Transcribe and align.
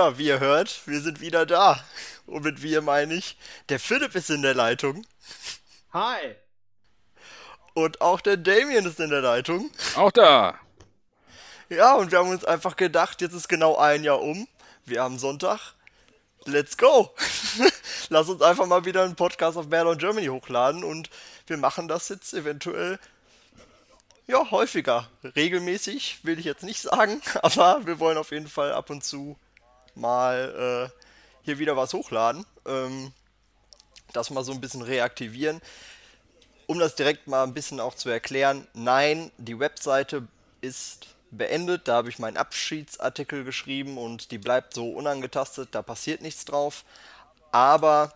Ja, 0.00 0.16
wie 0.16 0.28
ihr 0.28 0.40
hört, 0.40 0.80
wir 0.86 1.02
sind 1.02 1.20
wieder 1.20 1.44
da. 1.44 1.78
Und 2.24 2.42
mit 2.42 2.62
wir 2.62 2.80
meine 2.80 3.12
ich, 3.12 3.36
der 3.68 3.78
Philipp 3.78 4.14
ist 4.14 4.30
in 4.30 4.40
der 4.40 4.54
Leitung. 4.54 5.06
Hi. 5.92 6.36
Und 7.74 8.00
auch 8.00 8.22
der 8.22 8.38
Damien 8.38 8.86
ist 8.86 8.98
in 8.98 9.10
der 9.10 9.20
Leitung. 9.20 9.70
Auch 9.96 10.10
da. 10.10 10.58
Ja, 11.68 11.96
und 11.96 12.12
wir 12.12 12.18
haben 12.18 12.30
uns 12.30 12.46
einfach 12.46 12.76
gedacht, 12.76 13.20
jetzt 13.20 13.34
ist 13.34 13.50
genau 13.50 13.76
ein 13.76 14.02
Jahr 14.02 14.22
um. 14.22 14.48
Wir 14.86 15.02
haben 15.02 15.18
Sonntag. 15.18 15.74
Let's 16.46 16.78
go! 16.78 17.14
Lass 18.08 18.30
uns 18.30 18.40
einfach 18.40 18.64
mal 18.64 18.86
wieder 18.86 19.04
einen 19.04 19.16
Podcast 19.16 19.58
auf 19.58 19.68
Berlin 19.68 19.98
Germany 19.98 20.28
hochladen 20.28 20.82
und 20.82 21.10
wir 21.46 21.58
machen 21.58 21.88
das 21.88 22.08
jetzt 22.08 22.32
eventuell 22.32 22.98
ja, 24.26 24.50
häufiger. 24.50 25.10
Regelmäßig 25.36 26.20
will 26.22 26.38
ich 26.38 26.46
jetzt 26.46 26.62
nicht 26.62 26.80
sagen, 26.80 27.20
aber 27.42 27.84
wir 27.84 27.98
wollen 27.98 28.16
auf 28.16 28.30
jeden 28.30 28.48
Fall 28.48 28.72
ab 28.72 28.88
und 28.88 29.04
zu 29.04 29.36
mal 29.96 30.90
äh, 30.92 31.00
hier 31.42 31.58
wieder 31.58 31.76
was 31.76 31.92
hochladen. 31.92 32.44
Ähm, 32.66 33.12
das 34.12 34.30
mal 34.30 34.44
so 34.44 34.52
ein 34.52 34.60
bisschen 34.60 34.82
reaktivieren. 34.82 35.60
Um 36.66 36.78
das 36.78 36.94
direkt 36.94 37.26
mal 37.26 37.42
ein 37.42 37.54
bisschen 37.54 37.80
auch 37.80 37.94
zu 37.94 38.08
erklären, 38.10 38.66
nein, 38.74 39.30
die 39.38 39.58
Webseite 39.58 40.28
ist 40.60 41.08
beendet. 41.30 41.88
Da 41.88 41.96
habe 41.96 42.08
ich 42.08 42.18
meinen 42.18 42.36
Abschiedsartikel 42.36 43.44
geschrieben 43.44 43.98
und 43.98 44.30
die 44.30 44.38
bleibt 44.38 44.74
so 44.74 44.90
unangetastet, 44.90 45.70
da 45.72 45.82
passiert 45.82 46.22
nichts 46.22 46.44
drauf. 46.44 46.84
Aber 47.52 48.12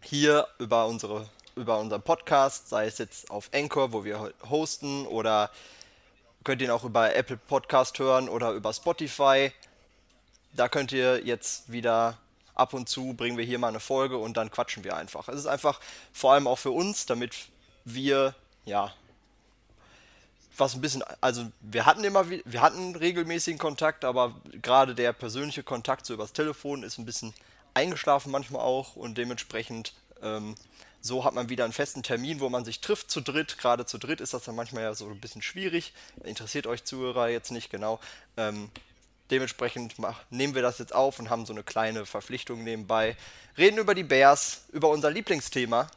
hier 0.00 0.46
über 0.58 0.86
unsere 0.86 1.28
über 1.54 1.78
unseren 1.78 2.02
Podcast, 2.02 2.68
sei 2.68 2.86
es 2.86 2.98
jetzt 2.98 3.30
auf 3.30 3.50
Anchor, 3.54 3.92
wo 3.92 4.04
wir 4.04 4.32
hosten, 4.48 5.06
oder 5.06 5.50
könnt 6.44 6.62
ihr 6.62 6.68
ihn 6.68 6.72
auch 6.72 6.84
über 6.84 7.14
Apple 7.14 7.36
Podcast 7.36 7.98
hören 7.98 8.28
oder 8.28 8.52
über 8.52 8.72
Spotify. 8.72 9.52
Da 10.54 10.68
könnt 10.68 10.92
ihr 10.92 11.24
jetzt 11.24 11.70
wieder 11.72 12.18
ab 12.54 12.74
und 12.74 12.88
zu 12.88 13.14
bringen 13.14 13.38
wir 13.38 13.44
hier 13.44 13.58
mal 13.58 13.68
eine 13.68 13.80
Folge 13.80 14.18
und 14.18 14.36
dann 14.36 14.50
quatschen 14.50 14.84
wir 14.84 14.96
einfach. 14.96 15.28
Es 15.28 15.36
ist 15.36 15.46
einfach 15.46 15.80
vor 16.12 16.32
allem 16.32 16.46
auch 16.46 16.58
für 16.58 16.70
uns, 16.70 17.06
damit 17.06 17.34
wir 17.84 18.34
ja 18.64 18.92
was 20.56 20.74
ein 20.74 20.80
bisschen, 20.82 21.02
also 21.20 21.50
wir 21.60 21.86
hatten 21.86 22.04
immer, 22.04 22.28
wir 22.28 22.60
hatten 22.60 22.94
regelmäßigen 22.94 23.58
Kontakt, 23.58 24.04
aber 24.04 24.34
gerade 24.60 24.94
der 24.94 25.12
persönliche 25.12 25.62
Kontakt 25.62 26.04
so 26.04 26.12
übers 26.12 26.34
Telefon 26.34 26.82
ist 26.82 26.98
ein 26.98 27.06
bisschen 27.06 27.32
eingeschlafen 27.74 28.30
manchmal 28.30 28.60
auch 28.60 28.96
und 28.96 29.16
dementsprechend 29.16 29.94
ähm, 30.22 30.54
so 31.00 31.24
hat 31.24 31.34
man 31.34 31.48
wieder 31.48 31.64
einen 31.64 31.72
festen 31.72 32.02
Termin, 32.02 32.40
wo 32.40 32.48
man 32.48 32.64
sich 32.64 32.80
trifft 32.80 33.10
zu 33.10 33.20
dritt. 33.20 33.58
Gerade 33.58 33.86
zu 33.86 33.98
dritt 33.98 34.20
ist 34.20 34.34
das 34.34 34.44
dann 34.44 34.54
manchmal 34.54 34.84
ja 34.84 34.94
so 34.94 35.08
ein 35.08 35.20
bisschen 35.20 35.42
schwierig. 35.42 35.92
Interessiert 36.22 36.68
euch 36.68 36.84
Zuhörer 36.84 37.28
jetzt 37.28 37.50
nicht 37.50 37.70
genau. 37.70 37.98
Ähm, 38.36 38.70
dementsprechend 39.32 39.96
nehmen 40.30 40.54
wir 40.54 40.62
das 40.62 40.78
jetzt 40.78 40.94
auf 40.94 41.18
und 41.18 41.30
haben 41.30 41.46
so 41.46 41.52
eine 41.52 41.62
kleine 41.64 42.06
Verpflichtung 42.06 42.62
nebenbei. 42.62 43.16
Reden 43.58 43.78
über 43.78 43.94
die 43.94 44.04
Bears, 44.04 44.68
über 44.72 44.90
unser 44.90 45.10
Lieblingsthema. 45.10 45.88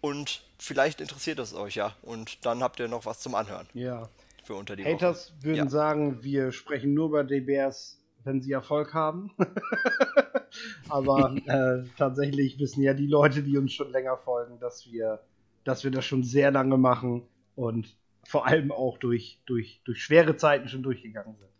Und 0.00 0.42
vielleicht 0.58 1.00
interessiert 1.00 1.38
es 1.38 1.54
euch 1.54 1.76
ja. 1.76 1.94
Und 2.02 2.44
dann 2.44 2.62
habt 2.62 2.78
ihr 2.80 2.88
noch 2.88 3.06
was 3.06 3.20
zum 3.20 3.34
Anhören. 3.34 3.66
Ja. 3.72 4.08
Für 4.42 4.56
unter 4.56 4.76
die 4.76 4.84
Haters 4.84 5.30
Woche. 5.30 5.44
würden 5.44 5.56
ja. 5.56 5.70
sagen, 5.70 6.22
wir 6.22 6.52
sprechen 6.52 6.92
nur 6.92 7.08
über 7.08 7.24
die 7.24 7.40
Bears, 7.40 7.98
wenn 8.24 8.42
sie 8.42 8.52
Erfolg 8.52 8.92
haben. 8.92 9.30
Aber 10.90 11.34
äh, 11.46 11.88
tatsächlich 11.96 12.58
wissen 12.58 12.82
ja 12.82 12.92
die 12.92 13.06
Leute, 13.06 13.42
die 13.42 13.56
uns 13.56 13.72
schon 13.72 13.90
länger 13.90 14.18
folgen, 14.18 14.58
dass 14.60 14.90
wir, 14.90 15.20
dass 15.64 15.84
wir 15.84 15.90
das 15.90 16.04
schon 16.04 16.22
sehr 16.22 16.50
lange 16.50 16.76
machen 16.76 17.22
und 17.54 17.96
vor 18.26 18.46
allem 18.46 18.72
auch 18.72 18.98
durch, 18.98 19.40
durch, 19.46 19.80
durch 19.84 20.02
schwere 20.02 20.36
Zeiten 20.36 20.68
schon 20.68 20.82
durchgegangen 20.82 21.36
sind. 21.36 21.53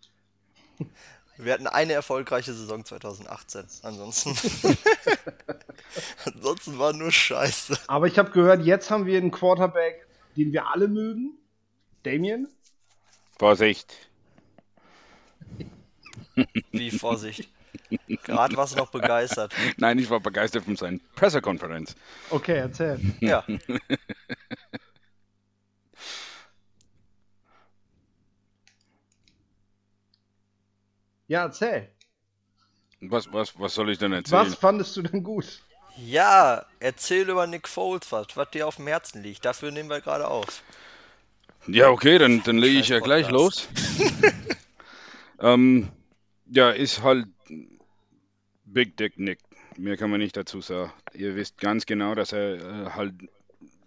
Wir 1.37 1.53
hatten 1.53 1.67
eine 1.67 1.93
erfolgreiche 1.95 2.53
Saison 2.53 2.85
2018. 2.85 3.65
Ansonsten. 3.83 4.37
Ansonsten 6.25 6.79
war 6.79 6.93
nur 6.93 7.11
Scheiße. 7.11 7.79
Aber 7.89 8.07
ich 8.07 8.19
habe 8.19 8.31
gehört, 8.31 8.65
jetzt 8.65 8.91
haben 8.91 9.07
wir 9.07 9.19
einen 9.19 9.33
Quarterback, 9.33 10.07
den 10.37 10.53
wir 10.53 10.69
alle 10.69 10.87
mögen. 10.87 11.37
Damien? 12.05 12.49
Vorsicht. 13.39 14.09
Wie 16.71 16.91
Vorsicht? 16.91 17.49
Gerade 18.23 18.57
warst 18.57 18.75
du 18.75 18.79
noch 18.79 18.91
begeistert. 18.91 19.53
Nein, 19.77 19.99
ich 19.99 20.09
war 20.11 20.21
begeistert 20.21 20.65
von 20.65 20.77
seiner 20.77 20.99
Pressekonferenz. 21.17 21.97
Okay, 22.31 22.59
erzähl. 22.59 23.01
Ja. 23.21 23.45
ja, 31.29 31.45
erzähl. 31.45 31.89
Was, 33.01 33.33
was, 33.33 33.59
was 33.59 33.75
soll 33.75 33.91
ich 33.91 33.99
denn 33.99 34.13
erzählen? 34.13 34.47
Was 34.47 34.55
fandest 34.55 34.97
du 34.97 35.03
denn 35.03 35.23
gut? 35.23 35.63
Ja, 35.97 36.65
erzähl 36.81 37.29
über 37.29 37.47
Nick 37.47 37.69
Foles 37.69 38.11
was, 38.11 38.29
was 38.35 38.51
dir 38.51 38.67
auf 38.67 38.77
dem 38.77 38.87
Herzen 38.87 39.23
liegt. 39.23 39.45
Dafür 39.45 39.71
nehmen 39.71 39.89
wir 39.89 40.01
gerade 40.01 40.27
auf. 40.27 40.63
Ja, 41.67 41.89
okay, 41.89 42.19
dann, 42.19 42.43
dann 42.43 42.59
lege 42.59 42.81
ich 42.81 42.89
ja 42.89 42.99
gleich 42.99 43.31
los. 43.31 43.69
ähm, 45.41 45.89
ja, 46.47 46.71
ist 46.71 47.03
halt 47.03 47.27
Big 48.65 48.97
Dick 48.97 49.19
Nick. 49.19 49.39
Mehr 49.77 49.97
kann 49.97 50.11
man 50.11 50.21
nicht 50.21 50.37
dazu 50.37 50.61
sagen. 50.61 50.93
Ihr 51.15 51.37
wisst 51.37 51.59
ganz 51.59 51.87
genau, 51.87 52.15
dass 52.15 52.33
er 52.33 52.55
äh, 52.55 52.91
halt 52.91 53.15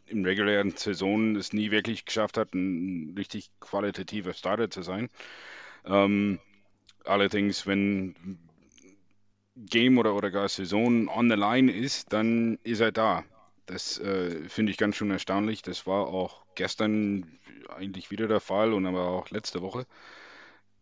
im 0.07 0.23
regulären 0.23 0.71
Saison 0.71 1.35
es 1.35 1.53
nie 1.53 1.71
wirklich 1.71 2.05
geschafft 2.05 2.37
hat, 2.37 2.53
ein 2.53 3.13
richtig 3.17 3.51
qualitativer 3.59 4.33
Starter 4.33 4.69
zu 4.69 4.81
sein. 4.81 5.09
Ähm, 5.85 6.39
allerdings, 7.07 7.65
wenn 7.67 8.15
Game 9.55 9.97
oder, 9.97 10.13
oder 10.15 10.29
gar 10.29 10.49
Saison 10.49 11.09
on 11.09 11.29
the 11.29 11.35
line 11.35 11.71
ist, 11.71 12.13
dann 12.13 12.59
ist 12.63 12.79
er 12.79 12.91
da. 12.91 13.23
Das 13.65 13.99
äh, 13.99 14.47
finde 14.47 14.71
ich 14.71 14.77
ganz 14.77 14.95
schön 14.95 15.11
erstaunlich. 15.11 15.61
Das 15.61 15.85
war 15.87 16.07
auch 16.07 16.45
gestern 16.55 17.39
eigentlich 17.69 18.11
wieder 18.11 18.27
der 18.27 18.39
Fall 18.39 18.73
und 18.73 18.85
aber 18.85 19.07
auch 19.09 19.29
letzte 19.29 19.61
Woche. 19.61 19.85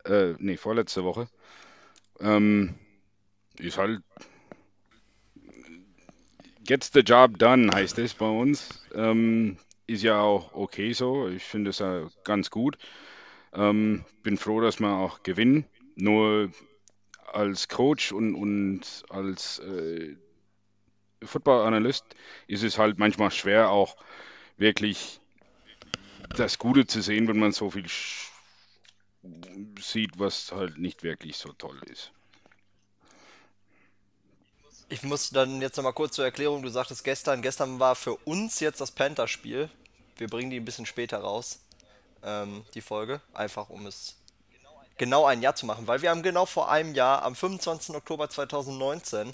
Äh, 0.04 0.34
nee, 0.38 0.58
vorletzte 0.58 1.04
Woche. 1.04 1.28
Ähm, 2.20 2.76
ist 3.58 3.78
halt. 3.78 4.02
Gets 6.64 6.92
the 6.94 7.02
job 7.02 7.38
done, 7.38 7.72
heißt 7.74 8.00
es 8.00 8.14
bei 8.14 8.28
uns. 8.28 8.84
Ähm, 8.94 9.58
ist 9.88 10.04
ja 10.04 10.20
auch 10.22 10.54
okay 10.54 10.94
so. 10.94 11.28
Ich 11.28 11.44
finde 11.44 11.70
es 11.70 11.80
ja 11.80 12.08
ganz 12.24 12.50
gut. 12.50 12.78
Ähm, 13.54 14.04
bin 14.24 14.38
froh, 14.38 14.62
dass 14.62 14.80
wir 14.80 14.94
auch 14.94 15.24
gewinnen. 15.24 15.66
Nur 15.96 16.52
als 17.32 17.68
Coach 17.68 18.12
und, 18.12 18.36
und 18.36 18.82
als 19.10 19.60
äh, 19.60 20.16
Football-Analyst 21.24 22.06
ist 22.48 22.64
es 22.64 22.78
halt 22.78 23.00
manchmal 23.00 23.32
schwer, 23.32 23.70
auch 23.70 23.98
wirklich 24.58 25.20
das 26.36 26.58
Gute 26.58 26.86
zu 26.86 27.02
sehen, 27.02 27.28
wenn 27.28 27.40
man 27.40 27.52
so 27.52 27.72
viel 27.72 27.86
sieht, 29.80 30.20
was 30.20 30.52
halt 30.52 30.78
nicht 30.78 31.04
wirklich 31.04 31.38
so 31.38 31.52
toll 31.54 31.80
ist. 31.92 32.12
Ich 34.88 35.02
muss 35.02 35.32
dann 35.32 35.62
jetzt 35.62 35.78
nochmal 35.78 35.94
kurz 35.94 36.16
zur 36.16 36.26
Erklärung, 36.26 36.62
du 36.62 36.70
sagtest 36.70 37.04
gestern, 37.04 37.42
gestern 37.42 37.80
war 37.80 37.96
für 37.96 38.16
uns 38.18 38.60
jetzt 38.60 38.82
das 38.82 38.92
Panther-Spiel. 38.92 39.70
Wir 40.18 40.28
bringen 40.28 40.52
die 40.52 40.60
ein 40.60 40.66
bisschen 40.66 40.86
später 40.86 41.18
raus, 41.18 41.60
ähm, 42.24 42.64
die 42.76 42.82
Folge, 42.82 43.20
einfach 43.34 43.70
um 43.70 43.88
es 43.88 44.16
genau 44.98 45.26
ein 45.26 45.42
Jahr 45.42 45.56
zu 45.56 45.66
machen, 45.66 45.88
weil 45.88 46.02
wir 46.02 46.10
haben 46.10 46.24
genau 46.24 46.46
vor 46.46 46.70
einem 46.72 46.96
Jahr, 46.96 47.24
am 47.24 47.36
25. 47.36 47.96
Oktober 47.96 48.30
2019, 48.30 49.32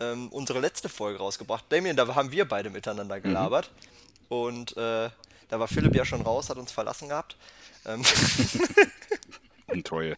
ähm, 0.00 0.28
unsere 0.28 0.60
letzte 0.60 0.88
Folge 0.88 1.18
rausgebracht. 1.18 1.64
Damien, 1.68 1.96
da 1.96 2.14
haben 2.14 2.32
wir 2.32 2.46
beide 2.46 2.70
miteinander 2.70 3.18
mhm. 3.18 3.22
gelabert. 3.22 3.70
Mhm. 3.70 4.36
Und 4.36 4.76
äh, 4.76 5.10
da 5.48 5.60
war 5.60 5.68
Philipp 5.68 5.94
ja 5.94 6.04
schon 6.04 6.22
raus, 6.22 6.48
hat 6.48 6.56
uns 6.56 6.72
verlassen 6.72 7.08
gehabt. 7.08 7.36
Ähm 7.84 8.02
Untreue. 9.66 10.16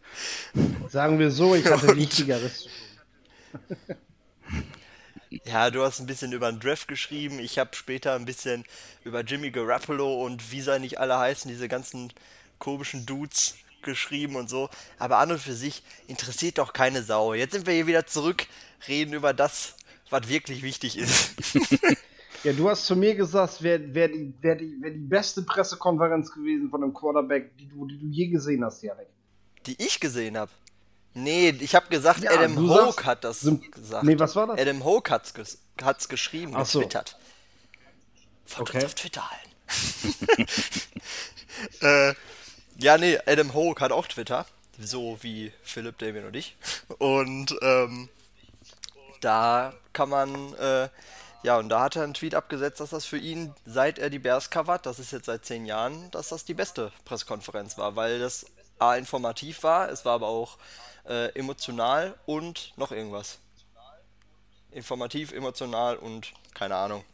Sagen 0.88 1.18
wir 1.18 1.30
so, 1.30 1.54
ich 1.54 1.66
hatte 1.66 1.96
Wichtigeres 1.96 2.68
Ja, 5.44 5.70
du 5.70 5.82
hast 5.82 6.00
ein 6.00 6.06
bisschen 6.06 6.32
über 6.32 6.50
den 6.50 6.60
Draft 6.60 6.88
geschrieben. 6.88 7.38
Ich 7.38 7.58
habe 7.58 7.74
später 7.74 8.14
ein 8.14 8.24
bisschen 8.24 8.64
über 9.04 9.20
Jimmy 9.22 9.50
Garoppolo 9.50 10.24
und 10.24 10.52
wie 10.52 10.60
sie 10.60 10.78
nicht 10.78 10.98
alle 10.98 11.18
heißen, 11.18 11.50
diese 11.50 11.68
ganzen 11.68 12.12
komischen 12.58 13.04
Dudes 13.06 13.56
geschrieben 13.84 14.36
und 14.36 14.48
so. 14.48 14.68
Aber 14.98 15.18
an 15.18 15.32
und 15.32 15.40
für 15.40 15.54
sich 15.54 15.82
interessiert 16.06 16.58
doch 16.58 16.72
keine 16.72 17.02
Sau. 17.02 17.34
Jetzt 17.34 17.52
sind 17.52 17.66
wir 17.66 17.74
hier 17.74 17.86
wieder 17.86 18.06
zurück, 18.06 18.46
reden 18.88 19.14
über 19.14 19.32
das, 19.32 19.76
was 20.10 20.28
wirklich 20.28 20.62
wichtig 20.62 20.98
ist. 20.98 21.34
ja, 22.44 22.52
du 22.52 22.68
hast 22.68 22.86
zu 22.86 22.96
mir 22.96 23.14
gesagt, 23.14 23.62
wäre 23.62 23.94
wär 23.94 24.08
die, 24.08 24.32
wär 24.40 24.56
die, 24.56 24.76
wär 24.80 24.90
die 24.90 24.98
beste 24.98 25.42
Pressekonferenz 25.42 26.32
gewesen 26.32 26.70
von 26.70 26.82
einem 26.82 26.94
Quarterback, 26.94 27.56
die 27.58 27.68
du, 27.68 27.86
die 27.86 27.98
du 27.98 28.06
je 28.06 28.28
gesehen 28.28 28.64
hast, 28.64 28.82
Jarek. 28.82 29.08
Die 29.66 29.82
ich 29.82 30.00
gesehen 30.00 30.36
habe? 30.36 30.50
Nee, 31.14 31.50
ich 31.60 31.74
habe 31.76 31.86
gesagt, 31.88 32.20
ja, 32.20 32.32
Adam 32.32 32.68
Hoke 32.68 33.04
hat 33.04 33.22
das 33.22 33.48
gesagt. 33.70 34.02
Nee, 34.02 34.18
was 34.18 34.34
war 34.34 34.48
das? 34.48 34.60
Adam 34.60 34.84
Hoke 34.84 35.12
hat's, 35.12 35.32
ges 35.32 35.58
hat's 35.80 36.08
geschrieben, 36.08 36.52
Ach 36.56 36.70
getwittert. 36.70 37.16
So. 38.46 38.56
Folgt 38.56 38.70
okay. 38.70 38.78
uns 38.78 38.86
auf 38.86 38.94
Twitter 38.94 39.22
allen. 39.22 40.48
äh, 41.80 42.14
ja, 42.78 42.98
nee, 42.98 43.18
Adam 43.26 43.54
Hoke 43.54 43.80
hat 43.82 43.92
auch 43.92 44.06
Twitter. 44.06 44.46
so 44.78 45.18
wie 45.22 45.52
Philipp, 45.62 45.98
Damien 45.98 46.26
und 46.26 46.34
ich. 46.36 46.56
Und 46.98 47.54
ähm, 47.62 48.08
da 49.20 49.72
kann 49.92 50.08
man, 50.08 50.54
äh, 50.54 50.88
ja, 51.42 51.58
und 51.58 51.68
da 51.68 51.80
hat 51.82 51.96
er 51.96 52.02
einen 52.02 52.14
Tweet 52.14 52.34
abgesetzt, 52.34 52.80
dass 52.80 52.90
das 52.90 53.04
für 53.04 53.18
ihn, 53.18 53.54
seit 53.66 53.98
er 53.98 54.10
die 54.10 54.18
Bears 54.18 54.50
covert, 54.50 54.86
das 54.86 54.98
ist 54.98 55.12
jetzt 55.12 55.26
seit 55.26 55.44
zehn 55.44 55.66
Jahren, 55.66 56.10
dass 56.10 56.28
das 56.30 56.44
die 56.44 56.54
beste 56.54 56.90
Pressekonferenz 57.04 57.78
war, 57.78 57.96
weil 57.96 58.18
das 58.18 58.46
A 58.78 58.96
informativ 58.96 59.62
war, 59.62 59.88
es 59.90 60.04
war 60.04 60.14
aber 60.14 60.26
auch 60.28 60.58
äh, 61.08 61.28
emotional 61.38 62.14
und 62.26 62.72
noch 62.76 62.90
irgendwas. 62.90 63.38
Informativ, 64.72 65.32
emotional 65.32 65.96
und 65.96 66.32
keine 66.54 66.74
Ahnung. 66.74 67.04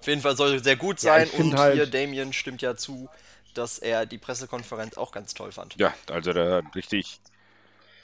Auf 0.00 0.06
jeden 0.06 0.22
Fall 0.22 0.36
soll 0.36 0.62
sehr 0.64 0.76
gut 0.76 0.98
sein 0.98 1.26
find 1.28 1.52
und 1.52 1.58
halt- 1.58 1.74
hier 1.74 1.86
Damien 1.86 2.32
stimmt 2.32 2.62
ja 2.62 2.74
zu, 2.74 3.08
dass 3.54 3.78
er 3.78 4.06
die 4.06 4.18
Pressekonferenz 4.18 4.96
auch 4.96 5.12
ganz 5.12 5.34
toll 5.34 5.52
fand. 5.52 5.76
Ja, 5.78 5.94
also 6.10 6.32
da 6.32 6.56
hat 6.56 6.74
richtig, 6.76 7.20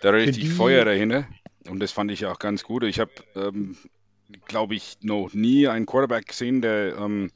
da 0.00 0.10
richtig 0.10 0.44
die- 0.44 0.50
Feuer 0.50 0.84
dahinter. 0.84 1.26
Und 1.68 1.80
das 1.80 1.90
fand 1.92 2.10
ich 2.10 2.26
auch 2.26 2.38
ganz 2.38 2.62
gut. 2.62 2.84
Ich 2.84 3.00
habe, 3.00 3.10
ähm, 3.34 3.76
glaube 4.46 4.74
ich, 4.74 4.98
noch 5.00 5.30
nie 5.32 5.66
einen 5.68 5.86
Quarterback 5.86 6.26
gesehen, 6.28 6.62
der 6.62 6.96
ähm, 6.96 7.32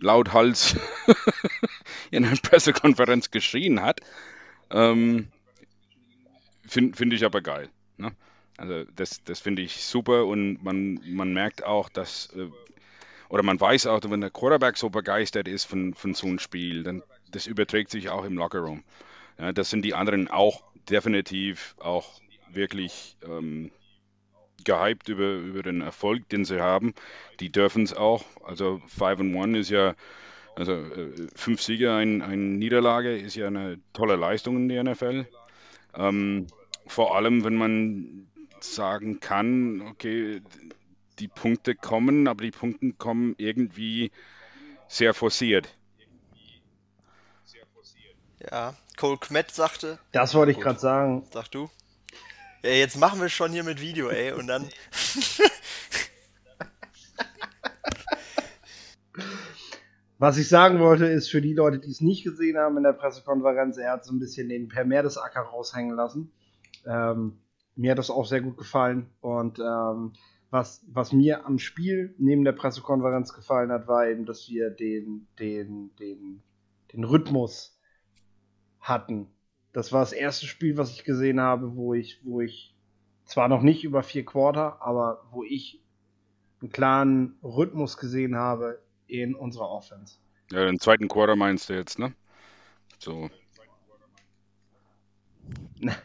lauthals 0.00 0.76
in 2.10 2.24
einer 2.24 2.36
Pressekonferenz 2.36 3.30
geschrien 3.30 3.80
hat. 3.82 4.00
Ähm, 4.70 5.28
Finde 6.66 6.96
find 6.96 7.12
ich 7.12 7.24
aber 7.24 7.40
geil. 7.40 7.68
Ne? 7.96 8.12
Also 8.56 8.84
das, 8.96 9.22
das 9.24 9.40
finde 9.40 9.62
ich 9.62 9.82
super 9.84 10.26
und 10.26 10.62
man, 10.62 11.00
man 11.04 11.32
merkt 11.32 11.64
auch, 11.64 11.88
dass, 11.88 12.28
äh, 12.36 12.48
oder 13.28 13.42
man 13.42 13.60
weiß 13.60 13.86
auch, 13.86 14.00
wenn 14.08 14.20
der 14.20 14.30
Quarterback 14.30 14.76
so 14.76 14.90
begeistert 14.90 15.48
ist 15.48 15.64
von, 15.64 15.94
von 15.94 16.14
so 16.14 16.26
einem 16.26 16.38
Spiel, 16.38 16.82
dann 16.82 17.02
das 17.30 17.46
überträgt 17.46 17.90
sich 17.90 18.10
auch 18.10 18.24
im 18.24 18.36
Lockerroom. 18.36 18.84
Ja, 19.38 19.52
das 19.52 19.70
sind 19.70 19.84
die 19.84 19.94
anderen 19.94 20.28
auch 20.28 20.62
definitiv 20.88 21.74
auch 21.78 22.20
wirklich 22.52 23.16
ähm, 23.24 23.70
gehypt 24.64 25.08
über, 25.08 25.34
über 25.34 25.62
den 25.62 25.80
Erfolg, 25.80 26.28
den 26.28 26.44
sie 26.44 26.60
haben. 26.60 26.94
Die 27.40 27.50
dürfen 27.50 27.84
es 27.84 27.94
auch. 27.94 28.24
Also 28.44 28.80
5 28.88 29.20
and 29.20 29.36
1 29.36 29.58
ist 29.58 29.70
ja, 29.70 29.94
also 30.56 30.72
äh, 30.72 31.28
fünf 31.34 31.62
Siege, 31.62 31.92
ein, 31.92 32.22
eine 32.22 32.36
Niederlage 32.36 33.16
ist 33.16 33.36
ja 33.36 33.46
eine 33.46 33.78
tolle 33.92 34.16
Leistung 34.16 34.56
in 34.56 34.68
der 34.68 34.84
NFL. 34.84 35.26
Ähm, 35.94 36.46
vor 36.86 37.16
allem, 37.16 37.44
wenn 37.44 37.56
man 37.56 38.26
sagen 38.60 39.20
kann, 39.20 39.82
okay, 39.82 40.42
die 41.18 41.28
Punkte 41.28 41.74
kommen, 41.74 42.28
aber 42.28 42.42
die 42.42 42.50
Punkte 42.50 42.92
kommen 42.92 43.34
irgendwie 43.38 44.10
sehr 44.88 45.14
forciert. 45.14 45.68
Ja, 48.48 48.74
Cole 48.96 49.18
Kmet 49.18 49.50
sagte, 49.50 49.98
Das 50.12 50.34
wollte 50.34 50.52
ich 50.52 50.60
gerade 50.60 50.78
sagen. 50.78 51.26
sag 51.32 51.48
du. 51.48 51.68
Ja, 52.62 52.70
jetzt 52.70 52.96
machen 52.96 53.20
wir 53.20 53.28
schon 53.28 53.52
hier 53.52 53.64
mit 53.64 53.80
Video, 53.80 54.08
ey, 54.08 54.32
und 54.32 54.46
dann. 54.46 54.68
Was 60.18 60.36
ich 60.36 60.48
sagen 60.48 60.80
wollte, 60.80 61.06
ist 61.06 61.30
für 61.30 61.40
die 61.40 61.54
Leute, 61.54 61.78
die 61.78 61.90
es 61.90 62.02
nicht 62.02 62.24
gesehen 62.24 62.58
haben 62.58 62.76
in 62.76 62.82
der 62.82 62.92
Pressekonferenz, 62.92 63.78
er 63.78 63.92
hat 63.92 64.04
so 64.04 64.12
ein 64.12 64.18
bisschen 64.18 64.50
den 64.50 64.68
Per 64.68 64.84
Mertesacker 64.84 65.40
raushängen 65.40 65.96
lassen. 65.96 66.30
Ähm, 66.86 67.40
mir 67.74 67.92
hat 67.92 67.98
das 67.98 68.10
auch 68.10 68.26
sehr 68.26 68.42
gut 68.42 68.58
gefallen. 68.58 69.08
Und 69.20 69.58
ähm, 69.60 70.12
was, 70.50 70.84
was 70.92 71.12
mir 71.12 71.46
am 71.46 71.58
Spiel 71.58 72.14
neben 72.18 72.44
der 72.44 72.52
Pressekonferenz 72.52 73.32
gefallen 73.32 73.72
hat, 73.72 73.88
war 73.88 74.08
eben, 74.08 74.26
dass 74.26 74.46
wir 74.50 74.68
den, 74.68 75.26
den, 75.38 75.96
den, 75.98 76.42
den 76.92 77.04
Rhythmus 77.04 77.79
hatten. 78.80 79.28
Das 79.72 79.92
war 79.92 80.00
das 80.00 80.12
erste 80.12 80.46
Spiel, 80.46 80.76
was 80.76 80.90
ich 80.90 81.04
gesehen 81.04 81.40
habe, 81.40 81.76
wo 81.76 81.94
ich, 81.94 82.20
wo 82.24 82.40
ich 82.40 82.74
zwar 83.24 83.48
noch 83.48 83.62
nicht 83.62 83.84
über 83.84 84.02
vier 84.02 84.24
Quarter, 84.24 84.82
aber 84.82 85.22
wo 85.30 85.44
ich 85.44 85.80
einen 86.60 86.72
klaren 86.72 87.38
Rhythmus 87.42 87.96
gesehen 87.96 88.36
habe 88.36 88.82
in 89.06 89.34
unserer 89.34 89.70
Offense. 89.70 90.18
Ja, 90.50 90.64
den 90.64 90.80
zweiten 90.80 91.08
Quarter 91.08 91.36
meinst 91.36 91.68
du 91.68 91.74
jetzt, 91.74 91.98
ne? 91.98 92.12
So. 92.98 93.30
Nein, 95.78 95.96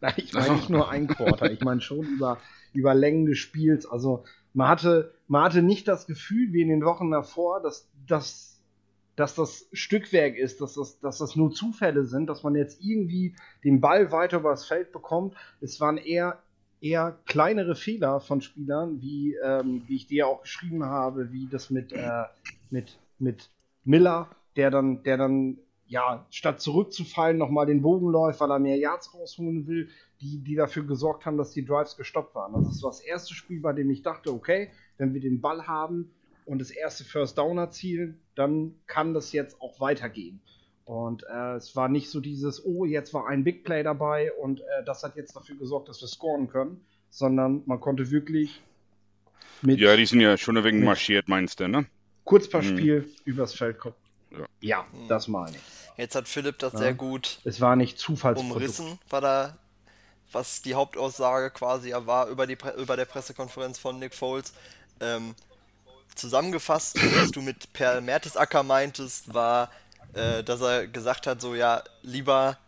ich 0.16 0.32
meine 0.32 0.54
nicht 0.54 0.70
nur 0.70 0.90
ein 0.90 1.06
Quarter, 1.06 1.50
ich 1.50 1.60
meine 1.60 1.80
schon 1.80 2.06
über, 2.06 2.38
über 2.72 2.94
Längen 2.94 3.26
des 3.26 3.38
Spiels. 3.38 3.86
Also 3.86 4.24
man 4.54 4.68
hatte, 4.68 5.14
man 5.28 5.44
hatte 5.44 5.62
nicht 5.62 5.86
das 5.86 6.06
Gefühl, 6.06 6.52
wie 6.52 6.62
in 6.62 6.68
den 6.68 6.84
Wochen 6.84 7.10
davor, 7.10 7.60
dass, 7.62 7.90
dass, 8.06 8.55
dass 9.16 9.34
das 9.34 9.68
Stückwerk 9.72 10.36
ist, 10.36 10.60
dass 10.60 10.74
das, 10.74 11.00
dass 11.00 11.18
das 11.18 11.36
nur 11.36 11.50
Zufälle 11.50 12.04
sind, 12.04 12.28
dass 12.28 12.42
man 12.42 12.54
jetzt 12.54 12.82
irgendwie 12.82 13.34
den 13.64 13.80
Ball 13.80 14.12
weiter 14.12 14.38
übers 14.38 14.66
Feld 14.66 14.92
bekommt. 14.92 15.34
Es 15.60 15.80
waren 15.80 15.96
eher, 15.96 16.42
eher 16.82 17.18
kleinere 17.24 17.74
Fehler 17.74 18.20
von 18.20 18.42
Spielern, 18.42 19.00
wie, 19.00 19.34
ähm, 19.42 19.82
wie 19.86 19.96
ich 19.96 20.06
dir 20.06 20.28
auch 20.28 20.42
geschrieben 20.42 20.84
habe, 20.84 21.32
wie 21.32 21.48
das 21.48 21.70
mit, 21.70 21.92
äh, 21.92 22.24
mit, 22.70 22.98
mit 23.18 23.50
Miller, 23.84 24.28
der 24.54 24.70
dann, 24.70 25.02
der 25.02 25.16
dann 25.16 25.58
ja, 25.88 26.26
statt 26.30 26.60
zurückzufallen, 26.60 27.38
nochmal 27.38 27.66
den 27.66 27.80
Bogen 27.80 28.10
läuft, 28.10 28.40
weil 28.40 28.50
er 28.50 28.58
mehr 28.58 28.76
Yards 28.76 29.14
rausholen 29.14 29.66
will, 29.66 29.88
die, 30.20 30.42
die 30.42 30.56
dafür 30.56 30.84
gesorgt 30.84 31.24
haben, 31.24 31.38
dass 31.38 31.52
die 31.52 31.64
Drives 31.64 31.96
gestoppt 31.96 32.34
waren. 32.34 32.52
Das 32.64 32.82
war 32.82 32.90
das 32.90 33.00
erste 33.00 33.34
Spiel, 33.34 33.60
bei 33.60 33.72
dem 33.72 33.88
ich 33.90 34.02
dachte, 34.02 34.32
okay, 34.32 34.70
wenn 34.98 35.14
wir 35.14 35.20
den 35.20 35.40
Ball 35.40 35.66
haben 35.66 36.10
und 36.44 36.58
das 36.60 36.70
erste 36.70 37.04
First 37.04 37.38
Down 37.38 37.58
erzielen, 37.58 38.20
dann 38.36 38.74
kann 38.86 39.14
das 39.14 39.32
jetzt 39.32 39.60
auch 39.60 39.80
weitergehen. 39.80 40.40
Und 40.84 41.24
äh, 41.24 41.54
es 41.56 41.74
war 41.74 41.88
nicht 41.88 42.10
so 42.10 42.20
dieses, 42.20 42.64
oh, 42.64 42.84
jetzt 42.84 43.12
war 43.12 43.26
ein 43.26 43.42
Big 43.42 43.64
Play 43.64 43.82
dabei 43.82 44.32
und 44.34 44.60
äh, 44.60 44.84
das 44.84 45.02
hat 45.02 45.16
jetzt 45.16 45.34
dafür 45.34 45.56
gesorgt, 45.56 45.88
dass 45.88 46.00
wir 46.00 46.06
scoren 46.06 46.48
können, 46.48 46.80
sondern 47.10 47.62
man 47.66 47.80
konnte 47.80 48.10
wirklich 48.12 48.62
mit 49.62 49.80
Ja, 49.80 49.96
die 49.96 50.06
sind 50.06 50.20
ja 50.20 50.36
schon 50.36 50.56
ein 50.56 50.62
wenig 50.62 50.84
marschiert, 50.84 51.28
meinst 51.28 51.58
du, 51.58 51.66
ne? 51.66 51.86
Kurzpassspiel 52.24 53.08
übers 53.24 53.54
Feld 53.54 53.78
kommen. 53.78 53.94
Ja. 54.30 54.46
ja, 54.60 54.86
das 55.08 55.26
meine 55.28 55.56
ich. 55.56 55.62
Jetzt 55.96 56.14
hat 56.14 56.28
Philipp 56.28 56.58
das 56.58 56.74
Ja. 56.74 56.78
sehr 56.80 56.94
gut 56.94 57.40
Es 57.44 57.60
war 57.60 57.74
nicht 57.74 57.98
Zufallsprodukt. 57.98 58.54
umrissen, 58.56 58.98
war 59.08 59.20
da, 59.20 59.56
was 60.30 60.62
die 60.62 60.74
Hauptaussage 60.74 61.50
quasi 61.50 61.90
ja 61.90 62.06
war 62.06 62.28
über, 62.28 62.46
die 62.46 62.56
Pre 62.56 62.74
über 62.80 62.96
der 62.96 63.06
Pressekonferenz 63.06 63.78
von 63.78 63.98
Nick 63.98 64.14
Foles. 64.14 64.52
Ähm, 65.00 65.34
zusammengefasst, 66.16 66.98
was 67.16 67.30
du 67.30 67.42
mit 67.42 67.72
Per 67.72 68.00
Mertesacker 68.00 68.62
meintest, 68.62 69.32
war, 69.32 69.70
äh, 70.14 70.42
dass 70.42 70.60
er 70.60 70.86
gesagt 70.86 71.26
hat, 71.26 71.40
so 71.40 71.54
ja, 71.54 71.82
lieber, 72.02 72.58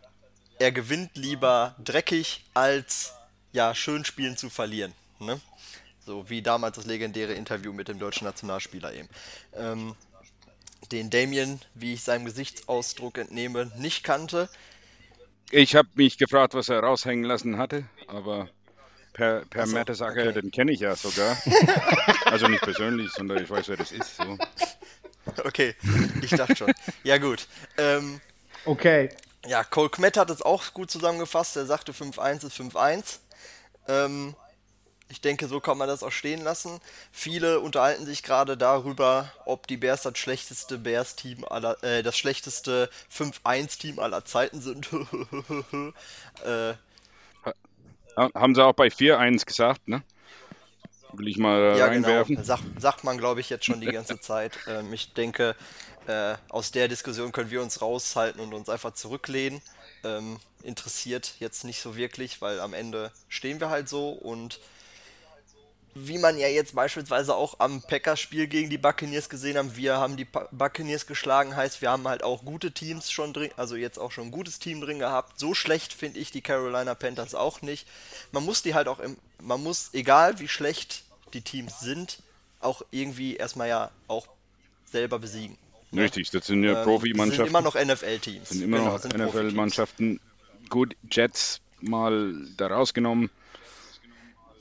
er 0.59 0.73
gewinnt 0.73 1.17
lieber 1.17 1.75
dreckig, 1.83 2.45
als 2.55 3.13
ja, 3.53 3.75
schön 3.75 4.05
spielen 4.05 4.37
zu 4.37 4.51
verlieren. 4.51 4.93
Ne? 5.19 5.41
So 6.05 6.29
wie 6.31 6.43
damals 6.43 6.77
das 6.77 6.87
legendäre 6.87 7.35
Interview 7.35 7.73
mit 7.73 7.89
dem 7.89 7.99
deutschen 7.99 8.25
Nationalspieler 8.25 8.95
eben. 8.95 9.09
Ähm, 9.55 9.95
den 10.93 11.11
Damien, 11.11 11.61
wie 11.75 11.95
ich 11.95 12.03
seinem 12.03 12.25
Gesichtsausdruck 12.25 13.19
entnehme, 13.19 13.71
nicht 13.77 14.05
kannte. 14.05 14.49
Ich 15.51 15.75
habe 15.75 15.89
mich 15.95 16.19
gefragt, 16.19 16.55
was 16.55 16.69
er 16.69 16.81
raushängen 16.81 17.25
lassen 17.25 17.59
hatte, 17.59 17.85
aber 18.07 18.49
per, 19.19 19.45
per 19.51 19.63
Ach 19.65 19.67
so, 19.67 19.75
Mertesacker, 19.75 20.23
okay. 20.23 20.33
den 20.33 20.51
kenne 20.51 20.73
ich 20.73 20.81
ja 20.81 20.97
sogar. 20.97 21.37
also 22.25 22.49
nicht 22.49 22.63
persönlich, 22.63 23.11
sondern 23.13 23.43
ich 23.43 23.51
weiß, 23.51 23.69
wer 23.69 23.77
das 23.77 23.93
ist. 23.93 24.17
So. 24.17 24.39
Okay, 25.45 25.75
ich 26.23 26.31
dachte 26.31 26.57
schon. 26.57 26.73
Ja, 27.03 27.19
gut. 27.19 27.47
Ähm, 27.77 28.21
Okay, 28.65 29.09
ja, 29.47 29.65
Cole 29.65 29.89
Kmet 29.89 30.17
hat 30.17 30.31
es 30.31 30.43
auch 30.43 30.75
gut 30.75 30.91
zusammengefasst. 30.91 31.57
Er 31.57 31.65
sagte 31.65 31.93
5-1 31.93 32.47
ist 32.47 32.61
5-1. 32.61 33.19
Ähm, 33.87 34.35
ich 35.09 35.23
denke, 35.23 35.49
so 35.49 35.59
kann 35.61 35.79
man 35.79 35.89
das 35.89 36.03
auch 36.03 36.13
stehen 36.13 36.43
lassen. 36.43 36.81
Viele 37.11 37.61
unterhalten 37.61 38.05
sich 38.05 38.23
gerade 38.23 38.59
darüber, 38.59 39.33
ob 39.47 39.67
die 39.67 39.79
Bears 39.79 40.03
das 40.03 40.19
schlechteste 40.19 40.77
Bears-Team 40.77 41.47
aller, 41.47 41.83
äh, 41.83 42.03
das 42.03 42.19
schlechteste 42.19 42.91
5-1-Team 43.11 43.99
aller 44.01 44.25
Zeiten 44.27 44.61
sind. 44.61 44.91
äh, 46.45 46.75
Haben 48.19 48.55
sie 48.55 48.65
auch 48.65 48.73
bei 48.75 48.91
4-1 48.91 49.47
gesagt, 49.47 49.89
ne? 49.89 50.03
Will 51.13 51.29
ich 51.29 51.39
mal 51.39 51.77
Ja, 51.79 51.87
reinwerfen. 51.87 52.37
genau. 52.37 52.45
Sag, 52.47 52.61
sagt 52.79 53.05
man, 53.05 53.17
glaube 53.19 53.41
ich, 53.41 53.51
jetzt 53.51 53.65
schon 53.65 53.81
die 53.81 53.91
ganze 53.91 54.21
Zeit. 54.21 54.59
Ähm, 54.69 54.93
ich 54.93 55.15
denke, 55.15 55.55
äh, 56.07 56.35
aus 56.49 56.71
der 56.71 56.89
Diskussion 56.89 57.33
können 57.33 57.51
wir 57.51 57.63
uns 57.63 57.81
raushalten 57.81 58.41
und 58.41 58.53
uns 58.55 58.69
einfach 58.69 58.93
zurücklehnen. 58.93 59.63
Ähm, 60.05 60.39
interessiert 60.63 61.35
jetzt 61.41 61.65
nicht 61.65 61.81
so 61.81 61.97
wirklich, 61.97 62.41
weil 62.43 62.61
am 62.61 62.75
Ende 62.75 63.11
stehen 63.29 63.61
wir 63.61 63.71
halt 63.71 63.89
so 63.89 64.11
und 64.11 64.61
wie 66.07 66.19
man 66.19 66.39
ja 66.39 66.49
jetzt 66.49 66.75
beispielsweise 66.75 67.35
auch 67.35 67.61
am 67.61 67.83
Packers-Spiel 67.83 68.47
gegen 68.47 68.71
die 68.71 68.79
Buccaneers 68.79 69.29
gesehen 69.29 69.57
haben, 69.57 69.77
wir 69.77 69.97
haben 69.97 70.17
die 70.17 70.25
Buccaneers 70.25 71.07
geschlagen, 71.07 71.57
heißt, 71.57 71.81
wir 71.83 71.91
haben 71.91 72.07
halt 72.09 72.23
auch 72.23 72.45
gute 72.45 72.73
Teams 72.73 73.11
schon 73.11 73.33
drin, 73.33 73.51
also 73.57 73.77
jetzt 73.77 73.99
auch 73.99 74.11
schon 74.13 74.25
ein 74.29 74.31
gutes 74.31 74.59
Team 74.59 74.81
drin 74.81 74.99
gehabt. 74.99 75.39
So 75.39 75.55
schlecht 75.55 75.93
finde 75.93 76.19
ich 76.19 76.31
die 76.31 76.41
Carolina 76.43 76.95
Panthers 76.95 77.35
auch 77.35 77.63
nicht. 77.63 77.87
Man 78.33 78.45
muss 78.45 78.63
die 78.63 78.75
halt 78.75 78.89
auch 78.89 78.99
im, 79.01 79.17
man 79.43 79.63
muss, 79.63 79.91
egal 79.93 80.39
wie 80.41 80.49
schlecht 80.49 81.05
die 81.33 81.43
Teams 81.43 81.81
sind, 81.81 82.19
auch 82.61 82.83
irgendwie 82.91 83.37
erstmal 83.37 83.69
ja 83.69 83.91
auch 84.09 84.27
selber 84.91 85.19
besiegen. 85.19 85.57
Richtig, 85.93 86.31
das 86.31 86.47
sind 86.47 86.65
ja 86.65 86.79
Ähm, 86.79 86.85
Profimannschaften. 86.85 87.45
Sind 87.45 87.47
immer 87.47 87.61
noch 87.63 87.75
NFL-Teams. 87.75 88.49
sind 88.51 88.63
immer 88.63 88.79
Genau, 88.79 88.97
noch. 88.97 89.05
NFL-Mannschaften. 89.05 90.21
gut, 90.69 90.97
Jets 91.11 91.61
mal 91.81 92.35
da 92.57 92.67
rausgenommen. 92.67 93.31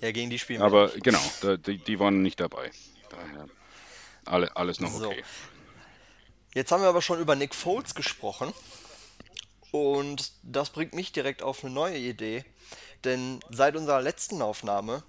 Ja, 0.01 0.11
gegen 0.11 0.29
die 0.29 0.39
spielen 0.39 0.61
Aber 0.61 0.89
genau, 0.89 1.21
da, 1.41 1.57
die, 1.57 1.77
die 1.77 1.99
waren 1.99 2.21
nicht 2.21 2.39
dabei. 2.39 2.71
Daher 3.09 3.47
alle, 4.25 4.55
alles 4.55 4.79
noch 4.79 4.91
So. 4.91 5.07
okay. 5.07 5.23
Jetzt 6.53 6.71
haben 6.71 6.81
wir 6.81 6.89
aber 6.89 7.01
schon 7.01 7.19
über 7.19 7.35
Nick 7.35 7.55
Foles 7.55 7.95
gesprochen. 7.95 8.53
Und 9.71 10.31
das 10.43 10.69
bringt 10.69 10.93
mich 10.93 11.11
direkt 11.11 11.43
auf 11.43 11.63
eine 11.63 11.73
neue 11.73 11.97
Idee. 11.97 12.45
Denn 13.03 13.39
seit 13.49 13.75
unserer 13.75 14.01
letzten 14.01 14.41
Aufnahme 14.41 15.03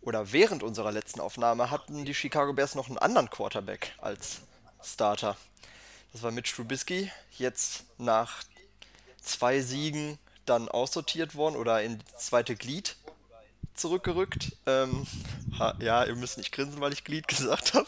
oder 0.00 0.32
während 0.32 0.62
unserer 0.62 0.92
letzten 0.92 1.20
Aufnahme 1.20 1.70
hatten 1.70 2.04
die 2.04 2.14
Chicago 2.14 2.52
Bears 2.52 2.74
noch 2.74 2.88
einen 2.88 2.98
anderen 2.98 3.30
Quarterback 3.30 3.94
als 3.98 4.40
Starter. 4.82 5.36
Das 6.12 6.22
war 6.22 6.30
Mitch 6.30 6.54
Trubisky, 6.54 7.10
jetzt 7.38 7.84
nach 7.98 8.44
zwei 9.20 9.60
Siegen 9.60 10.18
dann 10.46 10.68
aussortiert 10.68 11.34
worden 11.34 11.56
oder 11.56 11.82
in 11.82 11.98
das 12.12 12.26
zweite 12.26 12.54
Glied 12.56 12.96
zurückgerückt. 13.76 14.52
Ähm, 14.66 15.06
ha, 15.58 15.74
ja, 15.80 16.04
ihr 16.04 16.16
müsst 16.16 16.38
nicht 16.38 16.52
grinsen, 16.52 16.80
weil 16.80 16.92
ich 16.92 17.04
Glied 17.04 17.28
gesagt 17.36 17.74
habe. 17.74 17.86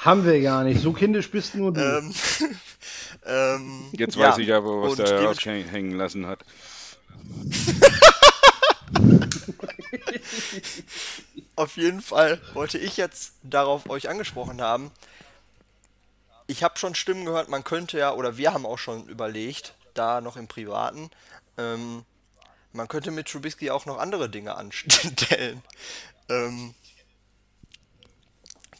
Haben 0.00 0.24
wir 0.24 0.40
gar 0.40 0.64
nicht. 0.64 0.80
So 0.80 0.92
kindisch 0.92 1.30
bist 1.30 1.54
nur 1.54 1.72
du. 1.72 1.80
ähm, 1.80 2.14
ähm, 3.26 3.88
Jetzt 3.92 4.16
ja, 4.16 4.28
weiß 4.28 4.38
ich 4.38 4.52
aber, 4.52 4.82
was 4.82 4.90
und 4.92 4.98
der 5.00 5.22
raushängen 5.22 5.96
lassen 5.96 6.26
hat. 6.26 6.44
Auf 11.56 11.76
jeden 11.76 12.00
Fall 12.00 12.40
wollte 12.54 12.78
ich 12.78 12.96
jetzt 12.96 13.34
darauf 13.42 13.90
euch 13.90 14.08
angesprochen 14.08 14.62
haben. 14.62 14.90
Ich 16.46 16.62
habe 16.62 16.78
schon 16.78 16.94
Stimmen 16.94 17.24
gehört, 17.24 17.48
man 17.48 17.64
könnte 17.64 17.98
ja, 17.98 18.14
oder 18.14 18.36
wir 18.36 18.54
haben 18.54 18.64
auch 18.64 18.78
schon 18.78 19.06
überlegt, 19.08 19.74
da 19.94 20.20
noch 20.20 20.36
im 20.36 20.48
Privaten, 20.48 21.10
ähm, 21.58 22.04
man 22.72 22.88
könnte 22.88 23.10
mit 23.10 23.28
Trubisky 23.28 23.70
auch 23.70 23.86
noch 23.86 23.98
andere 23.98 24.28
Dinge 24.28 24.54
anstellen. 24.54 25.62
ähm, 26.28 26.74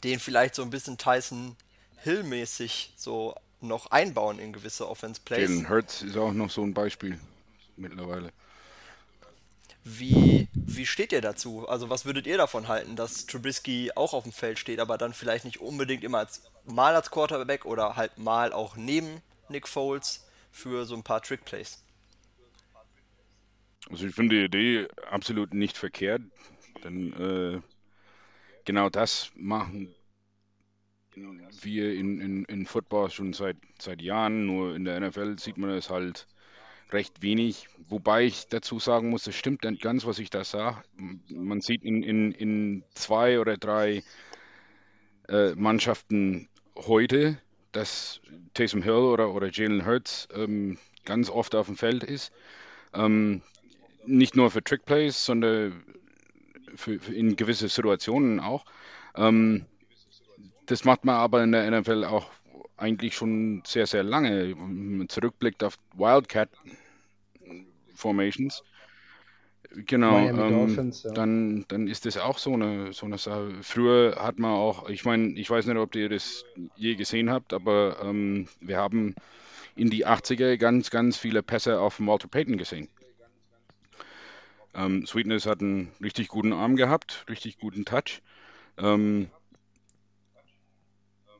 den 0.03 0.19
vielleicht 0.19 0.55
so 0.55 0.61
ein 0.61 0.69
bisschen 0.69 0.97
Tyson 0.97 1.55
Hill-mäßig 2.03 2.93
so 2.95 3.35
noch 3.61 3.91
einbauen 3.91 4.39
in 4.39 4.53
gewisse 4.53 4.87
Offense-Plays. 4.89 5.49
Jalen 5.49 5.69
Hurts 5.69 6.01
ist 6.01 6.15
auch 6.15 6.31
noch 6.31 6.49
so 6.49 6.63
ein 6.63 6.73
Beispiel 6.73 7.19
mittlerweile. 7.75 8.31
Wie, 9.83 10.47
wie 10.53 10.85
steht 10.85 11.11
ihr 11.11 11.21
dazu? 11.21 11.67
Also 11.67 11.89
was 11.89 12.05
würdet 12.05 12.27
ihr 12.27 12.37
davon 12.37 12.67
halten, 12.67 12.95
dass 12.95 13.25
Trubisky 13.25 13.91
auch 13.95 14.13
auf 14.13 14.23
dem 14.23 14.31
Feld 14.31 14.59
steht, 14.59 14.79
aber 14.79 14.97
dann 14.97 15.13
vielleicht 15.13 15.45
nicht 15.45 15.59
unbedingt 15.61 16.03
immer 16.03 16.19
als, 16.19 16.43
mal 16.65 16.95
als 16.95 17.11
Quarterback 17.11 17.65
oder 17.65 17.95
halt 17.95 18.17
mal 18.17 18.53
auch 18.53 18.75
neben 18.75 19.21
Nick 19.49 19.67
Foles 19.67 20.25
für 20.51 20.85
so 20.85 20.95
ein 20.95 21.03
paar 21.03 21.21
Trickplays? 21.21 21.79
Also 23.89 24.07
ich 24.07 24.15
finde 24.15 24.35
die 24.35 24.45
Idee 24.45 24.87
absolut 25.09 25.53
nicht 25.53 25.77
verkehrt, 25.77 26.21
denn 26.83 27.13
äh, 27.13 27.61
genau 28.65 28.89
das 28.89 29.31
machen 29.35 29.93
wir 31.61 31.93
in, 31.93 32.21
in, 32.21 32.45
in 32.45 32.65
Football 32.65 33.09
schon 33.09 33.33
seit, 33.33 33.57
seit 33.79 34.01
Jahren, 34.01 34.45
nur 34.45 34.75
in 34.75 34.85
der 34.85 34.99
NFL 34.99 35.37
sieht 35.39 35.57
man 35.57 35.71
es 35.71 35.89
halt 35.89 36.27
recht 36.91 37.21
wenig. 37.21 37.67
Wobei 37.87 38.25
ich 38.25 38.47
dazu 38.47 38.79
sagen 38.79 39.09
muss, 39.09 39.27
es 39.27 39.35
stimmt 39.35 39.63
nicht 39.63 39.81
ganz, 39.81 40.05
was 40.05 40.19
ich 40.19 40.29
da 40.29 40.43
sage. 40.43 40.83
Man 41.29 41.61
sieht 41.61 41.83
in, 41.83 42.03
in, 42.03 42.31
in 42.31 42.83
zwei 42.93 43.39
oder 43.39 43.57
drei 43.57 44.03
äh, 45.27 45.53
Mannschaften 45.55 46.47
heute, 46.75 47.39
dass 47.71 48.21
Taysom 48.53 48.81
Hill 48.81 48.93
oder, 48.93 49.33
oder 49.33 49.49
Jalen 49.51 49.85
Hurts 49.85 50.27
ähm, 50.33 50.77
ganz 51.05 51.29
oft 51.29 51.55
auf 51.55 51.67
dem 51.67 51.75
Feld 51.75 52.03
ist. 52.03 52.31
Ähm, 52.93 53.41
nicht 54.09 54.35
nur 54.35 54.51
für 54.51 54.63
Trickplays, 54.63 55.25
sondern 55.25 55.83
für, 56.75 56.99
für 56.99 57.13
in 57.13 57.35
gewisse 57.35 57.69
Situationen 57.69 58.39
auch. 58.39 58.65
Ähm, 59.15 59.65
das 60.65 60.85
macht 60.85 61.05
man 61.05 61.15
aber 61.15 61.43
in 61.43 61.51
der 61.51 61.69
NFL 61.69 62.03
auch 62.03 62.29
eigentlich 62.77 63.15
schon 63.15 63.63
sehr, 63.65 63.87
sehr 63.87 64.03
lange. 64.03 64.55
Wenn 64.55 64.97
man 64.97 65.09
zurückblickt 65.09 65.63
auf 65.63 65.77
Wildcat 65.95 66.49
Formations, 67.95 68.63
genau, 69.85 70.17
ähm, 70.17 70.37
Dolphins, 70.37 71.03
ja. 71.03 71.11
dann, 71.11 71.65
dann 71.67 71.87
ist 71.87 72.05
das 72.05 72.17
auch 72.17 72.37
so 72.37 72.53
eine, 72.53 72.93
so 72.93 73.05
eine 73.05 73.17
Sache. 73.17 73.51
Früher 73.61 74.15
hat 74.19 74.39
man 74.39 74.51
auch, 74.51 74.89
ich 74.89 75.05
meine, 75.05 75.33
ich 75.33 75.49
weiß 75.49 75.65
nicht, 75.65 75.77
ob 75.77 75.95
ihr 75.95 76.09
das 76.09 76.45
je 76.75 76.95
gesehen 76.95 77.29
habt, 77.29 77.53
aber 77.53 77.97
ähm, 78.03 78.47
wir 78.61 78.77
haben 78.77 79.15
in 79.75 79.89
die 79.89 80.05
80er 80.05 80.57
ganz, 80.57 80.89
ganz 80.89 81.17
viele 81.17 81.43
Pässe 81.43 81.79
auf 81.79 81.99
Walter 81.99 82.27
Payton 82.27 82.57
gesehen. 82.57 82.89
Ähm, 84.73 85.05
Sweetness 85.05 85.45
hat 85.45 85.61
einen 85.61 85.91
richtig 86.01 86.27
guten 86.27 86.53
Arm 86.53 86.75
gehabt, 86.75 87.25
richtig 87.29 87.57
guten 87.57 87.85
Touch. 87.85 88.21
Ähm, 88.77 89.29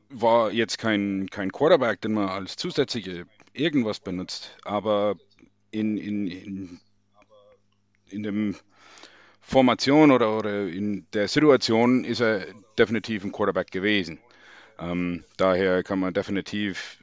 war 0.08 0.52
jetzt 0.52 0.78
kein, 0.78 1.28
kein 1.30 1.52
Quarterback, 1.52 2.00
den 2.00 2.12
man 2.12 2.28
als 2.28 2.56
zusätzliche 2.56 3.26
irgendwas 3.52 4.00
benutzt, 4.00 4.56
aber 4.64 5.16
in, 5.70 5.96
in, 5.96 6.26
in, 6.26 6.80
in 8.08 8.22
dem 8.22 8.56
Formation 9.40 10.10
oder, 10.10 10.36
oder 10.36 10.66
in 10.68 11.06
der 11.12 11.28
Situation 11.28 12.04
ist 12.04 12.20
er 12.20 12.46
definitiv 12.78 13.24
ein 13.24 13.32
Quarterback 13.32 13.70
gewesen. 13.70 14.18
Ähm, 14.78 15.24
daher 15.36 15.82
kann 15.82 15.98
man 15.98 16.14
definitiv 16.14 16.98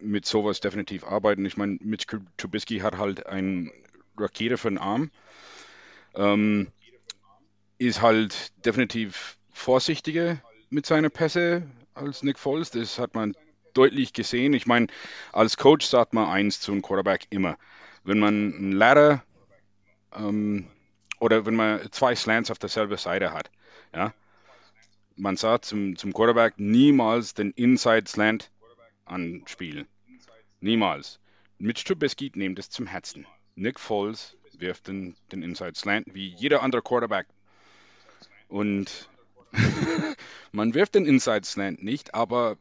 mit 0.00 0.26
sowas 0.26 0.60
definitiv 0.60 1.04
arbeiten. 1.04 1.44
Ich 1.44 1.56
meine, 1.56 1.78
Mitch 1.80 2.06
Trubisky 2.36 2.78
hat 2.78 2.98
halt 2.98 3.26
einen 3.26 3.70
Rakete 4.16 4.56
für 4.56 4.68
den 4.68 4.78
Arm. 4.78 5.10
Ähm, 6.14 6.68
ist 7.78 8.02
halt 8.02 8.52
definitiv 8.64 9.38
vorsichtiger 9.52 10.42
mit 10.70 10.86
seinen 10.86 11.10
Pässe 11.10 11.62
als 11.94 12.22
Nick 12.22 12.38
Foles. 12.38 12.70
Das 12.70 12.98
hat 12.98 13.14
man 13.14 13.34
deutlich 13.74 14.12
gesehen. 14.12 14.52
Ich 14.52 14.66
meine, 14.66 14.88
als 15.32 15.56
Coach 15.56 15.86
sagt 15.86 16.12
man 16.12 16.28
eins 16.28 16.60
zu 16.60 16.72
einem 16.72 16.82
Quarterback 16.82 17.26
immer. 17.30 17.56
Wenn 18.04 18.18
man 18.18 18.54
einen 18.54 18.72
Ladder 18.72 19.22
ähm, 20.14 20.68
oder 21.20 21.46
wenn 21.46 21.54
man 21.54 21.90
zwei 21.92 22.14
Slants 22.14 22.50
auf 22.50 22.58
derselben 22.58 22.96
Seite 22.96 23.32
hat, 23.32 23.50
ja, 23.94 24.12
man 25.16 25.36
sagt 25.36 25.64
zum, 25.64 25.96
zum 25.96 26.12
Quarterback 26.12 26.54
niemals 26.58 27.34
den 27.34 27.50
Inside 27.52 28.08
Slant 28.08 28.50
anspielen. 29.04 29.86
Niemals. 30.60 31.20
Mitch 31.58 31.84
Trubisky 31.84 32.30
nimmt 32.34 32.58
es 32.58 32.70
zum 32.70 32.86
Herzen. 32.86 33.26
Nick 33.56 33.80
Foles 33.80 34.36
wirft 34.60 34.88
den, 34.88 35.16
den 35.32 35.42
Inside 35.42 35.74
Slant 35.74 36.14
wie 36.14 36.28
jeder 36.28 36.62
andere 36.62 36.82
Quarterback. 36.82 37.26
Und 38.48 39.08
man 40.52 40.74
wirft 40.74 40.94
den 40.94 41.06
Inside 41.06 41.44
Slant 41.44 41.82
nicht, 41.82 42.14
aber 42.14 42.56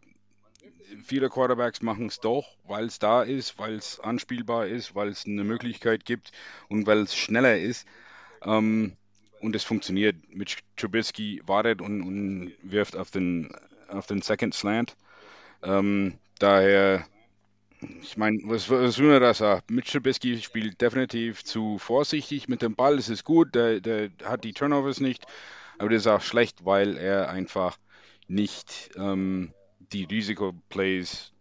viele 1.04 1.30
Quarterbacks 1.30 1.82
machen 1.82 2.08
es 2.08 2.20
doch, 2.20 2.46
weil 2.66 2.86
es 2.86 3.00
da 3.00 3.24
ist, 3.24 3.58
weil 3.60 3.76
es 3.76 4.00
anspielbar 4.00 4.68
ist, 4.68 4.96
weil 4.96 5.10
es 5.10 5.26
eine 5.26 5.44
Möglichkeit 5.44 6.06
gibt 6.06 6.32
und 6.70 6.86
weil 6.86 7.00
es 7.00 7.16
schneller 7.16 7.58
ist. 7.58 7.88
Ähm, 8.44 8.94
und 9.40 9.56
es 9.56 9.64
funktioniert. 9.64 10.16
Mitch 10.30 10.58
Trubisky 10.78 11.42
wartet 11.46 11.82
und, 11.82 12.02
und 12.02 12.54
wirft 12.64 12.96
auf 12.96 13.12
den, 13.12 13.52
auf 13.88 14.08
den 14.08 14.22
Second 14.22 14.54
Slant. 14.54 14.96
Ähm, 15.64 16.18
daher, 16.40 17.06
ich 18.02 18.18
meine, 18.18 18.40
was, 18.44 18.70
was 18.70 18.98
will 18.98 19.10
man 19.10 19.22
da 19.22 19.34
sagen? 19.34 19.62
Mitch 19.70 19.92
Trubisky 19.92 20.42
spielt 20.42 20.82
definitiv 20.82 21.44
zu 21.44 21.78
vorsichtig 21.78 22.48
mit 22.48 22.62
dem 22.62 22.76
Ball. 22.76 22.98
Es 22.98 23.10
ist 23.10 23.24
gut, 23.24 23.54
der, 23.54 23.80
der 23.82 24.10
hat 24.24 24.44
die 24.44 24.54
Turnovers 24.54 25.00
nicht, 25.00 25.26
aber 25.78 25.90
das 25.90 26.02
ist 26.02 26.08
auch 26.08 26.22
schlecht, 26.22 26.66
weil 26.66 26.98
er 26.98 27.30
einfach 27.30 27.78
nicht 28.28 28.90
ähm, 28.96 29.54
die 29.92 30.06
Risikoplays 30.06 31.32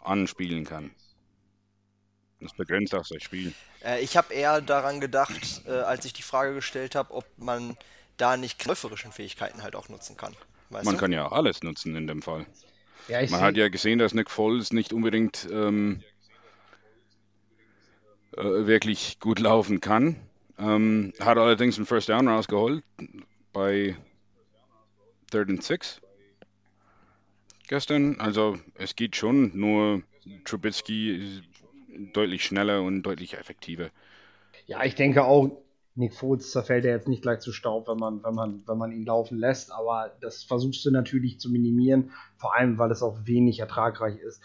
anspielen 0.00 0.64
kann. 0.64 0.90
Das 2.40 2.52
begrenzt 2.52 2.94
auch 2.94 3.06
sein 3.06 3.20
Spiel. 3.20 3.54
Äh, 3.82 4.02
ich 4.02 4.16
habe 4.16 4.34
eher 4.34 4.60
daran 4.60 5.00
gedacht, 5.00 5.62
äh, 5.66 5.70
als 5.70 6.04
ich 6.04 6.12
die 6.12 6.22
Frage 6.22 6.54
gestellt 6.54 6.94
habe, 6.94 7.14
ob 7.14 7.24
man 7.38 7.76
da 8.18 8.36
nicht 8.36 8.64
läuferischen 8.64 9.12
Fähigkeiten 9.12 9.62
halt 9.62 9.74
auch 9.74 9.88
nutzen 9.88 10.16
kann. 10.16 10.36
Weißt 10.70 10.84
Man 10.84 10.94
du? 10.94 11.00
kann 11.00 11.12
ja 11.12 11.30
alles 11.32 11.62
nutzen 11.62 11.96
in 11.96 12.06
dem 12.06 12.22
Fall. 12.22 12.46
Ja, 13.08 13.20
Man 13.28 13.40
hat 13.40 13.56
ja 13.56 13.68
gesehen, 13.68 13.98
dass 13.98 14.14
Nick 14.14 14.30
Foles 14.30 14.72
nicht 14.72 14.92
unbedingt 14.92 15.48
ähm, 15.50 16.02
äh, 18.36 18.42
wirklich 18.42 19.18
gut 19.20 19.38
laufen 19.38 19.80
kann. 19.80 20.16
Ähm, 20.58 21.12
hat 21.20 21.36
allerdings 21.36 21.76
einen 21.76 21.86
First 21.86 22.08
Down 22.08 22.28
rausgeholt 22.28 22.84
bei 23.52 23.96
Third 25.30 25.50
and 25.50 25.62
Six 25.62 26.00
gestern. 27.68 28.20
Also 28.20 28.58
es 28.74 28.96
geht 28.96 29.16
schon, 29.16 29.50
nur 29.54 30.02
Trubisky 30.44 31.16
ist 31.16 31.42
deutlich 32.12 32.44
schneller 32.44 32.82
und 32.82 33.02
deutlich 33.02 33.34
effektiver. 33.34 33.90
Ja, 34.66 34.84
ich 34.84 34.94
denke 34.94 35.24
auch, 35.24 35.63
Nick 35.96 36.14
Foles 36.14 36.50
zerfällt 36.50 36.84
ja 36.84 36.90
jetzt 36.90 37.08
nicht 37.08 37.22
gleich 37.22 37.40
zu 37.40 37.52
Staub, 37.52 37.86
wenn 37.88 37.98
man, 37.98 38.22
wenn 38.24 38.34
man, 38.34 38.62
wenn 38.66 38.78
man 38.78 38.90
ihn 38.90 39.04
laufen 39.04 39.38
lässt, 39.38 39.72
aber 39.72 40.12
das 40.20 40.42
versuchst 40.42 40.84
du 40.84 40.90
natürlich 40.90 41.38
zu 41.38 41.50
minimieren, 41.50 42.10
vor 42.36 42.56
allem 42.56 42.78
weil 42.78 42.90
es 42.90 43.02
auch 43.02 43.18
wenig 43.24 43.60
ertragreich 43.60 44.18
ist. 44.18 44.42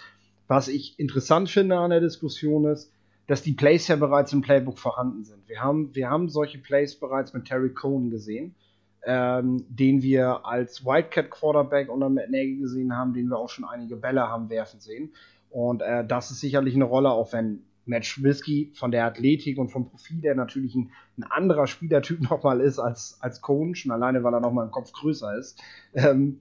Was 0.48 0.68
ich 0.68 1.00
interessant 1.00 1.50
finde 1.50 1.78
an 1.78 1.90
der 1.90 2.02
Diskussion 2.02 2.66
ist, 2.66 2.92
dass 3.28 3.42
die 3.42 3.54
Plays 3.54 3.88
ja 3.88 3.96
bereits 3.96 4.34
im 4.34 4.42
Playbook 4.42 4.80
vorhanden 4.80 5.24
sind. 5.24 5.48
Wir 5.48 5.62
haben, 5.62 5.94
wir 5.94 6.10
haben 6.10 6.30
solche 6.30 6.58
Plays 6.58 7.00
bereits 7.00 7.34
mit 7.34 7.46
Terry 7.46 7.70
Cohen 7.74 8.10
gesehen, 8.10 8.56
ähm, 9.06 9.66
den 9.70 10.02
wir 10.02 10.46
als 10.46 10.86
Wildcat 10.86 11.30
Quarterback 11.30 11.90
unter 11.90 12.10
Matt 12.10 12.30
Nagy 12.30 12.58
gesehen 12.58 12.96
haben, 12.96 13.14
den 13.14 13.28
wir 13.28 13.38
auch 13.38 13.50
schon 13.50 13.66
einige 13.66 13.96
Bälle 13.96 14.28
haben 14.28 14.50
werfen 14.50 14.80
sehen. 14.80 15.14
Und 15.50 15.82
äh, 15.82 16.06
das 16.06 16.32
ist 16.32 16.42
sicherlich 16.42 16.76
eine 16.76 16.86
Rolle, 16.86 17.12
auch 17.12 17.34
wenn 17.34 17.64
Matt 17.90 18.06
Trubisky 18.06 18.72
von 18.76 18.92
der 18.92 19.06
Athletik 19.06 19.58
und 19.58 19.70
vom 19.70 19.90
Profil, 19.90 20.22
der 20.22 20.36
natürlich 20.36 20.76
ein, 20.76 20.92
ein 21.18 21.24
anderer 21.24 21.68
Spielertyp 21.68 22.22
nochmal 22.30 22.62
ist 22.62 22.80
als, 22.80 23.18
als 23.20 23.42
Cohen, 23.42 23.76
schon 23.76 23.92
alleine, 23.92 24.24
weil 24.24 24.34
er 24.34 24.40
nochmal 24.40 24.66
ein 24.66 24.72
Kopf 24.72 24.92
größer 24.94 25.38
ist, 25.38 25.62
ähm, 25.94 26.40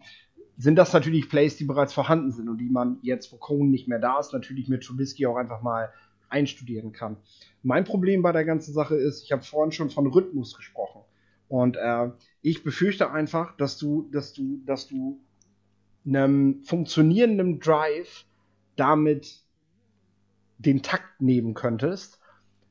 sind 0.59 0.77
das 0.77 0.93
natürlich 0.93 1.29
Plays, 1.29 1.57
die 1.57 1.65
bereits 1.65 1.93
vorhanden 1.95 2.33
sind 2.33 2.49
und 2.49 2.59
die 2.59 2.69
man 2.69 2.99
jetzt, 3.03 3.33
wo 3.33 3.37
Cohen 3.37 3.71
nicht 3.71 3.89
mehr 3.89 4.01
da 4.01 4.19
ist, 4.19 4.33
natürlich 4.33 4.69
mit 4.69 4.83
Trubisky 4.83 5.27
auch 5.27 5.37
einfach 5.37 5.63
mal 5.63 5.91
einstudieren 6.29 6.93
kann. 6.93 7.17
Mein 7.63 7.85
Problem 7.85 8.23
bei 8.23 8.33
der 8.33 8.45
ganzen 8.45 8.75
Sache 8.75 8.97
ist, 8.97 9.23
ich 9.23 9.33
habe 9.33 9.43
vorhin 9.43 9.73
schon 9.73 9.89
von 9.89 10.07
Rhythmus 10.07 10.55
gesprochen. 10.55 11.03
Und 11.49 11.77
äh, 11.77 12.11
ich 12.43 12.63
befürchte 12.63 13.11
einfach, 13.11 13.57
dass 13.57 13.79
du, 13.79 14.09
dass 14.13 14.35
du, 14.35 14.61
dass 14.67 14.87
du 14.87 15.21
einem 16.05 16.63
funktionierenden 16.65 17.61
Drive 17.61 18.27
damit 18.77 19.48
den 20.59 20.83
Takt 20.83 21.21
nehmen 21.21 21.55
könntest, 21.55 22.19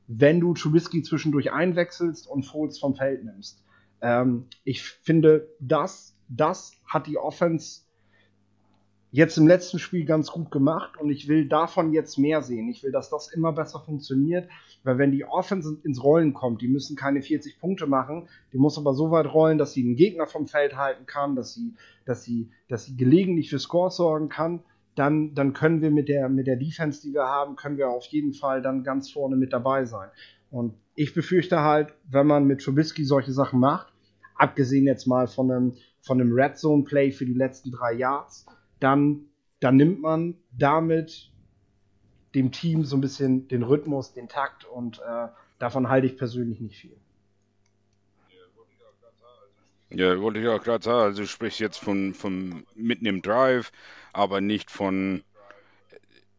wenn 0.06 0.40
du 0.40 0.54
Trubisky 0.54 1.02
zwischendurch 1.02 1.52
einwechselst 1.52 2.26
und 2.26 2.44
Foles 2.44 2.78
vom 2.78 2.94
Feld 2.94 3.24
nimmst. 3.24 3.64
Ähm, 4.00 4.46
ich 4.64 4.82
finde, 4.82 5.48
das, 5.58 6.14
das 6.28 6.72
hat 6.86 7.06
die 7.06 7.18
Offense 7.18 7.82
jetzt 9.10 9.38
im 9.38 9.46
letzten 9.46 9.78
Spiel 9.78 10.04
ganz 10.04 10.30
gut 10.30 10.50
gemacht 10.50 10.98
und 10.98 11.10
ich 11.10 11.28
will 11.28 11.48
davon 11.48 11.92
jetzt 11.92 12.18
mehr 12.18 12.42
sehen. 12.42 12.68
Ich 12.68 12.82
will, 12.82 12.92
dass 12.92 13.08
das 13.08 13.28
immer 13.32 13.52
besser 13.52 13.80
funktioniert, 13.80 14.48
weil 14.84 14.98
wenn 14.98 15.12
die 15.12 15.24
Offense 15.24 15.78
ins 15.82 16.02
Rollen 16.02 16.34
kommt, 16.34 16.60
die 16.60 16.68
müssen 16.68 16.94
keine 16.94 17.22
40 17.22 17.58
Punkte 17.58 17.86
machen, 17.86 18.28
die 18.52 18.58
muss 18.58 18.76
aber 18.76 18.94
so 18.94 19.10
weit 19.10 19.32
rollen, 19.32 19.56
dass 19.56 19.72
sie 19.72 19.82
den 19.82 19.96
Gegner 19.96 20.26
vom 20.26 20.46
Feld 20.46 20.76
halten 20.76 21.06
kann, 21.06 21.36
dass 21.36 21.54
sie, 21.54 21.74
dass 22.04 22.22
sie, 22.22 22.50
dass 22.68 22.84
sie 22.84 22.96
gelegentlich 22.96 23.48
für 23.48 23.58
Scores 23.58 23.96
sorgen 23.96 24.28
kann 24.28 24.60
dann, 24.98 25.34
dann 25.34 25.52
können 25.52 25.80
wir 25.80 25.90
mit 25.90 26.08
der, 26.08 26.28
mit 26.28 26.46
der 26.46 26.56
Defense, 26.56 27.00
die 27.02 27.12
wir 27.14 27.24
haben, 27.24 27.56
können 27.56 27.78
wir 27.78 27.88
auf 27.88 28.06
jeden 28.06 28.32
Fall 28.32 28.62
dann 28.62 28.82
ganz 28.82 29.10
vorne 29.10 29.36
mit 29.36 29.52
dabei 29.52 29.84
sein. 29.84 30.10
Und 30.50 30.74
ich 30.94 31.14
befürchte 31.14 31.60
halt, 31.60 31.94
wenn 32.10 32.26
man 32.26 32.46
mit 32.46 32.62
Trubisky 32.62 33.04
solche 33.04 33.32
Sachen 33.32 33.60
macht, 33.60 33.92
abgesehen 34.34 34.86
jetzt 34.86 35.06
mal 35.06 35.28
von 35.28 35.50
einem, 35.50 35.76
von 36.00 36.20
einem 36.20 36.32
Red 36.32 36.58
Zone 36.58 36.84
Play 36.84 37.12
für 37.12 37.26
die 37.26 37.34
letzten 37.34 37.70
drei 37.70 37.92
Yards, 37.92 38.46
dann, 38.80 39.26
dann 39.60 39.76
nimmt 39.76 40.00
man 40.00 40.34
damit 40.56 41.30
dem 42.34 42.50
Team 42.50 42.84
so 42.84 42.96
ein 42.96 43.00
bisschen 43.00 43.48
den 43.48 43.62
Rhythmus, 43.62 44.12
den 44.12 44.28
Takt 44.28 44.64
und 44.64 44.98
äh, 44.98 45.28
davon 45.58 45.88
halte 45.88 46.06
ich 46.06 46.16
persönlich 46.16 46.60
nicht 46.60 46.76
viel. 46.76 46.96
Ja, 49.90 50.20
wollte 50.20 50.40
ich 50.40 50.48
auch 50.48 50.62
gerade 50.62 50.84
sagen. 50.84 50.98
Also 50.98 51.22
du 51.22 51.26
sprichst 51.26 51.60
jetzt 51.60 51.78
von, 51.78 52.12
von 52.12 52.66
mitten 52.74 53.06
im 53.06 53.22
Drive, 53.22 53.72
aber 54.18 54.40
nicht 54.40 54.70
von 54.70 55.22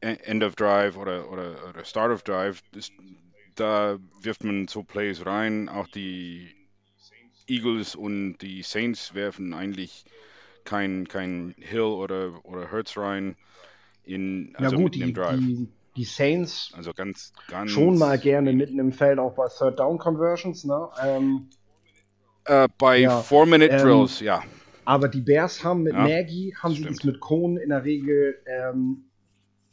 End 0.02 0.44
of 0.44 0.56
Drive 0.56 0.98
oder, 0.98 1.32
oder, 1.32 1.56
oder 1.70 1.86
Start 1.86 2.12
of 2.12 2.24
Drive. 2.24 2.62
Das, 2.74 2.92
da 3.56 3.98
wirft 4.22 4.44
man 4.44 4.68
so 4.68 4.84
Plays 4.84 5.26
rein. 5.26 5.70
Auch 5.70 5.88
die 5.88 6.50
Eagles 7.48 7.96
und 7.96 8.38
die 8.40 8.64
Saints 8.64 9.14
werfen 9.14 9.54
eigentlich 9.54 10.04
kein, 10.66 11.08
kein 11.08 11.56
Hill 11.58 11.82
oder, 11.82 12.44
oder 12.44 12.70
Hurts 12.70 12.98
rein 12.98 13.38
in 14.04 14.54
also 14.58 14.76
ja 14.76 14.82
gut, 14.82 14.92
mitten 14.92 14.92
die, 14.92 15.10
im 15.10 15.14
Drive. 15.14 15.40
Die, 15.40 15.70
die 15.96 16.04
Saints 16.04 16.72
also 16.76 16.94
ganz, 16.94 17.32
ganz 17.48 17.72
schon 17.72 17.98
mal 17.98 18.18
gerne 18.20 18.52
mitten 18.52 18.78
im 18.80 18.92
Feld, 18.92 19.20
auch 19.20 19.36
bei 19.36 19.48
Third 19.48 19.80
Down 19.80 19.98
Conversions. 19.98 20.66
Ne? 20.66 20.90
Ähm, 21.02 21.50
äh, 22.44 22.68
bei 22.78 22.98
ja. 22.98 23.22
Four-Minute-Drills, 23.22 24.20
ähm, 24.20 24.28
ja. 24.28 24.44
Aber 24.90 25.08
die 25.08 25.22
Bears 25.22 25.64
haben 25.64 25.84
mit 25.84 25.94
ja, 25.94 26.02
Nagy, 26.02 26.56
haben 26.58 26.74
sie 26.74 26.84
das 26.84 27.04
mit 27.04 27.20
Kohn 27.20 27.58
in 27.58 27.70
der 27.70 27.84
Regel 27.84 28.40
ähm, 28.48 29.04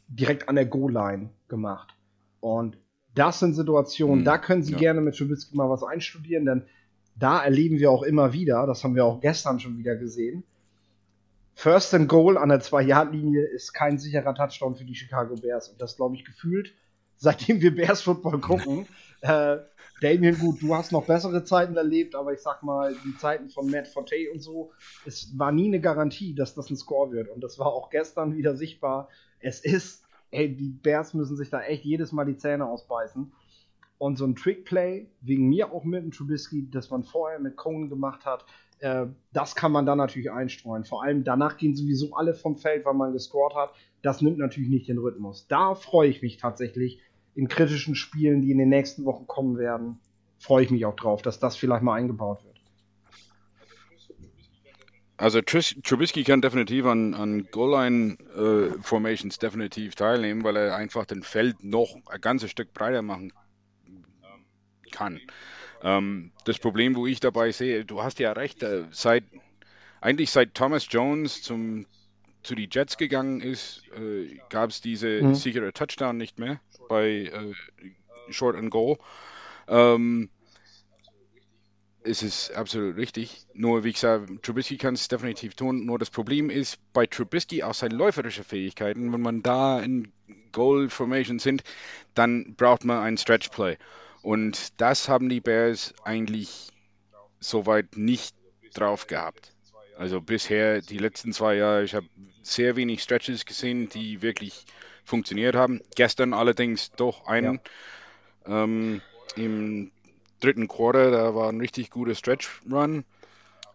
direkt 0.07 0.47
an 0.47 0.53
der 0.53 0.67
Goal-Line 0.67 1.31
gemacht. 1.47 1.95
Und 2.39 2.77
das 3.15 3.39
sind 3.39 3.55
Situationen, 3.55 4.19
hm, 4.19 4.25
da 4.25 4.37
können 4.37 4.61
sie 4.61 4.73
ja. 4.73 4.77
gerne 4.77 5.01
mit 5.01 5.17
Trubisky 5.17 5.57
mal 5.57 5.71
was 5.71 5.81
einstudieren, 5.81 6.45
denn 6.45 6.65
da 7.15 7.43
erleben 7.43 7.79
wir 7.79 7.89
auch 7.89 8.03
immer 8.03 8.31
wieder, 8.31 8.67
das 8.67 8.83
haben 8.83 8.93
wir 8.93 9.05
auch 9.05 9.19
gestern 9.19 9.59
schon 9.59 9.79
wieder 9.79 9.95
gesehen, 9.95 10.43
First 11.55 11.95
and 11.95 12.07
Goal 12.07 12.37
an 12.37 12.49
der 12.49 12.59
Zwei-Yard-Linie 12.59 13.43
ist 13.43 13.73
kein 13.73 13.97
sicherer 13.97 14.35
Touchdown 14.35 14.75
für 14.75 14.85
die 14.85 14.93
Chicago 14.93 15.33
Bears. 15.33 15.69
Und 15.69 15.81
das 15.81 15.95
glaube 15.95 16.13
ich 16.13 16.25
gefühlt, 16.25 16.75
seitdem 17.15 17.59
wir 17.61 17.73
Bears 17.73 18.03
Football 18.03 18.39
gucken, 18.39 18.85
äh, 19.21 19.57
Damien, 20.01 20.37
gut, 20.37 20.61
du 20.61 20.75
hast 20.75 20.91
noch 20.91 21.05
bessere 21.05 21.43
Zeiten 21.43 21.75
erlebt, 21.75 22.13
aber 22.13 22.31
ich 22.31 22.41
sag 22.41 22.61
mal, 22.61 22.95
die 23.03 23.17
Zeiten 23.17 23.49
von 23.49 23.69
Matt 23.69 23.87
Forte 23.87 24.15
und 24.31 24.39
so, 24.39 24.71
es 25.05 25.37
war 25.39 25.51
nie 25.51 25.67
eine 25.67 25.81
Garantie, 25.81 26.35
dass 26.35 26.53
das 26.53 26.69
ein 26.69 26.77
Score 26.77 27.11
wird. 27.11 27.29
Und 27.29 27.43
das 27.43 27.57
war 27.57 27.67
auch 27.67 27.89
gestern 27.89 28.35
wieder 28.37 28.55
sichtbar. 28.55 29.09
Es 29.39 29.59
ist, 29.61 30.05
ey, 30.29 30.55
die 30.55 30.69
Bears 30.69 31.15
müssen 31.15 31.35
sich 31.35 31.49
da 31.49 31.61
echt 31.61 31.83
jedes 31.83 32.11
Mal 32.11 32.25
die 32.25 32.37
Zähne 32.37 32.67
ausbeißen. 32.67 33.31
Und 33.97 34.17
so 34.17 34.25
ein 34.25 34.35
Trickplay, 34.35 35.09
wegen 35.21 35.49
mir 35.49 35.71
auch 35.71 35.83
mit 35.83 36.03
dem 36.03 36.11
Trubisky, 36.11 36.69
das 36.69 36.91
man 36.91 37.03
vorher 37.03 37.39
mit 37.39 37.55
Cohen 37.55 37.89
gemacht 37.89 38.25
hat, 38.25 38.45
äh, 38.79 39.07
das 39.33 39.55
kann 39.55 39.71
man 39.71 39.87
dann 39.87 39.97
natürlich 39.97 40.31
einstreuen. 40.31 40.85
Vor 40.85 41.03
allem 41.03 41.23
danach 41.23 41.57
gehen 41.57 41.75
sowieso 41.75 42.13
alle 42.13 42.35
vom 42.35 42.57
Feld, 42.57 42.85
weil 42.85 42.93
man 42.93 43.13
gescored 43.13 43.55
hat. 43.55 43.73
Das 44.03 44.21
nimmt 44.21 44.37
natürlich 44.37 44.69
nicht 44.69 44.87
den 44.87 44.99
Rhythmus. 44.99 45.47
Da 45.47 45.73
freue 45.73 46.09
ich 46.09 46.21
mich 46.21 46.37
tatsächlich, 46.37 47.01
in 47.37 47.47
kritischen 47.47 47.95
Spielen, 47.95 48.41
die 48.41 48.51
in 48.51 48.57
den 48.57 48.69
nächsten 48.69 49.05
Wochen 49.05 49.27
kommen 49.27 49.57
werden, 49.57 49.99
freue 50.39 50.63
ich 50.63 50.71
mich 50.71 50.85
auch 50.85 50.95
drauf, 50.95 51.21
dass 51.21 51.39
das 51.39 51.55
vielleicht 51.55 51.83
mal 51.83 51.93
eingebaut 51.93 52.43
wird. 52.43 52.57
Also 55.17 55.41
Trubisky 55.41 56.23
kann 56.23 56.41
definitiv 56.41 56.85
an, 56.85 57.13
an 57.13 57.47
Goal-Line-Formations 57.51 59.37
äh, 59.37 59.39
definitiv 59.39 59.95
teilnehmen, 59.95 60.43
weil 60.43 60.55
er 60.55 60.75
einfach 60.75 61.05
den 61.05 61.23
Feld 61.23 61.63
noch 61.63 61.95
ein 62.07 62.21
ganzes 62.21 62.51
Stück 62.51 62.73
breiter 62.73 63.01
machen 63.01 63.31
kann. 64.91 65.19
Ähm, 65.83 66.31
das 66.45 66.57
Problem, 66.57 66.95
wo 66.95 67.05
ich 67.05 67.19
dabei 67.19 67.51
sehe, 67.51 67.85
du 67.85 68.01
hast 68.01 68.19
ja 68.19 68.31
recht, 68.31 68.63
äh, 68.63 68.85
seit 68.91 69.23
eigentlich 70.01 70.31
seit 70.31 70.55
Thomas 70.55 70.87
Jones 70.89 71.41
zum 71.41 71.85
zu 72.47 72.55
den 72.55 72.69
Jets 72.71 72.97
gegangen 72.97 73.41
ist, 73.41 73.83
äh, 73.97 74.39
gab 74.49 74.69
es 74.69 74.81
diese 74.81 75.21
mhm. 75.21 75.35
sichere 75.35 75.73
Touchdown 75.73 76.17
nicht 76.17 76.39
mehr 76.39 76.61
bei 76.87 77.29
äh, 77.31 77.53
Short 78.29 78.55
and 78.55 78.71
Goal. 78.71 78.97
Ähm, 79.67 80.29
es 82.03 82.23
ist 82.23 82.51
absolut 82.51 82.95
richtig. 82.95 83.45
Nur, 83.53 83.83
wie 83.83 83.91
gesagt, 83.91 84.29
Trubisky 84.41 84.77
kann 84.77 84.93
es 84.93 85.09
definitiv 85.09 85.55
tun. 85.55 85.85
Nur 85.85 85.99
das 85.99 86.09
Problem 86.09 86.49
ist 86.49 86.79
bei 86.93 87.05
Trubisky 87.05 87.63
auch 87.63 87.73
seine 87.73 87.95
läuferischen 87.95 88.45
Fähigkeiten. 88.45 89.11
Wenn 89.11 89.21
man 89.21 89.43
da 89.43 89.81
in 89.81 90.13
Goal 90.53 90.89
Formation 90.89 91.39
sind, 91.39 91.63
dann 92.13 92.55
braucht 92.55 92.85
man 92.85 93.03
einen 93.03 93.17
Stretch 93.17 93.49
Play. 93.49 93.77
Und 94.21 94.79
das 94.79 95.09
haben 95.09 95.27
die 95.27 95.41
Bears 95.41 95.93
eigentlich 96.03 96.69
soweit 97.41 97.97
nicht 97.97 98.35
drauf 98.73 99.07
gehabt. 99.07 99.51
Also 99.97 100.21
bisher, 100.21 100.81
die 100.81 100.99
letzten 100.99 101.33
zwei 101.33 101.55
Jahre, 101.55 101.83
ich 101.83 101.95
habe 101.95 102.07
sehr 102.43 102.75
wenig 102.75 103.01
Stretches 103.01 103.45
gesehen, 103.45 103.89
die 103.89 104.21
wirklich 104.21 104.65
funktioniert 105.03 105.55
haben. 105.55 105.81
Gestern 105.95 106.33
allerdings 106.33 106.91
doch 106.91 107.25
einen 107.25 107.59
ja. 108.47 108.63
ähm, 108.63 109.01
im 109.35 109.91
dritten 110.39 110.67
Quarter, 110.67 111.09
da 111.09 111.33
war 111.33 111.49
ein 111.49 111.59
richtig 111.59 111.89
guter 111.89 112.13
Stretch-Run. 112.13 113.05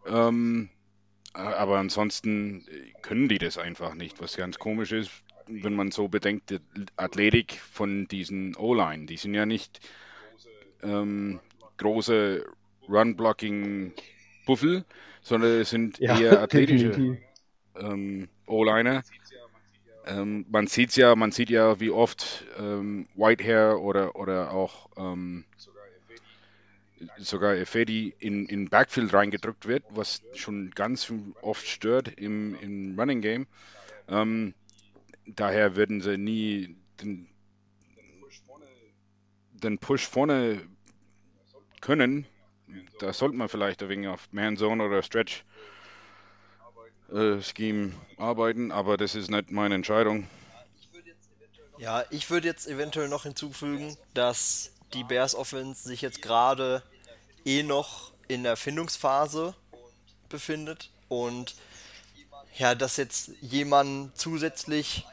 Ähm, 0.07 0.69
aber 1.33 1.79
ansonsten 1.79 2.67
können 3.01 3.29
die 3.29 3.39
das 3.39 3.59
einfach 3.59 3.95
nicht, 3.95 4.21
was 4.21 4.37
ganz 4.37 4.59
komisch 4.59 4.93
ist, 4.93 5.11
wenn 5.47 5.75
man 5.75 5.91
so 5.91 6.09
bedenkt, 6.09 6.51
die 6.51 6.59
Athletik 6.97 7.55
von 7.55 8.07
diesen 8.07 8.55
O-Line, 8.57 9.07
die 9.07 9.17
sind 9.17 9.35
ja 9.35 9.47
nicht 9.47 9.81
ähm, 10.83 11.41
große 11.79 12.45
Run-Blocking-Buffel, 14.47 14.85
sondern 15.23 15.61
es 15.61 15.71
sind 15.71 15.99
ja, 15.99 16.19
eher 16.19 16.43
athletische 16.43 17.19
ähm, 17.77 18.29
O-Liner. 18.47 19.03
Ähm, 20.05 20.47
man 20.51 20.67
sieht 20.67 20.97
ja, 20.97 21.15
man 21.15 21.31
sieht 21.31 21.49
ja, 21.49 21.79
wie 21.79 21.91
oft 21.91 22.45
ähm, 22.59 23.07
Whitehair 23.15 23.81
oder, 23.81 24.17
oder 24.17 24.51
auch 24.51 24.89
ähm, 24.97 25.45
sogar 27.19 27.55
Efedi 27.55 28.15
in, 28.19 28.47
in 28.47 28.69
Backfield 28.69 29.13
reingedrückt 29.13 29.67
wird, 29.67 29.85
was 29.91 30.23
schon 30.35 30.71
ganz 30.71 31.13
oft 31.41 31.67
stört 31.67 32.09
im, 32.09 32.57
im 32.61 32.99
Running 32.99 33.21
Game. 33.21 33.47
Ähm, 34.09 34.55
daher 35.27 35.77
würden 35.77 36.01
sie 36.01 36.19
nie 36.19 36.77
den, 37.01 37.29
den 39.53 39.79
Push 39.79 40.09
vorne 40.09 40.61
können, 41.81 42.27
da 42.99 43.13
sollte 43.13 43.37
man 43.37 43.49
vielleicht 43.49 43.83
ein 43.83 43.89
wenig 43.89 44.09
auf 44.09 44.29
Man-Zone 44.33 44.85
oder 44.85 45.03
Stretch 45.03 45.45
äh, 47.13 47.41
Scheme 47.43 47.93
arbeiten, 48.17 48.73
aber 48.73 48.97
das 48.97 49.15
ist 49.15 49.31
nicht 49.31 49.51
meine 49.51 49.75
Entscheidung. 49.75 50.29
Ja, 51.79 52.05
ich 52.11 52.31
würde 52.31 52.47
jetzt 52.47 52.67
eventuell 52.67 53.09
noch 53.09 53.25
hinzufügen, 53.25 53.97
dass 54.15 54.71
die 54.95 55.05
Bears 55.05 55.35
Offense 55.35 55.89
sich 55.89 56.01
jetzt 56.01 56.23
gerade 56.23 56.83
eh 57.45 57.63
noch 57.63 58.13
in 58.29 58.45
der 58.45 58.51
Erfindungsphase 58.53 59.55
befindet 60.29 60.91
und 61.09 61.55
ja, 62.57 62.75
dass 62.75 62.97
jetzt 62.97 63.33
jemand 63.41 64.17
zusätzlich 64.17 65.07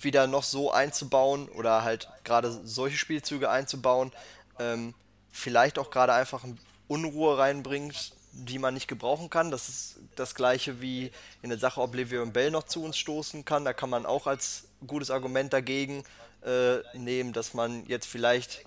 wieder 0.00 0.26
noch 0.26 0.42
so 0.42 0.70
einzubauen 0.72 1.48
oder 1.48 1.82
halt 1.84 2.08
gerade 2.24 2.50
solche 2.64 2.96
Spielzüge 2.96 3.50
einzubauen, 3.50 4.12
ähm, 4.58 4.94
vielleicht 5.30 5.78
auch 5.78 5.90
gerade 5.90 6.12
einfach 6.12 6.44
Unruhe 6.90 7.38
reinbringt, 7.38 8.12
die 8.32 8.58
man 8.58 8.74
nicht 8.74 8.88
gebrauchen 8.88 9.30
kann. 9.30 9.52
Das 9.52 9.68
ist 9.68 9.96
das 10.16 10.34
gleiche 10.34 10.80
wie 10.80 11.12
in 11.40 11.50
der 11.50 11.58
Sache, 11.58 11.80
ob 11.80 11.94
Le'Veon 11.94 12.32
Bell 12.32 12.50
noch 12.50 12.64
zu 12.64 12.82
uns 12.82 12.98
stoßen 12.98 13.44
kann. 13.44 13.64
Da 13.64 13.72
kann 13.72 13.90
man 13.90 14.06
auch 14.06 14.26
als 14.26 14.64
gutes 14.84 15.10
Argument 15.12 15.52
dagegen 15.52 16.02
äh, 16.44 16.78
nehmen, 16.98 17.32
dass 17.32 17.54
man 17.54 17.86
jetzt 17.86 18.06
vielleicht 18.06 18.64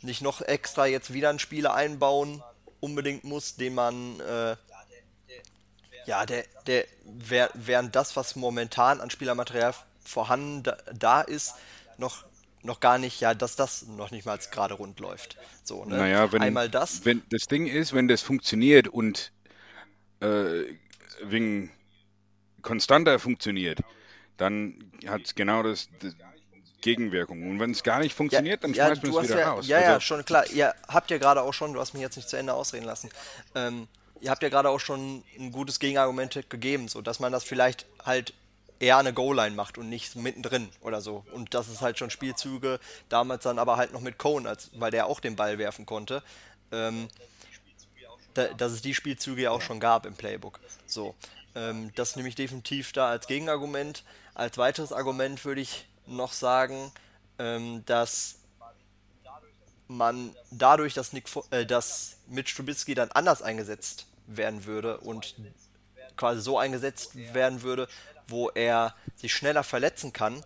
nicht 0.00 0.22
noch 0.22 0.40
extra 0.40 0.86
jetzt 0.86 1.12
wieder 1.12 1.28
einen 1.28 1.38
Spieler 1.38 1.74
einbauen 1.74 2.42
unbedingt 2.80 3.24
muss, 3.24 3.56
den 3.56 3.74
man 3.74 4.20
äh, 4.20 4.56
ja, 6.06 6.24
der, 6.24 6.44
der 6.66 6.86
während 7.04 7.94
das, 7.94 8.16
was 8.16 8.36
momentan 8.36 9.02
an 9.02 9.10
Spielermaterial 9.10 9.74
vorhanden 10.02 10.62
da, 10.62 10.76
da 10.94 11.20
ist, 11.20 11.54
noch 11.98 12.24
noch 12.64 12.80
gar 12.80 12.98
nicht, 12.98 13.20
ja, 13.20 13.34
dass 13.34 13.56
das 13.56 13.86
noch 13.86 14.10
nicht 14.10 14.24
mal 14.24 14.38
gerade 14.50 14.74
rund 14.74 14.98
läuft. 14.98 15.36
So, 15.62 15.84
ne? 15.84 15.98
Naja, 15.98 16.32
wenn, 16.32 16.42
Einmal 16.42 16.68
das. 16.68 17.04
Wenn 17.04 17.22
das 17.30 17.42
Ding 17.46 17.66
ist, 17.66 17.92
wenn 17.92 18.08
das 18.08 18.22
funktioniert 18.22 18.88
und 18.88 19.32
äh, 20.20 20.64
wegen 21.22 21.70
konstanter 22.62 23.18
funktioniert, 23.18 23.80
dann 24.38 24.92
hat 25.06 25.22
es 25.26 25.34
genau 25.34 25.62
das, 25.62 25.88
das 26.00 26.14
Gegenwirkung. 26.80 27.48
Und 27.50 27.60
wenn 27.60 27.70
es 27.70 27.82
gar 27.82 28.00
nicht 28.00 28.14
funktioniert, 28.14 28.62
ja, 28.62 28.68
dann 28.68 28.74
schmeißt 28.74 29.02
ja, 29.02 29.10
man 29.10 29.24
es 29.24 29.30
wieder 29.30 29.40
ja, 29.40 29.50
raus. 29.50 29.66
Ja, 29.68 29.76
also, 29.76 29.90
ja, 29.90 30.00
schon 30.00 30.24
klar. 30.24 30.46
Ihr 30.50 30.74
habt 30.88 31.10
ja 31.10 31.18
gerade 31.18 31.42
auch 31.42 31.52
schon, 31.52 31.74
du 31.74 31.80
hast 31.80 31.92
mich 31.92 32.02
jetzt 32.02 32.16
nicht 32.16 32.28
zu 32.28 32.36
Ende 32.36 32.54
ausreden 32.54 32.86
lassen, 32.86 33.10
ähm, 33.54 33.88
ihr 34.20 34.30
habt 34.30 34.42
ja 34.42 34.48
gerade 34.48 34.70
auch 34.70 34.80
schon 34.80 35.22
ein 35.38 35.52
gutes 35.52 35.78
Gegenargument 35.78 36.48
gegeben, 36.48 36.88
so 36.88 37.02
dass 37.02 37.20
man 37.20 37.30
das 37.30 37.44
vielleicht 37.44 37.86
halt 38.04 38.32
eher 38.84 38.98
eine 38.98 39.14
Goal-Line 39.14 39.56
macht 39.56 39.78
und 39.78 39.88
nicht 39.88 40.14
mittendrin 40.14 40.68
oder 40.82 41.00
so. 41.00 41.24
Und 41.32 41.54
das 41.54 41.68
ist 41.68 41.80
halt 41.80 41.98
schon 41.98 42.10
Spielzüge, 42.10 42.78
damals 43.08 43.44
dann 43.44 43.58
aber 43.58 43.78
halt 43.78 43.92
noch 43.92 44.02
mit 44.02 44.18
Cohn, 44.18 44.46
als, 44.46 44.70
weil 44.74 44.90
der 44.90 45.06
auch 45.06 45.20
den 45.20 45.36
Ball 45.36 45.58
werfen 45.58 45.86
konnte. 45.86 46.22
Ähm, 46.70 47.08
da, 48.34 48.48
dass 48.48 48.72
es 48.72 48.82
die 48.82 48.94
Spielzüge 48.94 49.42
ja 49.42 49.50
auch 49.50 49.62
schon 49.62 49.80
gab 49.80 50.04
im 50.04 50.14
Playbook. 50.14 50.60
So, 50.86 51.14
ähm, 51.54 51.92
das 51.94 52.16
nehme 52.16 52.28
ich 52.28 52.34
definitiv 52.34 52.92
da 52.92 53.08
als 53.08 53.26
Gegenargument. 53.26 54.04
Als 54.34 54.58
weiteres 54.58 54.92
Argument 54.92 55.42
würde 55.44 55.62
ich 55.62 55.86
noch 56.06 56.32
sagen, 56.32 56.92
ähm, 57.38 57.84
dass 57.86 58.36
man 59.88 60.34
dadurch, 60.50 60.92
dass, 60.92 61.12
Nick, 61.12 61.26
äh, 61.50 61.64
dass 61.64 62.16
Mitch 62.26 62.54
Trubisky 62.54 62.94
dann 62.94 63.10
anders 63.12 63.40
eingesetzt 63.40 64.06
werden 64.26 64.66
würde 64.66 64.98
und 64.98 65.34
quasi 66.16 66.40
so 66.40 66.58
eingesetzt 66.58 67.16
werden 67.34 67.62
würde, 67.62 67.88
wo 68.28 68.50
er 68.50 68.94
sich 69.16 69.32
schneller 69.34 69.62
verletzen 69.62 70.12
kann, 70.12 70.44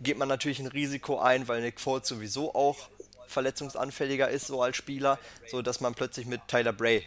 geht 0.00 0.18
man 0.18 0.28
natürlich 0.28 0.58
ein 0.58 0.66
Risiko 0.66 1.18
ein, 1.18 1.48
weil 1.48 1.60
Nick 1.60 1.80
Foles 1.80 2.08
sowieso 2.08 2.54
auch 2.54 2.88
verletzungsanfälliger 3.28 4.28
ist, 4.28 4.46
so 4.46 4.62
als 4.62 4.76
Spieler, 4.76 5.18
so 5.48 5.62
dass 5.62 5.80
man 5.80 5.94
plötzlich 5.94 6.26
mit 6.26 6.46
Tyler 6.48 6.72
Bray 6.72 7.06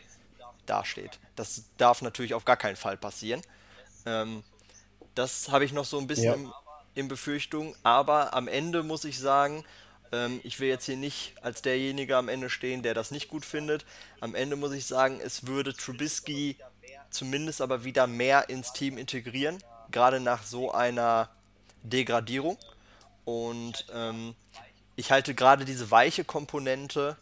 dasteht. 0.66 1.20
Das 1.36 1.64
darf 1.78 2.02
natürlich 2.02 2.34
auf 2.34 2.46
gar 2.46 2.58
keinen 2.58 2.76
Fall 2.76 2.98
passieren. 2.98 3.42
Ähm, 4.06 4.44
das 5.14 5.50
habe 5.50 5.66
ich 5.66 5.72
noch 5.72 5.86
so 5.86 6.00
ein 6.00 6.08
bisschen 6.08 6.46
ja. 6.46 6.54
in 6.96 7.08
Befürchtung, 7.08 7.76
aber 7.84 8.34
am 8.34 8.48
Ende 8.48 8.84
muss 8.84 9.06
ich 9.06 9.20
sagen, 9.20 9.64
ähm, 10.12 10.40
ich 10.44 10.60
will 10.60 10.68
jetzt 10.68 10.86
hier 10.86 10.98
nicht 10.98 11.34
als 11.42 11.62
derjenige 11.62 12.18
am 12.18 12.30
Ende 12.30 12.50
stehen, 12.50 12.84
der 12.84 12.94
das 12.94 13.12
nicht 13.12 13.30
gut 13.30 13.46
findet. 13.46 13.86
Am 14.20 14.36
Ende 14.36 14.56
muss 14.56 14.74
ich 14.74 14.86
sagen, 14.86 15.20
es 15.24 15.48
würde 15.48 15.74
Trubisky 15.74 16.58
zumindest 17.16 17.62
aber 17.62 17.84
wieder 17.84 18.08
mehr 18.08 18.50
ins 18.50 18.74
Team 18.74 18.98
integrieren, 18.98 19.58
gerade 19.92 20.20
nach 20.20 20.44
so 20.44 20.72
einer 20.72 21.30
Degradierung. 21.84 22.58
Und 23.24 23.86
ähm, 23.94 24.36
ich 24.96 25.12
halte 25.12 25.34
gerade 25.34 25.66
diese 25.66 25.90
weiche 25.92 26.24
Komponente 26.24 27.18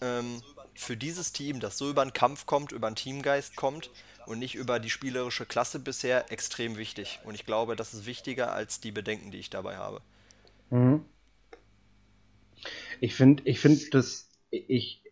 ähm, 0.00 0.42
für 0.74 0.96
dieses 0.96 1.32
Team, 1.32 1.60
das 1.60 1.78
so 1.78 1.90
über 1.90 2.04
den 2.04 2.12
Kampf 2.12 2.46
kommt, 2.46 2.72
über 2.72 2.90
den 2.90 2.96
Teamgeist 2.96 3.56
kommt 3.56 3.90
und 4.26 4.38
nicht 4.38 4.54
über 4.54 4.78
die 4.78 4.90
spielerische 4.90 5.46
Klasse 5.46 5.78
bisher, 5.78 6.30
extrem 6.30 6.76
wichtig. 6.76 7.18
Und 7.24 7.34
ich 7.34 7.46
glaube, 7.46 7.76
das 7.76 7.94
ist 7.94 8.06
wichtiger 8.06 8.52
als 8.52 8.80
die 8.80 8.92
Bedenken, 8.92 9.30
die 9.30 9.38
ich 9.38 9.50
dabei 9.50 9.76
habe. 9.76 10.00
Mhm. 10.70 11.04
Ich 13.00 13.14
finde, 13.14 13.42
ich 13.46 13.60
finde 13.60 13.88
das, 13.90 14.28
ich 14.50 15.02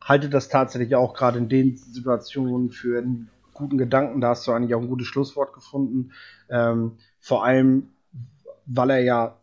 halte 0.00 0.28
das 0.28 0.48
tatsächlich 0.48 0.94
auch 0.94 1.14
gerade 1.14 1.38
in 1.38 1.48
den 1.48 1.76
Situationen 1.76 2.70
für 2.70 2.98
einen 2.98 3.30
guten 3.60 3.78
Gedanken. 3.78 4.20
Da 4.20 4.30
hast 4.30 4.46
du 4.46 4.52
eigentlich 4.52 4.74
auch 4.74 4.82
ein 4.82 4.88
gutes 4.88 5.06
Schlusswort 5.06 5.52
gefunden. 5.52 6.12
Ähm, 6.48 6.96
vor 7.20 7.44
allem, 7.44 7.90
weil 8.66 8.90
er 8.90 9.00
ja 9.00 9.36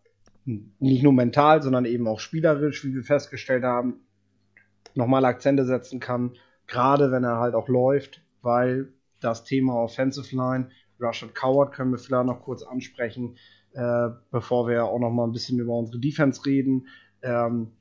nicht 0.79 1.03
nur 1.03 1.13
mental, 1.13 1.61
sondern 1.61 1.85
eben 1.85 2.07
auch 2.07 2.19
spielerisch, 2.19 2.83
wie 2.85 2.93
wir 2.93 3.03
festgestellt 3.03 3.63
haben, 3.63 4.01
nochmal 4.95 5.25
Akzente 5.25 5.65
setzen 5.65 5.99
kann. 5.99 6.33
Gerade 6.67 7.11
wenn 7.11 7.23
er 7.23 7.37
halt 7.37 7.55
auch 7.55 7.67
läuft, 7.67 8.21
weil 8.41 8.93
das 9.19 9.43
Thema 9.43 9.75
Offensive 9.75 10.35
Line, 10.35 10.69
Rushard 10.99 11.35
Coward 11.35 11.73
können 11.73 11.91
wir 11.91 11.97
vielleicht 11.97 12.25
noch 12.25 12.41
kurz 12.41 12.63
ansprechen, 12.63 13.37
äh, 13.73 14.09
bevor 14.31 14.67
wir 14.67 14.85
auch 14.85 14.99
noch 14.99 15.11
mal 15.11 15.25
ein 15.25 15.31
bisschen 15.31 15.59
über 15.59 15.73
unsere 15.73 15.99
Defense 15.99 16.45
reden. 16.45 16.87
Ähm, 17.21 17.71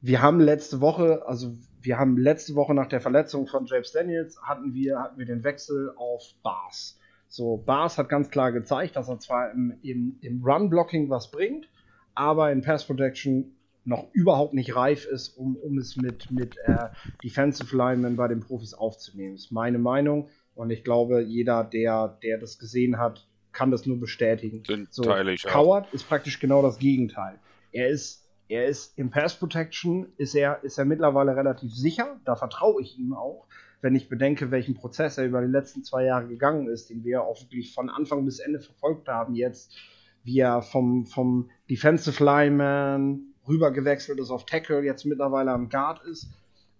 wir 0.00 0.22
haben 0.22 0.40
letzte 0.40 0.80
Woche, 0.80 1.26
also 1.26 1.54
wir 1.82 1.98
haben 1.98 2.16
letzte 2.18 2.54
Woche 2.54 2.74
nach 2.74 2.88
der 2.88 3.00
Verletzung 3.00 3.46
von 3.46 3.66
James 3.66 3.92
Daniels 3.92 4.40
hatten 4.42 4.74
wir, 4.74 4.98
hatten 4.98 5.18
wir 5.18 5.26
den 5.26 5.44
Wechsel 5.44 5.92
auf 5.96 6.22
Bars. 6.42 6.98
So, 7.28 7.56
Bars 7.56 7.96
hat 7.96 8.08
ganz 8.08 8.30
klar 8.30 8.52
gezeigt, 8.52 8.96
dass 8.96 9.08
er 9.08 9.18
zwar 9.18 9.52
im, 9.52 9.78
im, 9.82 10.18
im 10.20 10.42
Run-Blocking 10.44 11.08
was 11.10 11.30
bringt, 11.30 11.68
aber 12.14 12.50
in 12.50 12.62
Pass 12.62 12.84
Protection 12.84 13.56
noch 13.84 14.08
überhaupt 14.12 14.52
nicht 14.52 14.76
reif 14.76 15.06
ist, 15.06 15.30
um, 15.38 15.56
um 15.56 15.78
es 15.78 15.96
mit, 15.96 16.30
mit 16.30 16.56
äh, 16.64 16.88
Defensive 17.24 17.74
Linemen 17.74 18.16
bei 18.16 18.28
den 18.28 18.40
Profis 18.40 18.74
aufzunehmen. 18.74 19.34
Das 19.34 19.44
ist 19.44 19.52
meine 19.52 19.78
Meinung 19.78 20.28
und 20.54 20.70
ich 20.70 20.84
glaube, 20.84 21.22
jeder, 21.22 21.64
der, 21.64 22.18
der 22.22 22.38
das 22.38 22.58
gesehen 22.58 22.98
hat, 22.98 23.26
kann 23.52 23.70
das 23.70 23.86
nur 23.86 23.98
bestätigen. 23.98 24.62
Den 24.64 24.88
so. 24.90 25.02
Coward 25.02 25.92
ist 25.92 26.08
praktisch 26.08 26.40
genau 26.40 26.62
das 26.62 26.78
Gegenteil. 26.78 27.38
Er 27.72 27.88
ist 27.88 28.29
er 28.50 28.66
ist 28.66 28.98
im 28.98 29.10
Pass 29.10 29.38
Protection 29.38 30.08
ist 30.16 30.34
er, 30.34 30.62
ist 30.64 30.76
er 30.76 30.84
mittlerweile 30.84 31.36
relativ 31.36 31.72
sicher. 31.72 32.20
Da 32.24 32.34
vertraue 32.34 32.82
ich 32.82 32.98
ihm 32.98 33.14
auch, 33.14 33.46
wenn 33.80 33.94
ich 33.94 34.08
bedenke, 34.08 34.50
welchen 34.50 34.74
Prozess 34.74 35.18
er 35.18 35.26
über 35.26 35.40
die 35.40 35.50
letzten 35.50 35.84
zwei 35.84 36.04
Jahre 36.04 36.26
gegangen 36.26 36.66
ist, 36.68 36.90
den 36.90 37.04
wir 37.04 37.22
auch 37.22 37.40
wirklich 37.40 37.72
von 37.72 37.88
Anfang 37.88 38.24
bis 38.24 38.40
Ende 38.40 38.58
verfolgt 38.58 39.06
haben. 39.06 39.36
Jetzt, 39.36 39.76
wie 40.24 40.40
er 40.40 40.62
vom, 40.62 41.06
vom 41.06 41.48
Defensive 41.70 42.22
Lineman 42.22 43.20
rübergewechselt 43.46 44.18
ist 44.18 44.30
auf 44.30 44.46
Tackle, 44.46 44.82
jetzt 44.82 45.06
mittlerweile 45.06 45.52
am 45.52 45.68
Guard 45.68 46.04
ist. 46.04 46.28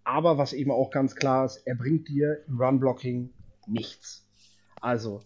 Aber 0.02 0.38
was 0.38 0.52
eben 0.52 0.72
auch 0.72 0.90
ganz 0.90 1.14
klar 1.14 1.44
ist, 1.44 1.62
er 1.66 1.76
bringt 1.76 2.08
dir 2.08 2.42
im 2.48 2.60
Run-Blocking 2.60 3.30
nichts. 3.68 4.26
Also, 4.80 5.22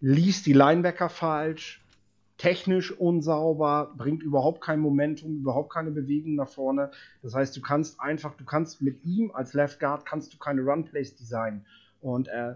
liest 0.00 0.46
die 0.46 0.54
Linebacker 0.54 1.10
falsch, 1.10 1.84
technisch 2.38 2.92
unsauber, 2.92 3.92
bringt 3.96 4.22
überhaupt 4.22 4.60
kein 4.60 4.78
Momentum, 4.78 5.38
überhaupt 5.38 5.72
keine 5.72 5.90
Bewegung 5.90 6.36
nach 6.36 6.48
vorne. 6.48 6.90
Das 7.22 7.34
heißt, 7.34 7.54
du 7.56 7.60
kannst 7.60 8.00
einfach, 8.00 8.34
du 8.36 8.44
kannst 8.44 8.80
mit 8.80 9.04
ihm 9.04 9.32
als 9.32 9.54
Left 9.54 9.80
Guard 9.80 10.06
kannst 10.06 10.32
du 10.32 10.38
keine 10.38 10.62
Run 10.62 10.84
Plays 10.84 11.16
designen. 11.16 11.66
Und 12.00 12.28
äh, 12.28 12.54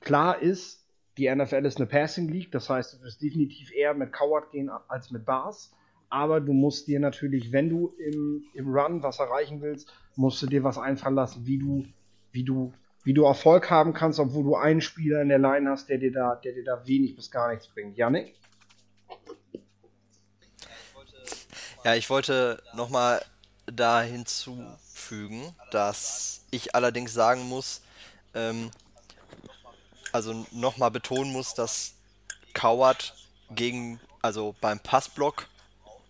klar 0.00 0.42
ist, 0.42 0.84
die 1.16 1.32
NFL 1.32 1.64
ist 1.64 1.78
eine 1.78 1.86
Passing 1.86 2.28
League, 2.28 2.52
das 2.52 2.68
heißt, 2.68 2.94
du 2.94 3.02
wirst 3.02 3.22
definitiv 3.22 3.72
eher 3.72 3.94
mit 3.94 4.12
Coward 4.12 4.50
gehen 4.50 4.68
als 4.88 5.10
mit 5.10 5.24
Bars. 5.24 5.72
Aber 6.10 6.40
du 6.40 6.52
musst 6.52 6.88
dir 6.88 7.00
natürlich, 7.00 7.52
wenn 7.52 7.68
du 7.68 7.94
im, 7.98 8.42
im 8.54 8.74
Run 8.74 9.02
was 9.02 9.18
erreichen 9.18 9.60
willst, 9.60 9.92
musst 10.16 10.42
du 10.42 10.46
dir 10.46 10.64
was 10.64 10.78
einfallen 10.78 11.14
lassen, 11.14 11.46
wie 11.46 11.58
du, 11.58 11.84
wie 12.32 12.44
du, 12.44 12.72
wie 13.04 13.12
du 13.12 13.24
Erfolg 13.24 13.70
haben 13.70 13.92
kannst, 13.92 14.18
obwohl 14.18 14.42
du 14.42 14.56
einen 14.56 14.80
Spieler 14.80 15.20
in 15.22 15.28
der 15.28 15.38
Line 15.38 15.68
hast, 15.68 15.88
der 15.88 15.98
dir 15.98 16.10
da, 16.10 16.34
der 16.36 16.54
dir 16.54 16.64
da 16.64 16.86
wenig 16.86 17.14
bis 17.14 17.30
gar 17.30 17.50
nichts 17.50 17.68
bringt. 17.68 17.96
Janik? 17.96 18.34
Ja, 21.84 21.94
ich 21.94 22.10
wollte 22.10 22.60
nochmal 22.74 23.24
da 23.66 24.02
hinzufügen, 24.02 25.54
dass 25.70 26.40
ich 26.50 26.74
allerdings 26.74 27.12
sagen 27.12 27.42
muss, 27.42 27.82
ähm, 28.34 28.70
also 30.12 30.46
nochmal 30.50 30.90
betonen 30.90 31.32
muss, 31.32 31.54
dass 31.54 31.92
Coward 32.52 33.14
gegen, 33.50 34.00
also 34.22 34.56
beim 34.60 34.80
Passblock 34.80 35.46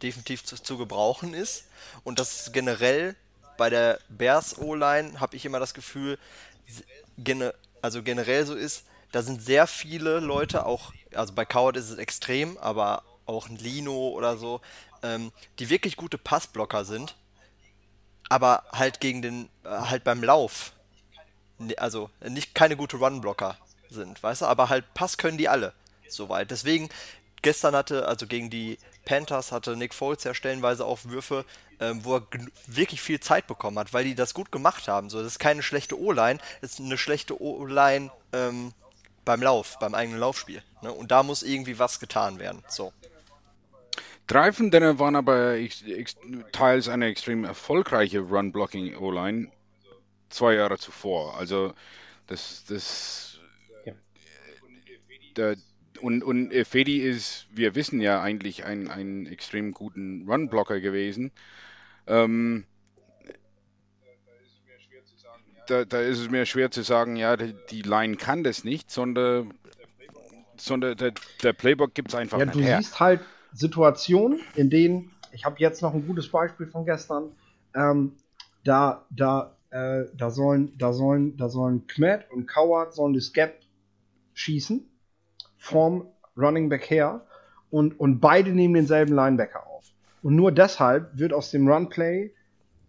definitiv 0.02 0.44
zu, 0.44 0.56
zu 0.56 0.78
gebrauchen 0.78 1.34
ist. 1.34 1.64
Und 2.02 2.18
dass 2.18 2.52
generell 2.52 3.14
bei 3.58 3.68
der 3.68 3.98
Bears 4.08 4.56
O-Line 4.58 5.20
habe 5.20 5.36
ich 5.36 5.44
immer 5.44 5.60
das 5.60 5.74
Gefühl, 5.74 6.18
gene, 7.18 7.54
also 7.82 8.02
generell 8.02 8.46
so 8.46 8.54
ist, 8.54 8.84
da 9.12 9.22
sind 9.22 9.42
sehr 9.42 9.66
viele 9.66 10.20
Leute 10.20 10.64
auch, 10.64 10.92
also 11.14 11.34
bei 11.34 11.44
Coward 11.44 11.76
ist 11.76 11.90
es 11.90 11.98
extrem, 11.98 12.56
aber 12.58 13.02
auch 13.26 13.48
ein 13.48 13.56
Lino 13.56 14.08
oder 14.08 14.38
so, 14.38 14.60
ähm, 15.02 15.32
die 15.58 15.70
wirklich 15.70 15.96
gute 15.96 16.18
Passblocker 16.18 16.84
sind, 16.84 17.16
aber 18.28 18.64
halt 18.72 19.00
gegen 19.00 19.22
den, 19.22 19.48
äh, 19.64 19.68
halt 19.68 20.04
beim 20.04 20.22
Lauf, 20.22 20.72
also 21.76 22.10
nicht 22.20 22.54
keine 22.54 22.76
gute 22.76 22.98
Runblocker 22.98 23.56
sind, 23.90 24.22
weißt 24.22 24.42
du, 24.42 24.46
aber 24.46 24.68
halt 24.68 24.94
Pass 24.94 25.18
können 25.18 25.38
die 25.38 25.48
alle, 25.48 25.72
soweit. 26.08 26.50
Deswegen, 26.50 26.88
gestern 27.42 27.74
hatte, 27.74 28.06
also 28.06 28.26
gegen 28.26 28.50
die 28.50 28.78
Panthers 29.04 29.52
hatte 29.52 29.76
Nick 29.76 29.94
Foles 29.94 30.24
ja 30.24 30.34
stellenweise 30.34 30.84
auch 30.84 31.00
Würfe, 31.04 31.44
ähm, 31.80 32.04
wo 32.04 32.16
er 32.16 32.26
wirklich 32.66 33.00
viel 33.00 33.20
Zeit 33.20 33.46
bekommen 33.46 33.78
hat, 33.78 33.92
weil 33.92 34.04
die 34.04 34.14
das 34.14 34.34
gut 34.34 34.52
gemacht 34.52 34.88
haben. 34.88 35.08
So, 35.10 35.18
das 35.18 35.32
ist 35.32 35.38
keine 35.38 35.62
schlechte 35.62 35.98
O-Line, 35.98 36.40
das 36.60 36.72
ist 36.72 36.80
eine 36.80 36.98
schlechte 36.98 37.40
O-Line 37.40 38.10
ähm, 38.32 38.72
beim 39.24 39.42
Lauf, 39.42 39.78
beim 39.78 39.94
eigenen 39.94 40.20
Laufspiel. 40.20 40.62
Ne? 40.82 40.92
Und 40.92 41.10
da 41.10 41.22
muss 41.22 41.42
irgendwie 41.42 41.78
was 41.78 42.00
getan 42.00 42.38
werden. 42.38 42.62
So. 42.68 42.92
Drei 44.28 44.52
von 44.52 44.70
denen 44.70 44.98
waren 44.98 45.16
aber 45.16 45.56
teils 46.52 46.88
eine 46.88 47.06
extrem 47.06 47.44
erfolgreiche 47.44 48.20
Run-Blocking-O-Line 48.20 49.50
zwei 50.28 50.54
Jahre 50.54 50.76
zuvor. 50.76 51.38
Also 51.38 51.72
das, 52.26 52.64
das 52.68 53.40
ja. 53.86 53.94
der, 55.36 55.56
und, 56.02 56.22
und 56.22 56.52
Fedi 56.66 56.98
ist, 56.98 57.46
wir 57.50 57.74
wissen 57.74 58.02
ja 58.02 58.20
eigentlich 58.20 58.66
ein, 58.66 58.90
ein 58.90 59.26
extrem 59.26 59.72
guten 59.72 60.28
Run-Blocker 60.28 60.78
gewesen. 60.80 61.32
Ähm, 62.06 62.64
da, 65.68 65.86
da, 65.86 66.02
ist 66.02 66.18
es 66.18 66.28
mir 66.28 66.44
schwer 66.44 66.70
zu 66.70 66.82
sagen, 66.82 67.16
ja, 67.16 67.38
die, 67.38 67.54
die 67.70 67.82
Line 67.82 68.16
kann 68.16 68.44
das 68.44 68.62
nicht, 68.62 68.90
sondern, 68.90 69.54
sondern 70.58 70.98
der, 70.98 71.14
der 71.42 71.54
Playbook 71.54 71.94
gibt 71.94 72.08
es 72.08 72.14
einfach 72.14 72.38
ja, 72.38 72.44
nicht 72.44 72.56
du 72.56 72.60
her. 72.60 72.76
siehst 72.76 73.00
halt 73.00 73.20
Situationen, 73.52 74.40
in 74.54 74.70
denen, 74.70 75.10
ich 75.32 75.44
habe 75.44 75.56
jetzt 75.58 75.82
noch 75.82 75.94
ein 75.94 76.06
gutes 76.06 76.30
Beispiel 76.30 76.66
von 76.66 76.84
gestern, 76.84 77.30
ähm, 77.74 78.12
da, 78.64 79.06
da, 79.10 79.56
äh, 79.70 80.04
da 80.16 80.30
sollen, 80.30 80.76
da 80.78 80.92
sollen, 80.92 81.36
da 81.36 81.48
sollen 81.48 81.86
Kmet 81.86 82.30
und 82.30 82.46
Coward 82.46 82.94
sollen 82.94 83.14
das 83.14 83.32
Gap 83.32 83.60
schießen 84.34 84.88
vom 85.56 86.06
Running 86.36 86.68
Back 86.68 86.90
her 86.90 87.26
und, 87.70 87.98
und 87.98 88.20
beide 88.20 88.50
nehmen 88.50 88.74
denselben 88.74 89.14
Linebacker 89.14 89.66
auf. 89.66 89.84
Und 90.22 90.36
nur 90.36 90.52
deshalb 90.52 91.18
wird 91.18 91.32
aus 91.32 91.50
dem 91.50 91.68
Runplay 91.68 92.32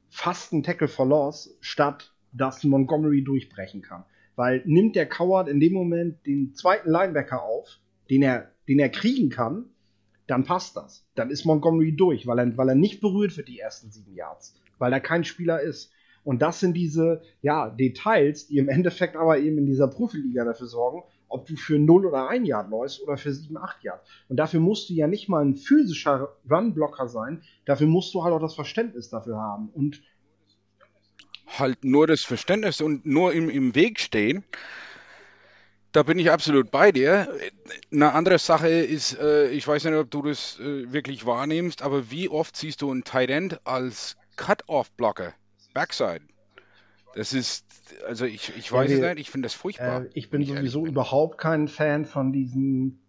fast 0.10 0.54
ein 0.54 0.64
Tackle 0.64 0.88
for 0.88 1.06
Loss, 1.06 1.56
statt 1.62 2.14
dass 2.32 2.64
Montgomery 2.64 3.24
durchbrechen 3.24 3.82
kann. 3.82 4.04
Weil 4.36 4.62
nimmt 4.66 4.96
der 4.96 5.08
Coward 5.08 5.48
in 5.48 5.60
dem 5.60 5.74
Moment 5.74 6.26
den 6.26 6.54
zweiten 6.54 6.90
Linebacker 6.90 7.44
auf, 7.44 7.80
den 8.10 8.22
er, 8.22 8.52
den 8.68 8.80
er 8.80 8.90
kriegen 8.90 9.30
kann, 9.30 9.66
dann 10.30 10.44
passt 10.44 10.76
das. 10.78 11.06
Dann 11.16 11.32
ist 11.32 11.46
Montgomery 11.46 11.96
durch, 11.96 12.28
weil 12.28 12.40
er, 12.40 12.58
weil 12.58 12.70
er 12.70 12.76
nicht 12.76 13.02
berührt 13.02 13.36
wird 13.38 13.48
die 13.48 13.60
ersten 13.60 13.92
sieben 13.92 14.14
Yards, 14.14 14.56
weil 14.78 14.94
er 14.94 15.00
kein 15.00 15.24
Spieler 15.24 15.62
ist. 15.62 15.92
Und 16.24 16.42
das 16.42 16.60
sind 16.60 16.76
diese 16.76 17.22
ja, 17.42 17.70
Details, 17.70 18.48
die 18.48 18.58
im 18.58 18.70
Endeffekt 18.70 19.16
aber 19.16 19.40
eben 19.40 19.58
in 19.58 19.66
dieser 19.66 19.88
Profiliga 19.88 20.46
dafür 20.46 20.68
sorgen, 20.68 21.04
ob 21.28 21.48
du 21.48 21.56
für 21.56 21.80
0 21.80 22.06
oder 22.06 22.30
1 22.30 22.48
Yard 22.48 22.70
läufst 22.70 23.02
oder 23.02 23.18
für 23.18 23.34
7, 23.34 23.58
8 23.58 23.84
Yard. 23.84 24.02
Und 24.28 24.38
dafür 24.38 24.60
musst 24.60 24.90
du 24.90 24.94
ja 24.94 25.08
nicht 25.08 25.30
mal 25.30 25.44
ein 25.44 25.56
physischer 25.56 26.36
Run-Blocker 26.50 27.08
sein, 27.08 27.42
dafür 27.66 27.88
musst 27.88 28.14
du 28.14 28.24
halt 28.24 28.34
auch 28.34 28.42
das 28.42 28.56
Verständnis 28.56 29.10
dafür 29.10 29.38
haben. 29.38 29.70
Und 29.70 30.02
halt 31.58 31.84
nur 31.84 32.06
das 32.06 32.22
Verständnis 32.22 32.82
und 32.82 33.06
nur 33.06 33.34
im, 33.34 33.50
im 33.50 33.74
Weg 33.74 34.00
stehen. 34.00 34.44
Da 35.92 36.04
bin 36.04 36.20
ich 36.20 36.30
absolut 36.30 36.70
bei 36.70 36.92
dir. 36.92 37.28
Eine 37.92 38.14
andere 38.14 38.38
Sache 38.38 38.70
ist, 38.70 39.18
äh, 39.20 39.50
ich 39.50 39.68
weiß 39.68 39.86
nicht, 39.86 39.96
ob 39.96 40.12
du 40.12 40.22
das 40.22 40.60
äh, 40.60 40.92
wirklich 40.94 41.26
wahrnimmst, 41.26 41.82
aber 41.82 42.12
wie 42.12 42.30
oft 42.30 42.56
siehst 42.56 42.82
du 42.82 42.92
einen 42.92 43.04
Tight 43.04 43.32
End 43.32 43.60
als 43.66 44.16
Cut-Off-Blocker, 44.36 45.34
Backside? 45.74 46.22
Das 47.16 47.34
ist, 47.34 47.66
also 48.08 48.26
ich, 48.26 48.56
ich 48.56 48.72
weiß 48.72 48.92
ja, 48.92 48.98
es 48.98 49.16
nicht, 49.16 49.20
ich 49.20 49.32
finde 49.32 49.48
das 49.48 49.56
furchtbar. 49.56 50.04
Äh, 50.04 50.10
ich 50.14 50.30
bin 50.30 50.46
sowieso 50.46 50.86
überhaupt 50.86 51.40
kein 51.40 51.68
Fan 51.68 52.06
von 52.06 52.32
diesen, 52.32 53.02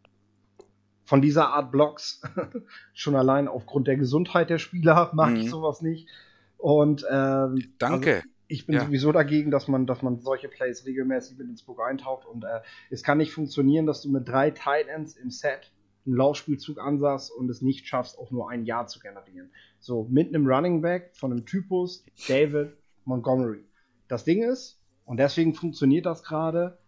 von 1.04 1.20
dieser 1.20 1.50
Art 1.50 1.70
Blocks. 1.70 2.22
Schon 2.94 3.14
allein 3.14 3.46
aufgrund 3.46 3.88
der 3.88 3.96
Gesundheit 3.96 4.48
der 4.48 4.58
Spieler 4.58 5.10
mag 5.14 5.30
mhm. 5.30 5.36
ich 5.36 5.50
sowas 5.50 5.82
nicht. 5.82 6.08
Und 6.56 7.04
ähm, 7.10 7.72
danke. 7.78 8.16
Also 8.16 8.28
ich 8.50 8.66
bin 8.66 8.74
ja. 8.74 8.84
sowieso 8.84 9.12
dagegen, 9.12 9.50
dass 9.50 9.68
man, 9.68 9.86
dass 9.86 10.02
man 10.02 10.18
solche 10.18 10.48
Plays 10.48 10.84
regelmäßig 10.84 11.38
mit 11.38 11.48
ins 11.48 11.62
Book 11.62 11.80
eintaucht. 11.80 12.26
Und 12.26 12.44
äh, 12.44 12.60
es 12.90 13.04
kann 13.04 13.18
nicht 13.18 13.32
funktionieren, 13.32 13.86
dass 13.86 14.02
du 14.02 14.10
mit 14.10 14.28
drei 14.28 14.50
Tight 14.50 14.88
Ends 14.88 15.16
im 15.16 15.30
Set 15.30 15.72
einen 16.04 16.16
Laufspielzug 16.16 16.78
ansahst 16.80 17.30
und 17.30 17.48
es 17.48 17.62
nicht 17.62 17.86
schaffst, 17.86 18.18
auch 18.18 18.32
nur 18.32 18.50
ein 18.50 18.64
Jahr 18.64 18.88
zu 18.88 18.98
generieren. 18.98 19.50
So, 19.78 20.06
mit 20.10 20.28
einem 20.28 20.48
Running 20.48 20.82
Back 20.82 21.12
von 21.14 21.30
einem 21.30 21.46
Typus 21.46 22.04
David 22.26 22.76
Montgomery. 23.04 23.64
Das 24.08 24.24
Ding 24.24 24.42
ist, 24.42 24.80
und 25.04 25.18
deswegen 25.18 25.54
funktioniert 25.54 26.06
das 26.06 26.24
gerade, 26.24 26.78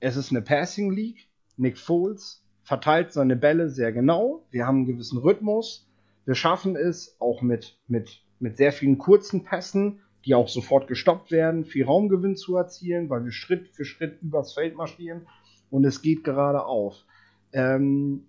es 0.00 0.16
ist 0.16 0.30
eine 0.30 0.42
Passing 0.42 0.92
League. 0.92 1.28
Nick 1.56 1.78
Foles 1.78 2.44
verteilt 2.62 3.12
seine 3.12 3.36
Bälle 3.36 3.70
sehr 3.70 3.92
genau. 3.92 4.44
Wir 4.50 4.66
haben 4.66 4.78
einen 4.78 4.86
gewissen 4.86 5.18
Rhythmus. 5.18 5.88
Wir 6.26 6.34
schaffen 6.34 6.76
es 6.76 7.16
auch 7.20 7.40
mit, 7.40 7.78
mit, 7.86 8.22
mit 8.38 8.58
sehr 8.58 8.72
vielen 8.72 8.98
kurzen 8.98 9.44
Pässen 9.44 10.00
die 10.24 10.34
auch 10.34 10.48
sofort 10.48 10.86
gestoppt 10.86 11.30
werden, 11.30 11.64
viel 11.64 11.84
Raumgewinn 11.84 12.36
zu 12.36 12.56
erzielen, 12.56 13.08
weil 13.08 13.24
wir 13.24 13.32
Schritt 13.32 13.68
für 13.68 13.84
Schritt 13.84 14.20
übers 14.22 14.54
Feld 14.54 14.76
marschieren 14.76 15.26
und 15.70 15.84
es 15.84 16.02
geht 16.02 16.24
gerade 16.24 16.64
auf. 16.64 17.04
Ähm, 17.52 18.26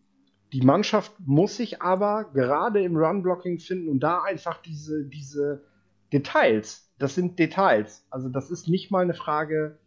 die 0.53 0.61
Mannschaft 0.61 1.13
muss 1.19 1.57
sich 1.57 1.81
aber 1.81 2.25
gerade 2.33 2.83
im 2.83 2.97
Run-Blocking 2.97 3.59
finden 3.59 3.89
und 3.89 4.01
da 4.01 4.21
einfach 4.23 4.61
diese, 4.61 5.05
diese 5.05 5.63
Details, 6.11 6.89
das 6.97 7.15
sind 7.15 7.39
Details. 7.39 8.05
Also 8.09 8.29
das 8.29 8.51
ist 8.51 8.67
nicht 8.67 8.91
mal 8.91 9.03
eine 9.03 9.13
Frage, 9.13 9.77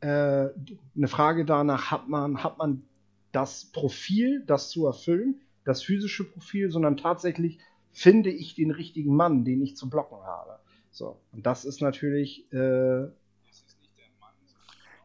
äh, 0.00 0.06
eine 0.06 1.08
Frage 1.08 1.44
danach, 1.44 1.90
hat 1.90 2.08
man, 2.08 2.42
hat 2.42 2.58
man 2.58 2.82
das 3.30 3.66
Profil, 3.72 4.44
das 4.46 4.70
zu 4.70 4.86
erfüllen, 4.86 5.40
das 5.64 5.82
physische 5.82 6.24
Profil, 6.24 6.70
sondern 6.70 6.96
tatsächlich 6.96 7.58
finde 7.92 8.30
ich 8.30 8.54
den 8.54 8.70
richtigen 8.70 9.14
Mann, 9.14 9.44
den 9.44 9.62
ich 9.62 9.76
zu 9.76 9.88
blocken 9.88 10.18
habe. 10.24 10.58
So, 10.92 11.18
und 11.32 11.46
das 11.46 11.64
ist 11.64 11.80
natürlich. 11.80 12.44
Äh, 12.52 13.06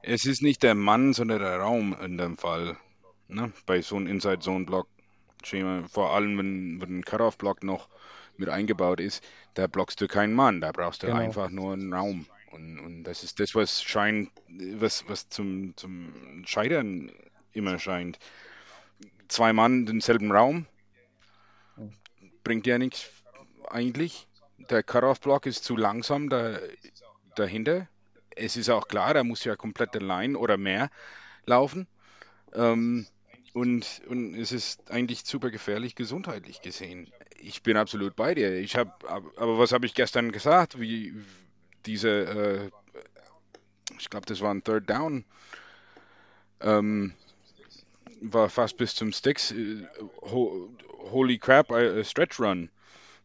es 0.04 0.26
ist 0.26 0.42
nicht 0.42 0.62
der 0.64 0.76
Mann, 0.76 1.14
sondern 1.14 1.40
der 1.40 1.58
Raum 1.58 1.96
in 2.02 2.18
dem 2.18 2.38
Fall. 2.38 2.78
Ne? 3.30 3.52
Bei 3.66 3.82
so 3.82 3.96
einem 3.96 4.08
Inside-Zone-Block-Schema. 4.08 5.88
Vor 5.88 6.14
allem, 6.14 6.38
wenn, 6.38 6.82
wenn 6.82 7.00
ein 7.00 7.06
Cut-Off-Block 7.06 7.64
noch 7.64 7.90
mit 8.38 8.50
eingebaut 8.50 9.00
ist, 9.00 9.24
da 9.54 9.68
blockst 9.68 10.00
du 10.00 10.08
keinen 10.08 10.34
Mann, 10.34 10.62
da 10.62 10.72
brauchst 10.72 11.04
du 11.04 11.08
genau. 11.08 11.20
einfach 11.20 11.50
nur 11.50 11.74
einen 11.74 11.94
Raum. 11.94 12.28
Und, 12.52 12.80
und 12.80 13.04
das 13.04 13.24
ist 13.24 13.40
das, 13.40 13.56
was 13.56 13.82
scheint, 13.82 14.30
was, 14.48 15.08
was 15.10 15.30
zum, 15.30 15.76
zum 15.76 16.44
Scheitern 16.46 17.12
immer 17.54 17.80
scheint. 17.80 18.20
Zwei 19.28 19.52
Mann 19.52 19.86
denselben 19.86 20.32
Raum 20.32 20.68
bringt 22.44 22.66
ja 22.68 22.78
nichts 22.78 23.10
eigentlich 23.70 24.27
der 24.70 24.84
Cut-Off-Block 24.84 25.46
ist 25.46 25.64
zu 25.64 25.76
langsam 25.76 26.30
da, 26.30 26.58
dahinter. 27.36 27.88
Es 28.36 28.58
ist 28.58 28.70
auch 28.70 28.88
klar, 28.88 29.14
da 29.14 29.24
muss 29.24 29.44
ja 29.44 29.56
komplette 29.56 30.00
Line 30.00 30.38
oder 30.38 30.58
mehr 30.58 30.90
laufen. 31.46 31.88
Ähm, 32.54 33.08
und, 33.54 34.02
und 34.08 34.36
es 34.36 34.52
ist 34.52 34.92
eigentlich 34.92 35.26
super 35.26 35.50
gefährlich 35.50 35.96
gesundheitlich 35.96 36.62
gesehen. 36.62 37.12
Ich 37.40 37.64
bin 37.64 37.78
absolut 37.78 38.16
bei 38.16 38.36
dir. 38.36 38.54
Ich 38.60 38.76
habe, 38.76 38.92
aber 39.10 39.58
was 39.58 39.72
habe 39.72 39.86
ich 39.86 39.96
gestern 39.96 40.32
gesagt? 40.32 40.80
Wie 40.80 41.14
diese, 41.86 42.10
äh, 42.10 42.70
ich 43.98 44.10
glaube, 44.10 44.26
das 44.28 44.42
war 44.42 44.54
ein 44.54 44.64
Third 44.64 44.90
Down, 44.90 45.26
ähm, 46.62 47.14
war 48.22 48.50
fast 48.50 48.78
bis 48.78 48.96
zum 48.96 49.12
Sticks. 49.12 49.52
Äh, 49.52 49.88
holy 50.22 51.38
crap, 51.38 51.72
a 51.72 52.04
Stretch 52.04 52.40
Run. 52.40 52.70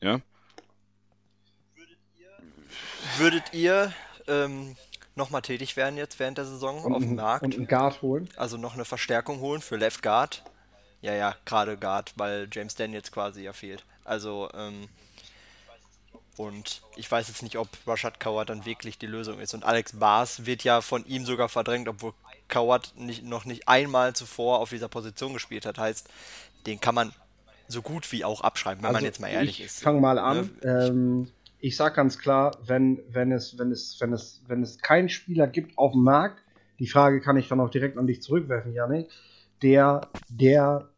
Ja. 0.01 0.21
Würdet 3.19 3.53
ihr 3.53 3.93
ähm, 4.27 4.77
nochmal 5.15 5.43
tätig 5.43 5.77
werden 5.77 5.97
jetzt 5.97 6.19
während 6.19 6.39
der 6.39 6.45
Saison 6.45 6.83
und, 6.85 6.95
auf 6.95 7.03
dem 7.03 7.15
Markt? 7.15 7.45
Und 7.45 7.55
einen 7.55 7.67
Guard 7.67 8.03
holen? 8.03 8.29
Also 8.37 8.57
noch 8.57 8.75
eine 8.75 8.85
Verstärkung 8.85 9.41
holen 9.41 9.61
für 9.61 9.77
Left 9.77 10.03
Guard? 10.03 10.43
Ja, 11.01 11.15
ja, 11.15 11.35
gerade 11.45 11.77
Guard, 11.77 12.13
weil 12.17 12.49
James 12.51 12.75
Daniels 12.75 13.11
quasi 13.11 13.43
ja 13.43 13.53
fehlt. 13.53 13.85
Also, 14.05 14.49
ähm, 14.55 14.89
und 16.37 16.81
ich 16.97 17.11
weiß 17.11 17.29
jetzt 17.29 17.43
nicht, 17.43 17.59
ob 17.59 17.69
Rashad 17.87 18.19
Coward 18.19 18.49
dann 18.49 18.65
wirklich 18.65 18.99
die 18.99 19.07
Lösung 19.07 19.39
ist. 19.41 19.53
Und 19.53 19.65
Alex 19.65 19.93
Bars 19.99 20.47
wird 20.47 20.65
ja 20.65 20.81
von 20.81 21.05
ihm 21.07 21.27
sogar 21.27 21.49
verdrängt, 21.49 21.89
obwohl 21.89 22.15
Coward 22.49 22.95
nicht, 22.97 23.25
noch 23.25 23.45
nicht 23.45 23.69
einmal 23.69 24.15
zuvor 24.15 24.61
auf 24.61 24.71
dieser 24.71 24.89
Position 24.89 25.33
gespielt 25.33 25.67
hat. 25.67 25.79
Heißt, 25.79 26.09
den 26.67 26.81
kann 26.81 26.95
man 26.95 27.13
so 27.69 27.83
gut 27.83 28.11
wie 28.13 28.25
auch 28.25 28.41
abschreiben, 28.41 28.83
wenn 28.83 28.89
also 28.89 28.97
man 28.99 29.05
jetzt 29.05 29.21
mal 29.21 29.29
ehrlich 29.29 29.61
ich 29.61 29.67
ist. 29.67 29.83
Fang 29.83 30.01
mal 30.01 30.19
an. 30.19 30.51
Ne? 30.63 30.87
Ähm, 30.87 31.33
ich 31.63 31.77
sage 31.77 31.95
ganz 31.97 32.19
klar, 32.19 32.59
wenn, 32.67 33.03
wenn, 33.09 33.33
es, 33.33 33.59
wenn, 33.59 33.71
es, 33.71 33.97
wenn, 34.01 34.13
es, 34.13 34.43
wenn 34.49 34.63
es 34.63 34.79
keinen 34.79 35.09
Spieler 35.09 35.47
gibt 35.47 35.79
auf 35.79 35.93
dem 35.93 36.03
Markt, 36.03 36.43
die 36.79 36.89
Frage 36.89 37.21
kann 37.23 37.39
ich 37.39 37.49
dann 37.49 37.61
auch 37.61 37.71
direkt 37.71 37.97
an 37.97 38.07
dich 38.07 38.21
zurückwerfen, 38.21 38.75
Janik, 38.75 39.09
der, 39.63 40.09
der 40.29 40.93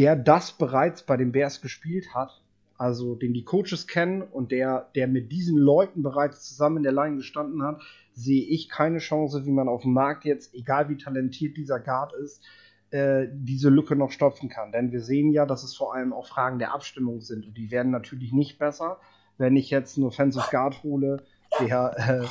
der 0.00 0.16
das 0.16 0.52
bereits 0.52 1.04
bei 1.04 1.16
den 1.16 1.32
Bears 1.32 1.60
gespielt 1.60 2.14
hat, 2.14 2.42
also 2.78 3.14
den 3.14 3.34
die 3.34 3.44
Coaches 3.44 3.86
kennen 3.86 4.22
und 4.22 4.52
der, 4.52 4.90
der 4.94 5.06
mit 5.08 5.30
diesen 5.30 5.58
Leuten 5.58 6.02
bereits 6.02 6.48
zusammen 6.48 6.78
in 6.78 6.82
der 6.84 6.92
Line 6.92 7.16
gestanden 7.16 7.62
hat, 7.62 7.82
sehe 8.14 8.42
ich 8.44 8.68
keine 8.70 8.98
Chance, 8.98 9.44
wie 9.44 9.50
man 9.50 9.68
auf 9.68 9.82
dem 9.82 9.92
Markt 9.92 10.24
jetzt, 10.24 10.54
egal 10.54 10.88
wie 10.88 10.96
talentiert 10.96 11.56
dieser 11.56 11.80
Guard 11.80 12.14
ist, 12.14 12.42
äh, 12.90 13.26
diese 13.30 13.68
Lücke 13.68 13.96
noch 13.96 14.10
stopfen 14.10 14.48
kann. 14.48 14.72
Denn 14.72 14.92
wir 14.92 15.02
sehen 15.02 15.32
ja, 15.32 15.44
dass 15.44 15.64
es 15.64 15.76
vor 15.76 15.94
allem 15.94 16.12
auch 16.12 16.26
Fragen 16.26 16.58
der 16.58 16.72
Abstimmung 16.72 17.20
sind 17.20 17.46
und 17.46 17.58
die 17.58 17.70
werden 17.70 17.92
natürlich 17.92 18.32
nicht 18.32 18.58
besser, 18.58 18.98
wenn 19.40 19.56
ich 19.56 19.70
jetzt 19.70 19.96
einen 19.96 20.06
Offensive 20.06 20.46
Guard 20.50 20.82
hole, 20.82 21.22
der, 21.60 21.94
äh, 21.96 22.26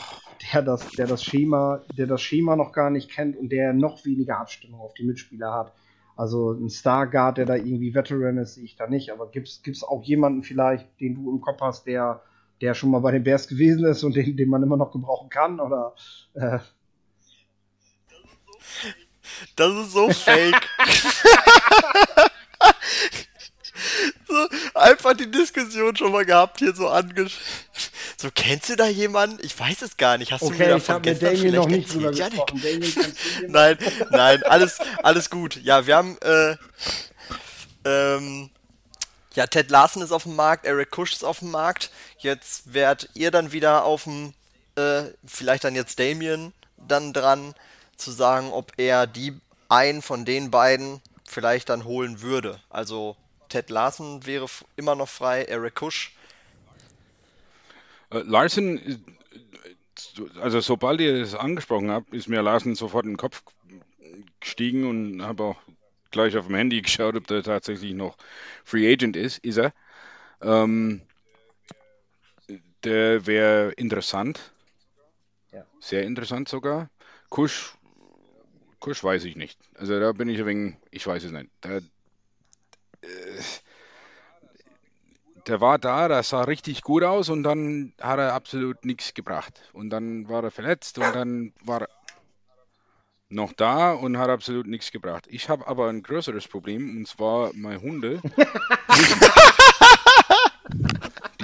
der, 0.54 0.62
das, 0.62 0.88
der, 0.92 1.08
das 1.08 1.24
Schema, 1.24 1.82
der 1.98 2.06
das 2.06 2.22
Schema 2.22 2.56
noch 2.56 2.72
gar 2.72 2.92
nicht 2.92 3.10
kennt 3.10 3.36
und 3.36 3.52
der 3.52 3.74
noch 3.74 4.06
weniger 4.06 4.40
Abstimmung 4.40 4.80
auf 4.80 4.94
die 4.94 5.04
Mitspieler 5.04 5.52
hat. 5.52 5.74
Also 6.16 6.52
ein 6.52 6.70
Starguard, 6.70 7.40
der 7.40 7.46
da 7.46 7.56
irgendwie 7.56 7.96
Veteran 7.96 8.38
ist, 8.38 8.56
sehe 8.56 8.64
ich 8.64 8.76
da 8.76 8.86
nicht. 8.88 9.12
Aber 9.12 9.32
gibt 9.32 9.48
es 9.48 9.84
auch 9.84 10.04
jemanden 10.04 10.44
vielleicht, 10.44 10.88
den 11.00 11.16
du 11.16 11.32
im 11.32 11.42
Kopf 11.42 11.62
hast, 11.62 11.88
der, 11.88 12.22
der 12.62 12.76
schon 12.76 12.92
mal 12.92 13.00
bei 13.00 13.12
den 13.12 13.24
Bears 13.24 13.48
gewesen 13.48 13.86
ist 13.86 14.04
und 14.04 14.16
den, 14.16 14.38
den 14.38 14.50
man 14.50 14.62
immer 14.62 14.78
noch 14.78 14.92
gebrauchen 14.92 15.30
kann? 15.30 15.60
Oder 15.60 15.96
äh, 16.36 16.60
das 19.56 19.74
ist 19.74 19.94
so 19.94 20.10
fake. 20.10 20.62
einfach 24.80 25.16
die 25.16 25.30
Diskussion 25.30 25.96
schon 25.96 26.12
mal 26.12 26.26
gehabt, 26.26 26.60
hier 26.60 26.74
so 26.74 26.90
ange... 26.90 27.30
So, 28.18 28.30
kennst 28.34 28.70
du 28.70 28.76
da 28.76 28.88
jemanden? 28.88 29.40
Ich 29.44 29.58
weiß 29.58 29.82
es 29.82 29.96
gar 29.96 30.18
nicht. 30.18 30.32
Hast 30.32 30.42
okay, 30.42 30.58
du 30.58 30.66
mir 30.66 30.78
ich 30.78 30.90
habe 30.90 31.10
mit 31.10 31.22
Damien 31.22 31.56
noch 31.56 31.68
nicht 31.68 31.96
erzählt? 31.96 32.34
du 32.48 32.56
dir 32.58 33.48
Nein, 33.48 33.78
nein, 34.12 34.44
alles, 34.44 34.80
alles 35.04 35.30
gut. 35.30 35.56
Ja, 35.64 35.88
wir 35.88 35.96
haben, 35.96 36.18
äh, 36.22 36.58
ähm, 37.86 38.50
ja, 39.36 39.48
Ted 39.48 39.72
Larsen 39.72 40.02
ist 40.02 40.12
auf 40.12 40.24
dem 40.24 40.36
Markt, 40.36 40.66
Eric 40.66 40.92
Kusch 40.92 41.14
ist 41.14 41.24
auf 41.24 41.40
dem 41.40 41.52
Markt. 41.52 41.92
Jetzt 42.18 42.74
werdet 42.74 43.10
ihr 43.14 43.32
dann 43.32 43.52
wieder 43.54 43.86
auf 43.86 44.04
dem, 44.04 44.34
äh, 44.76 45.04
vielleicht 45.26 45.64
dann 45.64 45.76
jetzt 45.76 46.00
Damien 46.00 46.54
dann 46.76 47.14
dran, 47.14 47.54
zu 48.00 48.12
sagen, 48.12 48.52
ob 48.52 48.72
er 48.78 49.06
die 49.06 49.40
einen 49.68 50.02
von 50.02 50.26
den 50.26 50.50
beiden 50.50 51.02
vielleicht 51.26 51.70
dann 51.70 51.84
holen 51.84 52.22
würde. 52.22 52.60
Also 52.70 53.16
Ted 53.50 53.70
Larsen 53.70 54.26
wäre 54.26 54.46
immer 54.76 54.96
noch 54.96 55.10
frei, 55.10 55.44
Eric 55.44 55.76
Kusch. 55.76 56.14
Äh, 58.12 58.20
Larsen, 58.20 58.78
ist- 58.78 59.00
also 60.40 60.62
sobald 60.62 61.02
ihr 61.02 61.16
es 61.22 61.36
angesprochen 61.36 61.92
habt, 61.92 62.14
ist 62.14 62.30
mir 62.30 62.42
Larsen 62.42 62.76
sofort 62.76 63.06
in 63.06 63.12
den 63.12 63.18
Kopf 63.18 63.44
gestiegen 64.40 64.88
und 64.88 65.22
habe 65.22 65.44
auch 65.44 65.58
gleich 66.12 66.38
auf 66.38 66.48
dem 66.48 66.56
Handy 66.56 66.82
geschaut, 66.82 67.16
ob 67.16 67.28
der 67.28 67.44
tatsächlich 67.44 67.94
noch 67.94 68.18
Free 68.64 68.92
Agent 68.92 69.16
ist. 69.18 69.40
Ist 69.40 69.58
er. 69.58 69.74
Ähm, 70.42 71.02
der 72.84 73.26
wäre 73.28 73.72
interessant. 73.74 74.52
Ja. 75.52 75.66
Sehr 75.80 76.04
interessant 76.04 76.48
sogar. 76.48 76.90
Kusch, 77.30 77.74
Kusch 78.80 79.04
weiß 79.04 79.26
ich 79.26 79.36
nicht. 79.36 79.60
Also 79.76 80.00
da 80.00 80.14
bin 80.14 80.30
ich 80.30 80.40
ein 80.40 80.46
wenig, 80.46 80.76
ich 80.92 81.06
weiß 81.06 81.26
es 81.26 81.32
nicht. 81.32 81.50
Da, 81.62 81.80
der 85.50 85.60
war 85.62 85.80
da, 85.80 86.08
das 86.08 86.30
sah 86.30 86.44
richtig 86.44 86.84
gut 86.84 87.04
aus 87.04 87.30
und 87.30 87.42
dann 87.44 87.94
hat 88.00 88.20
er 88.20 88.34
absolut 88.34 88.86
nichts 88.86 89.16
gebracht. 89.16 89.62
Und 89.74 89.90
dann 89.90 90.30
war 90.30 90.44
er 90.44 90.52
verletzt 90.52 91.00
und 91.00 91.16
dann 91.16 91.54
war 91.64 91.82
er 91.82 91.90
noch 93.30 93.54
da 93.54 93.94
und 93.94 94.18
hat 94.18 94.30
absolut 94.30 94.68
nichts 94.68 94.92
gebracht. 94.92 95.26
Ich 95.28 95.50
habe 95.50 95.68
aber 95.68 95.90
ein 95.90 96.04
größeres 96.04 96.48
Problem 96.48 96.98
und 96.98 97.08
zwar 97.08 97.52
meine 97.54 97.82
Hunde. 97.82 98.22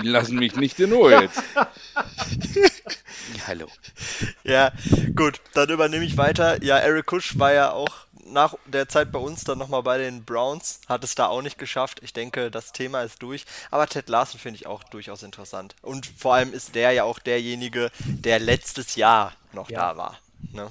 Die 0.01 0.07
lassen 0.07 0.37
mich 0.37 0.55
nicht 0.55 0.79
in 0.79 0.93
Ruhe 0.93 1.21
jetzt. 1.21 1.41
Hallo. 3.47 3.67
Ja, 4.43 4.71
gut, 5.15 5.41
dann 5.53 5.69
übernehme 5.69 6.05
ich 6.05 6.17
weiter. 6.17 6.63
Ja, 6.63 6.77
Eric 6.77 7.07
Kusch 7.07 7.39
war 7.39 7.53
ja 7.53 7.71
auch 7.71 8.04
nach 8.25 8.55
der 8.65 8.87
Zeit 8.87 9.11
bei 9.11 9.19
uns 9.19 9.43
dann 9.43 9.57
nochmal 9.57 9.83
bei 9.83 9.97
den 9.97 10.23
Browns, 10.23 10.81
hat 10.87 11.03
es 11.03 11.15
da 11.15 11.27
auch 11.27 11.41
nicht 11.41 11.57
geschafft. 11.57 12.01
Ich 12.03 12.13
denke, 12.13 12.51
das 12.51 12.71
Thema 12.71 13.03
ist 13.03 13.21
durch. 13.21 13.45
Aber 13.71 13.87
Ted 13.87 14.09
Larsen 14.09 14.39
finde 14.39 14.59
ich 14.59 14.67
auch 14.67 14.83
durchaus 14.83 15.23
interessant. 15.23 15.75
Und 15.81 16.05
vor 16.05 16.33
allem 16.33 16.53
ist 16.53 16.75
der 16.75 16.91
ja 16.91 17.03
auch 17.03 17.19
derjenige, 17.19 17.91
der 18.05 18.39
letztes 18.39 18.95
Jahr 18.95 19.33
noch 19.53 19.69
Ja. 19.69 19.91
da 19.91 19.97
war. 19.97 20.19
Ne? 20.51 20.69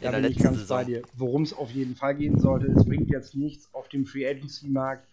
Da 0.00 0.10
bin 0.10 0.24
ich 0.24 0.38
ganz 0.38 0.66
bei 0.66 0.84
dir. 0.84 1.02
Worum 1.14 1.42
es 1.42 1.52
auf 1.52 1.70
jeden 1.70 1.96
Fall 1.96 2.14
gehen 2.14 2.38
sollte, 2.38 2.66
es 2.66 2.84
bringt 2.84 3.08
jetzt 3.10 3.34
nichts 3.34 3.68
auf 3.72 3.88
dem 3.88 4.04
Free 4.04 4.28
Agency 4.28 4.66
Markt. 4.68 5.06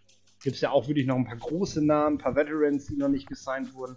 Gibt 0.44 0.56
es 0.56 0.62
ja 0.62 0.72
auch 0.72 0.88
wirklich 0.88 1.06
noch 1.06 1.16
ein 1.16 1.26
paar 1.26 1.38
große 1.38 1.86
Namen, 1.86 2.16
ein 2.16 2.18
paar 2.18 2.36
Veterans, 2.36 2.88
die 2.88 2.98
noch 2.98 3.08
nicht 3.08 3.28
gesigned 3.28 3.74
wurden. 3.76 3.96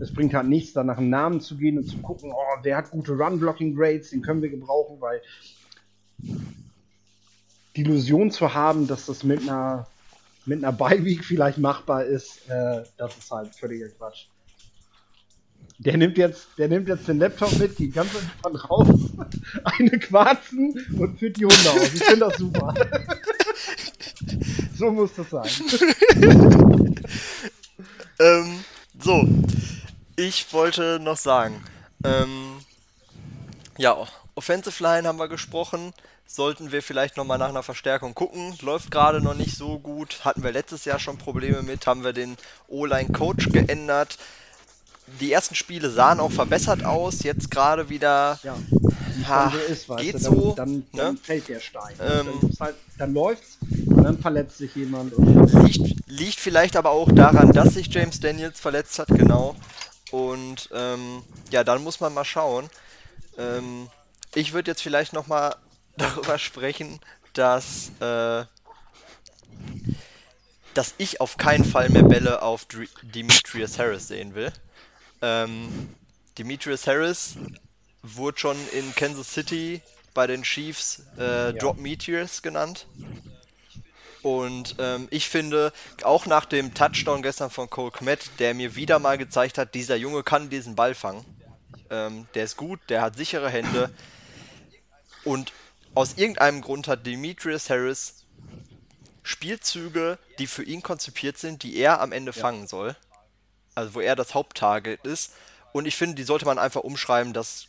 Es 0.00 0.12
bringt 0.12 0.34
halt 0.34 0.46
nichts, 0.46 0.74
da 0.74 0.84
nach 0.84 0.98
einem 0.98 1.08
Namen 1.08 1.40
zu 1.40 1.56
gehen 1.56 1.78
und 1.78 1.84
zu 1.84 1.96
gucken, 1.98 2.32
oh, 2.32 2.58
wer 2.62 2.76
hat 2.76 2.90
gute 2.90 3.12
Run-Blocking-Grades, 3.12 4.10
den 4.10 4.20
können 4.20 4.42
wir 4.42 4.50
gebrauchen, 4.50 5.00
weil 5.00 5.22
die 7.76 7.82
Illusion 7.82 8.30
zu 8.30 8.54
haben, 8.54 8.86
dass 8.86 9.06
das 9.06 9.22
mit 9.22 9.42
einer, 9.42 9.86
mit 10.46 10.64
einer 10.64 10.72
Bye-Week 10.72 11.24
vielleicht 11.24 11.58
machbar 11.58 12.04
ist, 12.04 12.48
äh, 12.48 12.82
das 12.96 13.16
ist 13.16 13.30
halt 13.30 13.54
völliger 13.54 13.88
Quatsch. 13.88 14.26
Der 15.78 15.98
nimmt 15.98 16.16
jetzt, 16.16 16.46
der 16.56 16.68
nimmt 16.68 16.88
jetzt 16.88 17.06
den 17.06 17.18
Laptop 17.18 17.52
mit, 17.58 17.76
geht 17.76 17.94
ganz 17.94 18.10
entspannt 18.14 18.70
raus, 18.70 18.88
eine 19.64 19.98
Quarzen 19.98 20.72
und 20.98 21.18
führt 21.18 21.36
die 21.36 21.44
Hunde 21.44 21.70
aus. 21.70 21.92
Ich 21.92 22.02
finde 22.02 22.26
das 22.26 22.38
super. 22.38 22.74
so 24.78 24.90
muss 24.90 25.10
das 25.14 25.30
sein. 25.30 25.48
Ähm, 28.18 28.64
so, 28.98 29.28
ich 30.16 30.50
wollte 30.52 30.98
noch 31.00 31.18
sagen, 31.18 31.62
ähm, 32.02 32.56
ja, 33.76 33.94
Offensive 34.34 34.82
Line 34.82 35.06
haben 35.06 35.18
wir 35.18 35.28
gesprochen. 35.28 35.92
Sollten 36.26 36.72
wir 36.72 36.82
vielleicht 36.82 37.16
nochmal 37.16 37.38
nach 37.38 37.48
einer 37.48 37.62
Verstärkung 37.62 38.14
gucken. 38.14 38.54
Läuft 38.60 38.90
gerade 38.90 39.20
noch 39.20 39.34
nicht 39.34 39.56
so 39.56 39.78
gut. 39.78 40.24
Hatten 40.24 40.42
wir 40.42 40.52
letztes 40.52 40.84
Jahr 40.84 40.98
schon 40.98 41.18
Probleme 41.18 41.62
mit. 41.62 41.86
Haben 41.86 42.04
wir 42.04 42.12
den 42.12 42.36
O-Line-Coach 42.68 43.50
geändert. 43.50 44.18
Die 45.20 45.32
ersten 45.32 45.54
Spiele 45.54 45.88
sahen 45.88 46.20
auch 46.20 46.32
verbessert 46.32 46.84
aus. 46.84 47.22
Jetzt 47.22 47.50
gerade 47.50 47.88
wieder. 47.88 48.40
Ja, 48.42 48.56
Ha, 49.24 49.50
dann 49.50 49.60
ist, 49.72 49.88
geht 49.96 50.14
du, 50.14 50.18
so, 50.18 50.54
dann, 50.56 50.66
dann, 50.66 50.84
dann 50.92 51.14
ne? 51.14 51.20
fällt 51.22 51.48
der 51.48 51.60
Stein. 51.60 51.94
Ähm. 52.00 52.26
dann, 52.40 52.50
halt, 52.60 52.76
dann 52.98 53.14
läuft's 53.14 53.58
und 53.86 54.02
dann 54.02 54.18
verletzt 54.18 54.58
sich 54.58 54.74
jemand. 54.74 55.14
Liegt, 55.16 56.08
liegt 56.08 56.38
vielleicht 56.38 56.76
aber 56.76 56.90
auch 56.90 57.10
daran, 57.10 57.52
dass 57.52 57.74
sich 57.74 57.88
James 57.88 58.20
Daniels 58.20 58.60
verletzt 58.60 58.98
hat, 58.98 59.08
genau. 59.08 59.56
Und 60.10 60.68
ähm, 60.72 61.22
ja, 61.50 61.64
dann 61.64 61.82
muss 61.82 62.00
man 62.00 62.14
mal 62.14 62.24
schauen. 62.24 62.68
Ähm, 63.38 63.88
ich 64.34 64.52
würde 64.52 64.70
jetzt 64.70 64.82
vielleicht 64.82 65.12
nochmal 65.12 65.56
darüber 65.96 66.38
sprechen, 66.38 67.00
dass, 67.32 67.90
äh, 68.00 68.44
dass 70.74 70.94
ich 70.98 71.20
auf 71.20 71.36
keinen 71.36 71.64
Fall 71.64 71.88
mehr 71.88 72.02
Bälle 72.02 72.42
auf 72.42 72.64
Dr 72.66 72.86
Demetrius 73.02 73.78
Harris 73.78 74.08
sehen 74.08 74.34
will. 74.34 74.52
Ähm, 75.22 75.94
Demetrius 76.38 76.86
Harris 76.86 77.36
wurde 78.02 78.38
schon 78.38 78.56
in 78.72 78.94
Kansas 78.94 79.32
City 79.32 79.80
bei 80.14 80.26
den 80.26 80.42
Chiefs 80.42 81.02
äh, 81.18 81.52
Drop 81.54 81.78
Meteors 81.78 82.42
genannt. 82.42 82.86
Und 84.22 84.74
ähm, 84.78 85.06
ich 85.10 85.28
finde, 85.28 85.72
auch 86.02 86.26
nach 86.26 86.46
dem 86.46 86.74
Touchdown 86.74 87.22
gestern 87.22 87.50
von 87.50 87.70
Cole 87.70 87.92
Kmet, 87.92 88.30
der 88.40 88.54
mir 88.54 88.74
wieder 88.74 88.98
mal 88.98 89.18
gezeigt 89.18 89.56
hat, 89.56 89.74
dieser 89.74 89.94
Junge 89.94 90.24
kann 90.24 90.50
diesen 90.50 90.74
Ball 90.74 90.94
fangen. 90.94 91.24
Ähm, 91.90 92.26
der 92.34 92.44
ist 92.44 92.56
gut, 92.56 92.80
der 92.88 93.02
hat 93.02 93.16
sichere 93.16 93.48
Hände. 93.48 93.90
Und 95.22 95.52
aus 95.96 96.18
irgendeinem 96.18 96.60
Grund 96.60 96.88
hat 96.88 97.06
Demetrius 97.06 97.70
Harris 97.70 98.26
Spielzüge, 99.22 100.18
die 100.38 100.46
für 100.46 100.62
ihn 100.62 100.82
konzipiert 100.82 101.38
sind, 101.38 101.62
die 101.62 101.76
er 101.76 102.00
am 102.00 102.12
Ende 102.12 102.32
fangen 102.32 102.66
soll. 102.66 102.94
Also 103.74 103.94
wo 103.94 104.00
er 104.00 104.14
das 104.14 104.34
Haupttarget 104.34 105.04
ist. 105.06 105.34
Und 105.72 105.86
ich 105.86 105.96
finde, 105.96 106.14
die 106.14 106.22
sollte 106.22 106.44
man 106.44 106.58
einfach 106.58 106.82
umschreiben, 106.82 107.32
dass 107.32 107.68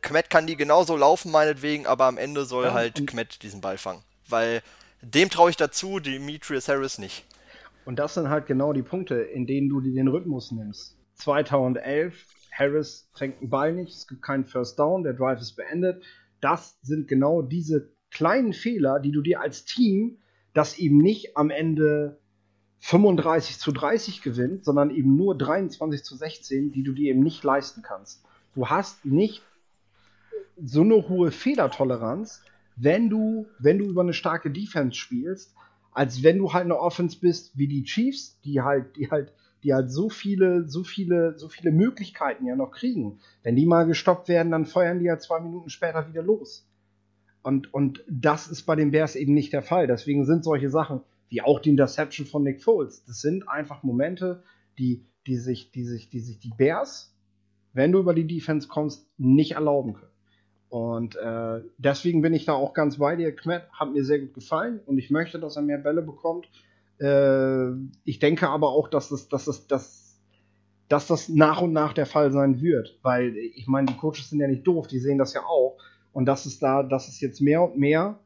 Kmet 0.00 0.30
kann 0.30 0.46
die 0.46 0.56
genauso 0.56 0.96
laufen, 0.96 1.32
meinetwegen, 1.32 1.86
aber 1.86 2.04
am 2.04 2.18
Ende 2.18 2.44
soll 2.44 2.66
Ja, 2.66 2.72
halt 2.72 3.04
Kmet 3.06 3.42
diesen 3.42 3.60
Ball 3.60 3.78
fangen. 3.78 4.02
Weil 4.28 4.62
dem 5.02 5.28
traue 5.28 5.50
ich 5.50 5.56
dazu, 5.56 5.98
Demetrius 5.98 6.68
Harris 6.68 6.98
nicht. 6.98 7.24
Und 7.84 7.98
das 7.98 8.14
sind 8.14 8.28
halt 8.28 8.46
genau 8.46 8.72
die 8.72 8.82
Punkte, 8.82 9.16
in 9.16 9.46
denen 9.46 9.68
du 9.68 9.80
dir 9.80 9.92
den 9.92 10.08
Rhythmus 10.08 10.52
nimmst. 10.52 10.96
2011, 11.16 12.14
Harris 12.52 13.08
fängt 13.14 13.40
einen 13.40 13.50
Ball 13.50 13.72
nicht, 13.72 13.92
es 13.92 14.06
gibt 14.06 14.22
keinen 14.22 14.44
First 14.44 14.78
Down, 14.78 15.02
der 15.02 15.14
Drive 15.14 15.40
ist 15.40 15.56
beendet. 15.56 16.02
Das 16.40 16.78
sind 16.82 17.08
genau 17.08 17.42
diese 17.42 17.90
kleinen 18.10 18.52
Fehler, 18.52 19.00
die 19.00 19.12
du 19.12 19.22
dir 19.22 19.40
als 19.40 19.64
Team, 19.64 20.18
das 20.54 20.78
eben 20.78 20.98
nicht 20.98 21.36
am 21.36 21.50
Ende 21.50 22.18
35 22.78 23.58
zu 23.58 23.72
30 23.72 24.22
gewinnt, 24.22 24.64
sondern 24.64 24.90
eben 24.90 25.16
nur 25.16 25.36
23 25.36 26.04
zu 26.04 26.16
16, 26.16 26.72
die 26.72 26.82
du 26.82 26.92
dir 26.92 27.10
eben 27.10 27.22
nicht 27.22 27.42
leisten 27.42 27.82
kannst. 27.82 28.24
Du 28.54 28.68
hast 28.68 29.04
nicht 29.04 29.42
so 30.62 30.82
eine 30.82 31.08
hohe 31.08 31.30
Fehlertoleranz, 31.30 32.42
wenn 32.76 33.10
du, 33.10 33.46
wenn 33.58 33.78
du 33.78 33.86
über 33.86 34.02
eine 34.02 34.12
starke 34.12 34.50
Defense 34.50 34.96
spielst, 34.96 35.54
als 35.92 36.22
wenn 36.22 36.38
du 36.38 36.52
halt 36.52 36.64
eine 36.64 36.78
Offense 36.78 37.18
bist 37.18 37.56
wie 37.56 37.68
die 37.68 37.84
Chiefs, 37.84 38.38
die 38.44 38.60
halt, 38.60 38.96
die 38.96 39.10
halt, 39.10 39.32
die 39.62 39.74
halt 39.74 39.90
so 39.90 40.08
viele, 40.08 40.68
so 40.68 40.84
viele, 40.84 41.38
so 41.38 41.48
viele 41.48 41.72
Möglichkeiten 41.72 42.46
ja 42.46 42.56
noch 42.56 42.70
kriegen. 42.70 43.18
Wenn 43.42 43.56
die 43.56 43.66
mal 43.66 43.86
gestoppt 43.86 44.28
werden, 44.28 44.52
dann 44.52 44.66
feuern 44.66 44.98
die 44.98 45.06
ja 45.06 45.18
zwei 45.18 45.40
Minuten 45.40 45.70
später 45.70 46.08
wieder 46.08 46.22
los. 46.22 46.68
Und, 47.42 47.72
und 47.72 48.04
das 48.08 48.48
ist 48.48 48.62
bei 48.62 48.76
den 48.76 48.90
Bears 48.90 49.16
eben 49.16 49.34
nicht 49.34 49.52
der 49.52 49.62
Fall. 49.62 49.86
Deswegen 49.86 50.24
sind 50.24 50.44
solche 50.44 50.70
Sachen 50.70 51.00
wie 51.28 51.42
auch 51.42 51.60
die 51.60 51.70
Interception 51.70 52.26
von 52.26 52.42
Nick 52.42 52.62
Foles, 52.62 53.04
das 53.04 53.20
sind 53.20 53.48
einfach 53.48 53.82
Momente, 53.82 54.42
die, 54.78 55.04
die 55.26 55.36
sich, 55.36 55.70
die 55.70 55.84
sich, 55.84 56.08
die 56.08 56.20
sich 56.20 56.38
die 56.38 56.52
Bears, 56.56 57.14
wenn 57.72 57.92
du 57.92 57.98
über 57.98 58.14
die 58.14 58.26
Defense 58.26 58.68
kommst, 58.68 59.06
nicht 59.18 59.52
erlauben 59.52 59.94
können. 59.94 60.12
Und 60.68 61.16
äh, 61.16 61.60
deswegen 61.78 62.22
bin 62.22 62.34
ich 62.34 62.44
da 62.44 62.52
auch 62.52 62.74
ganz 62.74 62.98
bei 62.98 63.16
dir. 63.16 63.34
Kmet 63.34 63.62
hat 63.72 63.92
mir 63.92 64.04
sehr 64.04 64.18
gut 64.18 64.34
gefallen 64.34 64.80
und 64.84 64.98
ich 64.98 65.10
möchte, 65.10 65.38
dass 65.38 65.56
er 65.56 65.62
mehr 65.62 65.78
Bälle 65.78 66.02
bekommt. 66.02 66.48
Äh, 67.00 67.72
ich 68.04 68.18
denke 68.18 68.48
aber 68.48 68.70
auch, 68.70 68.88
dass 68.88 69.10
es, 69.10 69.28
dass 69.28 69.46
es, 69.46 69.66
dass, 69.66 70.20
dass 70.88 71.06
das 71.06 71.28
nach 71.28 71.60
und 71.60 71.72
nach 71.72 71.92
der 71.92 72.06
Fall 72.06 72.32
sein 72.32 72.60
wird, 72.60 72.98
weil 73.02 73.36
ich 73.36 73.66
meine, 73.66 73.86
die 73.86 73.96
Coaches 73.96 74.30
sind 74.30 74.40
ja 74.40 74.48
nicht 74.48 74.66
doof, 74.66 74.86
die 74.86 74.98
sehen 74.98 75.18
das 75.18 75.34
ja 75.34 75.42
auch. 75.44 75.78
Und 76.12 76.26
dass 76.26 76.46
es 76.46 76.58
da, 76.58 76.82
dass 76.82 77.08
es 77.08 77.20
jetzt 77.20 77.40
mehr 77.40 77.62
und 77.62 77.76
mehr 77.76 78.18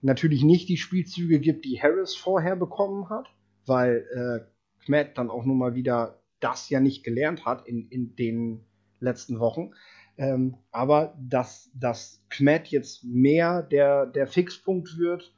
natürlich 0.00 0.44
nicht 0.44 0.68
die 0.68 0.76
Spielzüge 0.76 1.40
gibt, 1.40 1.64
die 1.64 1.80
Harris 1.80 2.14
vorher 2.14 2.56
bekommen 2.56 3.10
hat, 3.10 3.26
weil 3.66 4.06
äh, 4.14 4.84
Kmet 4.84 5.18
dann 5.18 5.30
auch 5.30 5.44
nun 5.44 5.58
mal 5.58 5.74
wieder 5.74 6.22
das 6.40 6.70
ja 6.70 6.80
nicht 6.80 7.04
gelernt 7.04 7.44
hat 7.44 7.66
in, 7.66 7.88
in 7.88 8.14
den 8.16 8.64
letzten 9.00 9.40
Wochen. 9.40 9.72
Ähm, 10.16 10.56
aber 10.72 11.16
dass, 11.20 11.70
dass 11.74 12.22
Kmet 12.28 12.68
jetzt 12.68 13.04
mehr 13.04 13.62
der, 13.62 14.06
der 14.06 14.26
Fixpunkt 14.26 14.98
wird, 14.98 15.34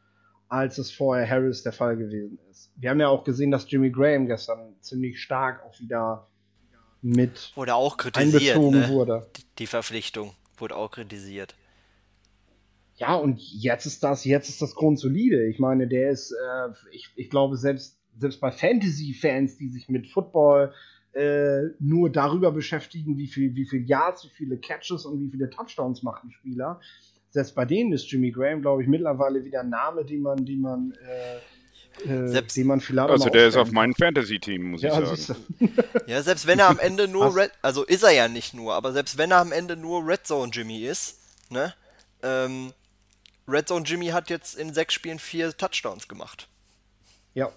als 0.51 0.79
es 0.79 0.91
vorher 0.91 1.29
Harris 1.29 1.63
der 1.63 1.73
Fall 1.73 1.97
gewesen 1.97 2.39
ist. 2.51 2.73
Wir 2.77 2.91
haben 2.91 3.01
ja 3.01 3.09
auch 3.09 3.25
gesehen, 3.25 3.51
dass 3.51 3.71
Jimmy 3.71 3.91
Graham 3.91 4.27
gestern 4.27 4.75
ziemlich 4.81 5.23
stark 5.23 5.65
auch 5.65 5.79
wieder 5.81 6.27
mit 7.03 7.53
wurde 7.55 7.75
auch 7.75 7.97
kritisiert, 7.97 8.57
einbezogen 8.57 8.81
ne? 8.81 8.89
wurde. 8.91 9.31
Die, 9.37 9.45
die 9.61 9.67
Verpflichtung 9.67 10.35
wurde 10.59 10.77
auch 10.77 10.91
kritisiert. 10.91 11.55
Ja, 12.97 13.15
und 13.15 13.41
jetzt 13.41 13.87
ist 13.87 14.03
das, 14.03 14.25
jetzt 14.25 14.51
ist 14.51 14.61
das 14.61 14.75
grundsolide. 14.75 15.47
Ich 15.47 15.59
meine, 15.59 15.89
der 15.89 16.11
ist, 16.11 16.33
äh, 16.33 16.69
ich, 16.91 17.09
ich 17.15 17.31
glaube, 17.31 17.57
selbst, 17.57 17.99
selbst 18.19 18.41
bei 18.41 18.51
Fantasy-Fans, 18.51 19.57
die 19.57 19.71
sich 19.71 19.89
mit 19.89 20.09
Football 20.09 20.75
äh, 21.13 21.63
nur 21.79 22.11
darüber 22.11 22.53
beschäftigen, 22.53 23.17
wie 23.17 23.29
viel, 23.29 23.55
wie 23.55 23.67
viel 23.67 23.89
Yards, 23.89 24.25
wie 24.25 24.31
viele 24.31 24.59
Catches 24.59 25.07
und 25.07 25.21
wie 25.21 25.31
viele 25.31 25.49
Touchdowns 25.49 26.03
macht 26.03 26.25
ein 26.25 26.31
Spieler. 26.31 26.81
Selbst 27.31 27.55
bei 27.55 27.65
denen 27.65 27.93
ist 27.93 28.11
Jimmy 28.11 28.31
Graham, 28.31 28.61
glaube 28.63 28.83
ich, 28.83 28.89
mittlerweile 28.89 29.45
wieder 29.45 29.61
ein 29.61 29.71
Name, 29.71 30.05
den 30.05 30.23
man, 30.23 30.45
den 30.45 30.61
man, 30.61 30.93
äh, 31.07 31.37
äh 32.13 32.29
Selbst- 32.29 32.57
den 32.57 32.67
man 32.67 32.81
vielleicht 32.81 33.09
Also 33.11 33.29
der 33.29 33.47
ist 33.49 33.57
auf 33.57 33.71
meinem 33.71 33.95
Fantasy-Team, 33.95 34.73
muss 34.73 34.83
kann. 34.83 35.03
ich 35.05 35.09
ja, 35.11 35.17
sagen. 35.17 35.45
Ja, 36.07 36.23
selbst 36.23 36.47
wenn 36.47 36.59
er 36.59 36.69
am 36.69 36.79
Ende 36.81 37.07
nur? 37.07 37.37
Red, 37.37 37.53
also 37.63 37.85
ist 37.85 38.03
er 38.03 38.11
ja 38.11 38.27
nicht 38.29 38.53
nur, 38.55 38.75
aber 38.75 38.93
selbst 38.93 39.17
wenn 39.19 39.31
er 39.31 39.39
am 39.39 39.53
Ende 39.53 39.77
nur 39.77 40.07
Red 40.07 40.27
Zone 40.27 40.51
Jimmy 40.53 40.85
ist, 40.85 41.19
ne? 41.51 41.73
Ähm, 42.23 42.73
Red 43.47 43.69
Zone 43.69 43.85
Jimmy 43.85 44.07
hat 44.09 44.29
jetzt 44.31 44.57
in 44.59 44.75
sechs 44.75 44.95
Spielen 44.95 45.19
vier 45.19 45.57
Touchdowns 45.57 46.09
gemacht. 46.09 46.49
ja, 47.35 47.51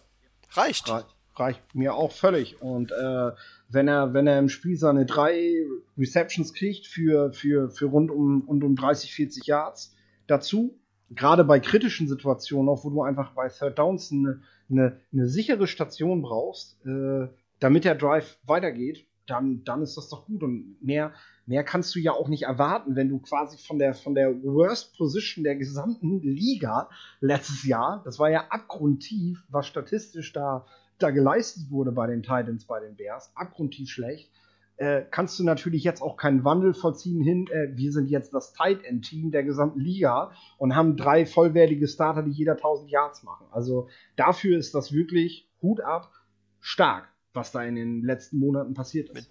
Reicht. 0.51 0.87
Rei- 0.89 1.03
reicht 1.35 1.73
mir 1.73 1.95
auch 1.95 2.11
völlig. 2.11 2.61
Und 2.61 2.91
äh, 2.91 3.31
wenn 3.73 3.87
er, 3.87 4.13
wenn 4.13 4.27
er 4.27 4.39
im 4.39 4.49
Spiel 4.49 4.77
seine 4.77 5.05
drei 5.05 5.65
Receptions 5.97 6.53
kriegt 6.53 6.87
für, 6.87 7.33
für, 7.33 7.69
für 7.69 7.85
rund 7.85 8.11
um, 8.11 8.43
rund 8.47 8.63
um 8.63 8.75
30, 8.75 9.13
40 9.13 9.45
Yards 9.47 9.95
dazu, 10.27 10.79
gerade 11.09 11.43
bei 11.43 11.59
kritischen 11.59 12.07
Situationen, 12.07 12.69
auch 12.69 12.83
wo 12.83 12.89
du 12.89 13.01
einfach 13.01 13.33
bei 13.33 13.49
Third 13.49 13.77
Downs 13.77 14.11
eine, 14.11 14.41
eine, 14.69 14.99
eine 15.11 15.27
sichere 15.27 15.67
Station 15.67 16.21
brauchst, 16.21 16.77
äh, 16.85 17.27
damit 17.59 17.85
der 17.85 17.95
Drive 17.95 18.37
weitergeht, 18.45 19.05
dann, 19.25 19.63
dann 19.63 19.81
ist 19.81 19.95
das 19.95 20.09
doch 20.09 20.25
gut. 20.25 20.43
Und 20.43 20.77
mehr, 20.81 21.13
mehr 21.45 21.63
kannst 21.63 21.95
du 21.95 21.99
ja 21.99 22.11
auch 22.11 22.27
nicht 22.27 22.43
erwarten, 22.43 22.95
wenn 22.95 23.09
du 23.09 23.19
quasi 23.19 23.57
von 23.57 23.79
der, 23.79 23.93
von 23.93 24.15
der 24.15 24.43
Worst 24.43 24.97
Position 24.97 25.43
der 25.43 25.55
gesamten 25.55 26.21
Liga 26.21 26.89
letztes 27.21 27.63
Jahr, 27.65 28.01
das 28.05 28.19
war 28.19 28.29
ja 28.29 28.47
abgrundtief, 28.49 29.43
was 29.49 29.67
statistisch 29.67 30.33
da, 30.33 30.65
da 31.03 31.11
geleistet 31.11 31.69
wurde 31.69 31.91
bei 31.91 32.07
den 32.07 32.23
Titans, 32.23 32.65
bei 32.65 32.79
den 32.79 32.95
Bears, 32.95 33.31
abgrundtief 33.35 33.89
schlecht, 33.89 34.31
äh, 34.77 35.03
kannst 35.11 35.37
du 35.37 35.43
natürlich 35.43 35.83
jetzt 35.83 36.01
auch 36.01 36.17
keinen 36.17 36.43
Wandel 36.43 36.73
vollziehen 36.73 37.21
hin, 37.21 37.47
äh, 37.51 37.77
wir 37.77 37.91
sind 37.91 38.09
jetzt 38.09 38.33
das 38.33 38.53
Tight 38.53 38.83
End 38.83 39.05
Team 39.05 39.31
der 39.31 39.43
gesamten 39.43 39.79
Liga 39.79 40.31
und 40.57 40.75
haben 40.75 40.97
drei 40.97 41.25
vollwertige 41.27 41.87
Starter, 41.87 42.23
die 42.23 42.31
jeder 42.31 42.53
1000 42.53 42.89
Yards 42.89 43.21
machen. 43.23 43.45
Also 43.51 43.87
dafür 44.15 44.57
ist 44.57 44.73
das 44.73 44.91
wirklich 44.91 45.47
Hut 45.61 45.79
ab, 45.81 46.11
stark, 46.59 47.07
was 47.33 47.51
da 47.51 47.61
in 47.63 47.75
den 47.75 48.03
letzten 48.03 48.39
Monaten 48.39 48.73
passiert 48.73 49.09
ist. 49.09 49.15
Mit- 49.15 49.29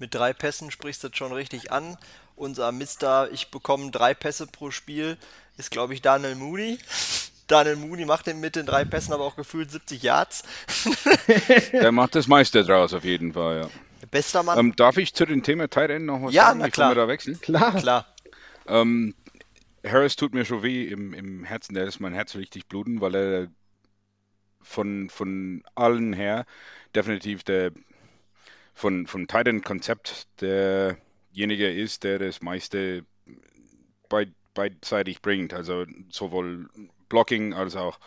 Mit 0.00 0.14
drei 0.14 0.32
Pässen 0.32 0.70
sprichst 0.70 1.04
du 1.04 1.08
das 1.08 1.16
schon 1.16 1.32
richtig 1.32 1.70
an. 1.70 1.96
Unser 2.34 2.70
Mister, 2.72 3.30
ich 3.32 3.50
bekomme 3.50 3.90
drei 3.90 4.14
Pässe 4.14 4.46
pro 4.46 4.70
Spiel, 4.70 5.16
ist 5.56 5.70
glaube 5.70 5.94
ich 5.94 6.02
Daniel 6.02 6.34
Mooney. 6.36 6.78
Daniel 7.48 7.76
Mooney 7.76 8.04
macht 8.04 8.26
den 8.26 8.40
mit 8.40 8.56
den 8.56 8.66
drei 8.66 8.84
Pässen 8.84 9.12
aber 9.12 9.24
auch 9.24 9.36
gefühlt 9.36 9.70
70 9.70 10.02
Yards. 10.02 10.42
Der 11.72 11.92
macht 11.92 12.14
das 12.14 12.28
meiste 12.28 12.62
draus 12.64 12.94
auf 12.94 13.04
jeden 13.04 13.32
Fall, 13.32 13.62
ja. 13.62 13.70
Bester 14.10 14.42
Mann. 14.42 14.58
Ähm, 14.58 14.76
darf 14.76 14.96
ich 14.96 15.14
zu 15.14 15.26
dem 15.26 15.42
Thema 15.42 15.68
Tight 15.68 15.90
End 15.90 16.06
noch 16.06 16.22
was 16.22 16.32
Ja, 16.32 16.46
sagen, 16.46 16.58
na 16.60 16.66
bevor 16.66 16.74
klar. 16.74 16.90
wir 16.90 16.94
da 16.94 17.08
wechseln? 17.08 17.40
Klar, 17.40 17.74
Klar. 17.76 18.06
Ähm, 18.66 19.14
Harris 19.84 20.16
tut 20.16 20.34
mir 20.34 20.44
schon 20.44 20.62
weh 20.62 20.84
im, 20.84 21.14
im 21.14 21.44
Herzen, 21.44 21.74
der 21.74 21.84
lässt 21.86 22.00
mein 22.00 22.12
Herz 22.12 22.34
richtig 22.36 22.66
bluten, 22.68 23.00
weil 23.00 23.14
er 23.14 23.48
von, 24.62 25.08
von 25.08 25.62
allen 25.74 26.12
her 26.12 26.44
definitiv 26.94 27.42
der 27.44 27.72
von, 28.74 29.06
vom 29.06 29.26
Titan-Konzept 29.26 30.28
derjenige 30.40 31.70
ist, 31.72 32.04
der 32.04 32.18
das 32.18 32.42
meiste 32.42 33.04
beid, 34.08 34.30
beidseitig 34.54 35.20
bringt. 35.20 35.52
Also 35.52 35.84
sowohl 36.10 36.68
Blocking 37.08 37.54
als 37.54 37.76
auch 37.76 37.98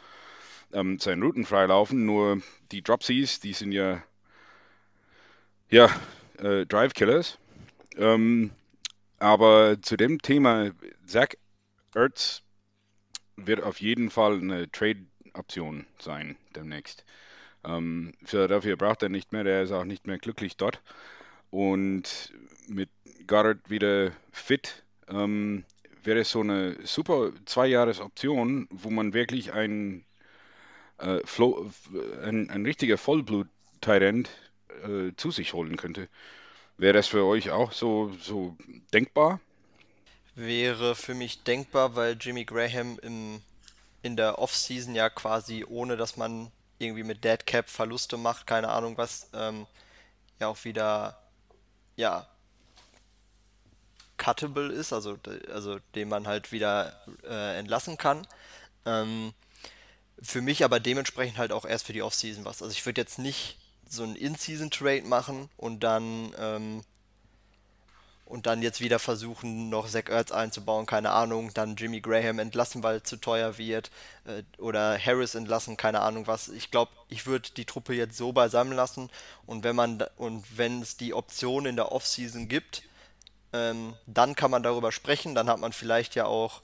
ähm, 0.74 1.00
sein 1.00 1.22
Routen 1.22 1.46
freilaufen. 1.46 2.06
Nur 2.06 2.42
die 2.72 2.82
Dropsies, 2.82 3.40
die 3.40 3.54
sind 3.54 3.72
ja 3.72 4.04
ja 5.70 5.90
äh, 6.38 6.66
Drive 6.66 6.94
Killers. 6.94 7.38
Ähm, 7.98 8.52
aber 9.20 9.82
zu 9.82 9.98
dem 9.98 10.22
Thema, 10.22 10.72
Zach 11.06 11.30
Ertz 11.96 12.42
wird 13.36 13.62
auf 13.62 13.80
jeden 13.82 14.10
Fall 14.10 14.38
eine 14.38 14.72
Trade-Option 14.72 15.86
sein 16.00 16.38
demnächst. 16.56 17.06
Ähm, 17.64 18.14
Philadelphia 18.24 18.76
braucht 18.76 19.04
er 19.04 19.10
nicht 19.10 19.32
mehr, 19.32 19.44
der 19.44 19.64
ist 19.64 19.72
auch 19.72 19.84
nicht 19.84 20.08
mehr 20.08 20.18
glücklich 20.18 20.58
dort. 20.58 20.82
Und 21.50 22.34
mit 22.68 22.90
Goddard 23.28 23.70
wieder 23.70 24.12
fit, 24.32 24.84
ähm, 25.08 25.66
wäre 26.04 26.24
so 26.24 26.42
eine 26.42 26.76
super 26.86 27.32
Zwei-Jahres-Option, 27.46 28.68
wo 28.72 28.90
man 28.90 29.14
wirklich 29.14 29.54
ein, 29.54 30.06
äh, 31.00 31.20
Flow, 31.26 31.72
ein, 32.24 32.50
ein 32.50 32.66
richtiger 32.66 32.98
Vollblut-Tight-End 32.98 34.30
äh, 34.84 35.12
zu 35.16 35.32
sich 35.32 35.54
holen 35.54 35.78
könnte. 35.78 36.08
Wäre 36.78 36.94
das 36.94 37.08
für 37.08 37.26
euch 37.26 37.52
auch 37.52 37.72
so, 37.72 38.12
so 38.20 38.58
denkbar? 38.94 39.40
Wäre 40.36 40.96
für 40.96 41.14
mich 41.14 41.44
denkbar, 41.44 41.96
weil 41.96 42.18
Jimmy 42.20 42.46
Graham 42.46 42.98
im, 43.02 43.42
in 44.02 44.16
der 44.16 44.40
Offseason 44.40 44.96
ja 44.96 45.10
quasi, 45.10 45.66
ohne 45.66 45.98
dass 45.98 46.18
man 46.18 46.52
irgendwie 46.80 47.04
mit 47.04 47.24
Dead 47.24 47.46
Cap 47.46 47.70
Verluste 47.70 48.18
macht, 48.18 48.48
keine 48.48 48.70
Ahnung 48.70 48.98
was, 48.98 49.30
ähm, 49.34 49.68
ja 50.40 50.48
auch 50.48 50.64
wieder, 50.66 51.18
ja, 51.96 52.28
cuttable 54.22 54.72
ist, 54.72 54.94
also, 54.94 55.18
also 55.52 55.80
den 55.96 56.08
man 56.08 56.28
halt 56.28 56.52
wieder 56.52 56.94
äh, 57.28 57.58
entlassen 57.58 57.98
kann. 57.98 58.28
Ähm, 58.86 59.34
für 60.22 60.42
mich 60.42 60.64
aber 60.64 60.80
dementsprechend 60.80 61.40
halt 61.40 61.52
auch 61.52 61.66
erst 61.66 61.88
für 61.88 61.94
die 61.94 62.04
Offseason 62.04 62.46
was. 62.46 62.62
Also 62.62 62.72
ich 62.72 62.86
würde 62.86 63.02
jetzt 63.02 63.18
nicht 63.18 63.58
so 63.90 64.04
einen 64.04 64.16
In-Season-Trade 64.16 65.04
machen 65.04 65.50
und 65.58 65.82
dann 65.82 66.34
ähm, 66.38 66.84
und 68.26 68.46
dann 68.46 68.62
jetzt 68.62 68.80
wieder 68.80 68.98
versuchen, 68.98 69.68
noch 69.70 69.90
Zach 69.90 70.08
Ertz 70.08 70.32
einzubauen, 70.32 70.86
keine 70.86 71.12
Ahnung, 71.12 71.52
dann 71.54 71.76
Jimmy 71.76 72.00
Graham 72.00 72.40
entlassen, 72.40 72.82
weil 72.82 72.98
es 72.98 73.04
zu 73.04 73.18
teuer 73.18 73.58
wird, 73.58 73.92
äh, 74.24 74.44
oder 74.58 74.98
Harris 74.98 75.36
entlassen, 75.36 75.76
keine 75.76 76.00
Ahnung 76.00 76.28
was. 76.28 76.48
Ich 76.48 76.72
glaube, 76.72 76.92
ich 77.10 77.26
würde 77.26 77.50
die 77.58 77.66
Truppe 77.66 77.94
jetzt 77.94 78.16
so 78.16 78.32
beisammen 78.32 78.72
lassen 78.72 79.10
und 79.46 79.66
wenn 79.66 79.76
man 79.76 80.06
und 80.16 80.46
wenn 80.58 80.82
es 80.82 80.96
die 80.96 81.14
Option 81.14 81.66
in 81.66 81.76
der 81.76 81.92
Offseason 81.92 82.48
gibt, 82.48 82.84
ähm, 83.54 83.94
dann 84.08 84.36
kann 84.36 84.52
man 84.52 84.64
darüber 84.64 84.92
sprechen, 84.92 85.36
dann 85.36 85.48
hat 85.48 85.60
man 85.60 85.74
vielleicht 85.74 86.16
ja 86.16 86.26
auch 86.26 86.62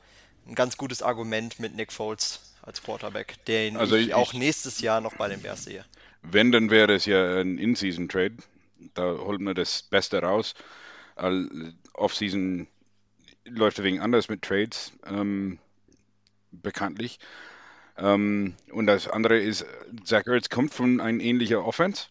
ein 0.47 0.55
ganz 0.55 0.77
gutes 0.77 1.01
Argument 1.01 1.59
mit 1.59 1.75
Nick 1.75 1.91
Foles 1.91 2.53
als 2.61 2.81
Quarterback, 2.83 3.43
den 3.45 3.77
Also 3.77 3.95
ich 3.95 4.07
ich- 4.07 4.13
auch 4.13 4.33
nächstes 4.33 4.79
Jahr 4.81 5.01
noch 5.01 5.15
bei 5.15 5.27
den 5.29 5.41
Bears 5.41 5.63
sehe. 5.65 5.85
Wenn, 6.21 6.51
dann 6.51 6.69
wäre 6.69 6.93
es 6.93 7.05
ja 7.05 7.39
ein 7.39 7.57
In-Season-Trade. 7.57 8.38
Da 8.93 9.17
holt 9.19 9.39
man 9.41 9.55
das 9.55 9.83
Beste 9.83 10.21
raus. 10.21 10.53
Off-Season 11.93 12.67
läuft 13.45 13.81
wegen 13.81 13.99
anders 14.01 14.29
mit 14.29 14.41
Trades, 14.41 14.91
ähm, 15.05 15.59
bekanntlich. 16.51 17.19
Ähm, 17.97 18.55
und 18.71 18.88
das 18.88 19.07
andere 19.07 19.39
ist, 19.39 19.65
Zach 20.03 20.27
Ertz 20.27 20.49
kommt 20.49 20.73
von 20.73 20.99
ein 20.99 21.19
ähnlicher 21.19 21.63
Offense. 21.65 22.05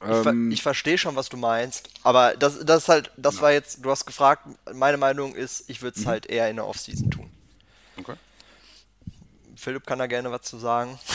Ich, 0.00 0.06
ver 0.06 0.30
Ähm, 0.30 0.50
ich 0.50 0.62
verstehe 0.62 0.98
schon, 0.98 1.16
was 1.16 1.28
du 1.28 1.36
meinst, 1.36 1.90
aber 2.02 2.34
das, 2.36 2.64
das 2.64 2.84
ist 2.84 2.88
halt, 2.88 3.10
das 3.16 3.40
war 3.42 3.52
jetzt, 3.52 3.84
du 3.84 3.90
hast 3.90 4.06
gefragt, 4.06 4.46
meine 4.74 4.96
Meinung 4.96 5.34
ist, 5.34 5.68
ich 5.68 5.82
würde 5.82 5.98
es 5.98 6.06
halt 6.06 6.26
eher 6.26 6.48
in 6.48 6.56
der 6.56 6.66
Offseason 6.66 7.10
tun. 7.10 7.30
okay. 7.98 8.14
Philipp 9.56 9.86
kann 9.86 9.98
da 9.98 10.06
gerne 10.06 10.30
was 10.30 10.42
zu 10.42 10.58
sagen. 10.58 10.98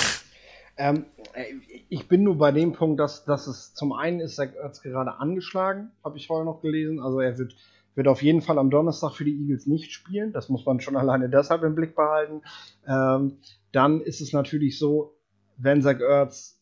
Ähm, 0.76 1.06
äh, 1.34 1.45
ich 1.89 2.08
bin 2.08 2.24
nur 2.24 2.38
bei 2.38 2.51
dem 2.51 2.74
Punkt, 2.74 2.99
dass, 2.99 3.26
dass 3.26 3.47
es 3.47 3.74
zum 3.74 3.93
einen 3.93 4.20
ist 4.20 4.36
Zach 4.36 4.54
Ertz 4.56 4.82
gerade 4.82 5.20
angeschlagen, 5.20 5.91
habe 6.04 6.18
ich 6.18 6.28
vorher 6.28 6.45
noch 6.45 6.62
gelesen. 6.62 6.99
Also 6.99 7.20
er 7.20 7.38
wird, 7.38 7.56
wird 7.95 8.08
auf 8.08 8.24
jeden 8.24 8.41
Fall 8.41 8.58
am 8.58 8.72
Donnerstag 8.72 9.14
für 9.14 9.26
die 9.26 9.39
Eagles 9.39 9.68
nicht 9.68 9.91
spielen. 9.91 10.34
Das 10.34 10.49
muss 10.49 10.66
man 10.66 10.80
schon 10.80 10.97
alleine 10.97 11.30
deshalb 11.30 11.64
im 11.64 11.76
Blick 11.76 11.95
behalten. 11.95 12.41
Ähm, 12.88 13.38
dann 13.72 14.01
ist 14.01 14.22
es 14.22 14.34
natürlich 14.34 14.80
so, 14.80 15.16
wenn 15.58 15.82
Zach 15.82 15.99
Ertz 15.99 16.60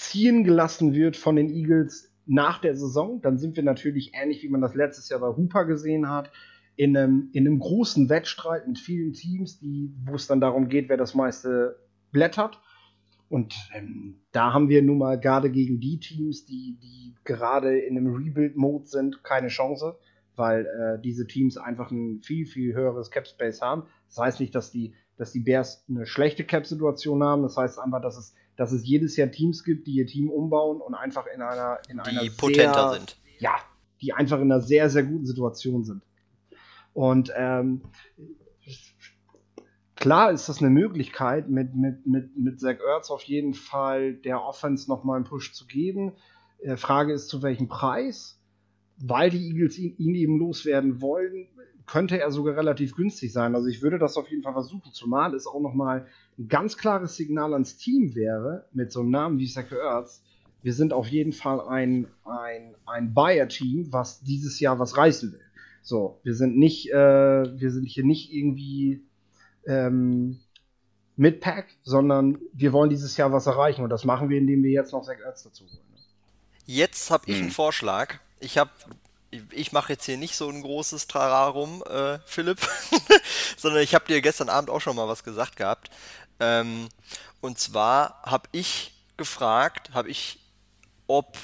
ziehen 0.00 0.44
gelassen 0.44 0.94
wird 0.94 1.16
von 1.16 1.36
den 1.36 1.50
Eagles 1.50 2.10
nach 2.24 2.58
der 2.60 2.74
Saison, 2.74 3.20
dann 3.20 3.38
sind 3.38 3.56
wir 3.56 3.62
natürlich 3.62 4.12
ähnlich, 4.14 4.42
wie 4.42 4.48
man 4.48 4.62
das 4.62 4.74
letztes 4.74 5.08
Jahr 5.10 5.20
bei 5.20 5.36
Hooper 5.36 5.66
gesehen 5.66 6.08
hat, 6.08 6.30
in 6.76 6.96
einem, 6.96 7.28
in 7.32 7.46
einem 7.46 7.58
großen 7.58 8.08
Wettstreit 8.08 8.66
mit 8.66 8.78
vielen 8.78 9.12
Teams, 9.12 9.58
die, 9.58 9.92
wo 10.06 10.14
es 10.14 10.26
dann 10.26 10.40
darum 10.40 10.68
geht, 10.68 10.88
wer 10.88 10.96
das 10.96 11.14
meiste 11.14 11.76
blättert. 12.12 12.60
Und 13.28 13.54
ähm, 13.74 14.22
da 14.32 14.54
haben 14.54 14.70
wir 14.70 14.82
nun 14.82 14.98
mal 14.98 15.20
gerade 15.20 15.50
gegen 15.50 15.80
die 15.80 16.00
Teams, 16.00 16.46
die, 16.46 16.78
die 16.82 17.14
gerade 17.24 17.78
in 17.78 17.98
einem 17.98 18.14
Rebuild-Mode 18.14 18.86
sind, 18.86 19.22
keine 19.22 19.48
Chance, 19.48 19.98
weil 20.34 20.64
äh, 20.66 21.02
diese 21.02 21.26
Teams 21.26 21.58
einfach 21.58 21.90
ein 21.90 22.22
viel, 22.22 22.46
viel 22.46 22.74
höheres 22.74 23.10
Cap-Space 23.10 23.60
haben. 23.60 23.82
Das 24.08 24.18
heißt 24.18 24.40
nicht, 24.40 24.54
dass 24.54 24.70
die, 24.70 24.94
dass 25.20 25.32
die 25.32 25.40
Bears 25.40 25.84
eine 25.86 26.06
schlechte 26.06 26.44
Cap-Situation 26.44 27.22
haben. 27.22 27.42
Das 27.42 27.54
heißt 27.54 27.78
einfach, 27.78 28.00
dass 28.00 28.16
es, 28.16 28.34
dass 28.56 28.72
es 28.72 28.86
jedes 28.86 29.18
Jahr 29.18 29.30
Teams 29.30 29.64
gibt, 29.64 29.86
die 29.86 29.92
ihr 29.92 30.06
Team 30.06 30.30
umbauen 30.30 30.80
und 30.80 30.94
einfach 30.94 31.26
in 31.26 31.42
einer, 31.42 31.78
in 31.90 32.00
einer 32.00 32.22
Die 32.22 32.30
potenter 32.30 32.92
sehr, 32.92 33.00
sind. 33.00 33.20
ja, 33.38 33.56
die 34.00 34.14
einfach 34.14 34.38
in 34.38 34.50
einer 34.50 34.62
sehr, 34.62 34.88
sehr 34.88 35.02
guten 35.02 35.26
Situation 35.26 35.84
sind. 35.84 36.02
Und 36.94 37.30
ähm, 37.36 37.82
klar 39.94 40.32
ist 40.32 40.48
das 40.48 40.62
eine 40.62 40.70
Möglichkeit, 40.70 41.50
mit, 41.50 41.74
mit, 41.74 42.06
mit, 42.06 42.34
mit 42.38 42.58
Zach 42.58 42.78
Ertz 42.80 43.10
auf 43.10 43.22
jeden 43.24 43.52
Fall 43.52 44.14
der 44.14 44.42
Offense 44.42 44.88
nochmal 44.88 45.16
einen 45.16 45.26
Push 45.26 45.52
zu 45.52 45.66
geben. 45.66 46.12
Äh, 46.60 46.78
Frage 46.78 47.12
ist, 47.12 47.28
zu 47.28 47.42
welchem 47.42 47.68
Preis? 47.68 48.40
Weil 48.96 49.28
die 49.28 49.48
Eagles 49.48 49.76
ihn, 49.76 49.96
ihn 49.98 50.14
eben 50.14 50.38
loswerden 50.38 51.02
wollen, 51.02 51.48
könnte 51.90 52.20
er 52.20 52.30
sogar 52.30 52.56
relativ 52.56 52.94
günstig 52.94 53.32
sein. 53.32 53.56
Also 53.56 53.66
ich 53.66 53.82
würde 53.82 53.98
das 53.98 54.16
auf 54.16 54.30
jeden 54.30 54.44
Fall 54.44 54.52
versuchen, 54.52 54.92
zumal 54.92 55.34
es 55.34 55.48
auch 55.48 55.60
nochmal 55.60 56.06
ein 56.38 56.46
ganz 56.46 56.76
klares 56.76 57.16
Signal 57.16 57.52
ans 57.52 57.76
Team 57.78 58.14
wäre, 58.14 58.66
mit 58.72 58.92
so 58.92 59.00
einem 59.00 59.10
Namen 59.10 59.38
wie 59.40 59.48
Zach 59.48 59.72
Ertz. 59.72 60.22
Wir 60.62 60.72
sind 60.72 60.92
auf 60.92 61.08
jeden 61.08 61.32
Fall 61.32 61.60
ein, 61.60 62.06
ein, 62.24 62.76
ein 62.86 63.12
Buyer-Team, 63.12 63.92
was 63.92 64.20
dieses 64.20 64.60
Jahr 64.60 64.78
was 64.78 64.96
reißen 64.96 65.32
will. 65.32 65.40
So, 65.82 66.20
wir 66.22 66.34
sind 66.34 66.56
nicht, 66.56 66.92
äh, 66.92 66.94
wir 67.60 67.70
sind 67.72 67.86
hier 67.86 68.04
nicht 68.04 68.32
irgendwie 68.32 69.02
ähm, 69.66 70.38
mit 71.16 71.40
Pack, 71.40 71.66
sondern 71.82 72.38
wir 72.52 72.72
wollen 72.72 72.90
dieses 72.90 73.16
Jahr 73.16 73.32
was 73.32 73.46
erreichen 73.46 73.82
und 73.82 73.90
das 73.90 74.04
machen 74.04 74.28
wir, 74.28 74.38
indem 74.38 74.62
wir 74.62 74.70
jetzt 74.70 74.92
noch 74.92 75.02
Zach 75.02 75.18
Ertz 75.24 75.42
dazu 75.42 75.64
holen. 75.64 75.78
Jetzt 76.66 77.10
habe 77.10 77.24
ich 77.26 77.34
Hm. 77.36 77.42
einen 77.42 77.50
Vorschlag. 77.50 78.20
Ich 78.38 78.58
habe, 78.58 78.70
ich 79.52 79.72
mache 79.72 79.92
jetzt 79.92 80.04
hier 80.04 80.16
nicht 80.16 80.34
so 80.34 80.48
ein 80.48 80.62
großes 80.62 81.06
Trararum, 81.06 81.82
äh, 81.84 82.18
Philipp, 82.26 82.60
sondern 83.56 83.82
ich 83.82 83.94
habe 83.94 84.06
dir 84.06 84.20
gestern 84.20 84.48
Abend 84.48 84.70
auch 84.70 84.80
schon 84.80 84.96
mal 84.96 85.08
was 85.08 85.24
gesagt 85.24 85.56
gehabt. 85.56 85.90
Ähm, 86.40 86.88
und 87.40 87.58
zwar 87.58 88.22
habe 88.24 88.48
ich 88.52 88.92
gefragt, 89.16 89.90
habe 89.92 90.08
ich, 90.08 90.40
ob, 91.06 91.36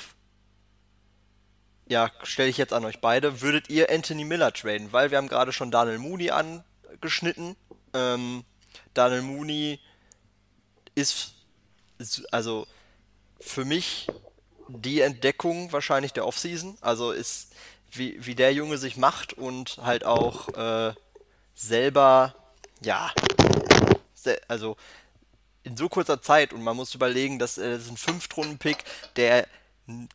ja, 1.87 2.11
stelle 2.23 2.49
ich 2.49 2.57
jetzt 2.57 2.73
an 2.73 2.85
euch 2.85 3.01
beide, 3.01 3.41
würdet 3.41 3.71
ihr 3.71 3.91
Anthony 3.91 4.25
Miller 4.25 4.53
traden? 4.53 4.93
Weil 4.93 5.11
wir 5.11 5.19
haben 5.19 5.29
gerade 5.29 5.53
schon 5.53 5.71
Daniel 5.71 5.99
Mooney 5.99 6.31
angeschnitten. 6.31 7.57
Ähm, 7.95 8.45
Daniel 8.95 9.23
Mooney 9.23 9.79
ist, 10.95 11.35
ist 11.99 12.33
also 12.33 12.67
für 13.41 13.65
mich 13.65 14.09
die 14.69 15.01
Entdeckung 15.01 15.73
wahrscheinlich 15.73 16.13
der 16.13 16.27
Offseason. 16.27 16.77
Also 16.81 17.13
ist, 17.13 17.55
wie, 17.93 18.25
wie 18.25 18.35
der 18.35 18.53
Junge 18.53 18.79
sich 18.79 18.97
macht 18.97 19.33
und 19.33 19.79
halt 19.83 20.05
auch 20.05 20.49
äh, 20.51 20.95
selber, 21.55 22.35
ja, 22.83 23.11
se 24.15 24.41
also 24.49 24.77
in 25.63 25.77
so 25.77 25.89
kurzer 25.89 26.23
Zeit 26.23 26.53
und 26.53 26.63
man 26.63 26.77
muss 26.77 26.95
überlegen, 26.95 27.39
dass 27.39 27.59
äh, 27.59 27.71
das 27.73 27.83
ist 27.83 27.91
ein 27.91 27.97
Fünftrunden-Pick, 27.97 28.79
der 29.17 29.47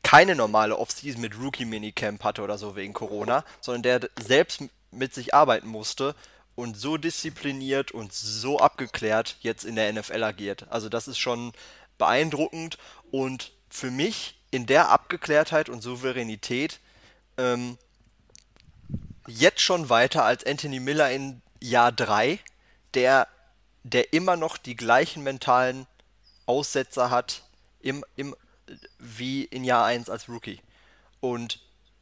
keine 0.04 0.36
normale 0.36 0.78
Offseason 0.78 1.22
mit 1.22 1.38
Rookie-Minicamp 1.40 2.24
hatte 2.24 2.42
oder 2.42 2.58
so 2.58 2.76
wegen 2.76 2.94
Corona, 2.94 3.46
sondern 3.62 3.84
der 3.84 4.10
selbst 4.22 4.64
mit 4.92 5.14
sich 5.14 5.34
arbeiten 5.34 5.68
musste 5.68 6.16
und 6.56 6.78
so 6.78 6.98
diszipliniert 6.98 7.92
und 7.92 8.14
so 8.14 8.60
abgeklärt 8.60 9.38
jetzt 9.42 9.64
in 9.64 9.76
der 9.76 9.92
NFL 9.94 10.24
agiert. 10.24 10.66
Also 10.70 10.90
das 10.90 11.08
ist 11.08 11.20
schon 11.20 11.54
beeindruckend 11.98 12.78
und 13.12 13.54
für 13.70 13.92
mich 13.92 14.38
in 14.52 14.66
der 14.66 14.90
Abgeklärtheit 14.90 15.70
und 15.70 15.82
Souveränität 15.82 16.80
ähm, 17.38 17.78
jetzt 19.28 19.62
schon 19.62 19.90
weiter 19.90 20.24
als 20.24 20.46
Anthony 20.46 20.80
Miller 20.80 21.12
in 21.12 21.42
Jahr 21.62 21.92
3, 21.92 22.40
der, 22.94 23.28
der 23.84 24.14
immer 24.14 24.36
noch 24.36 24.58
die 24.58 24.76
gleichen 24.76 25.24
mentalen 25.24 25.88
Aussetzer 26.46 27.10
hat 27.10 27.44
im, 27.82 28.04
im, 28.16 28.36
wie 29.00 29.44
in 29.44 29.64
Jahr 29.64 29.86
1 29.86 30.10
als 30.10 30.28
Rookie. 30.28 30.60
Und 31.20 31.60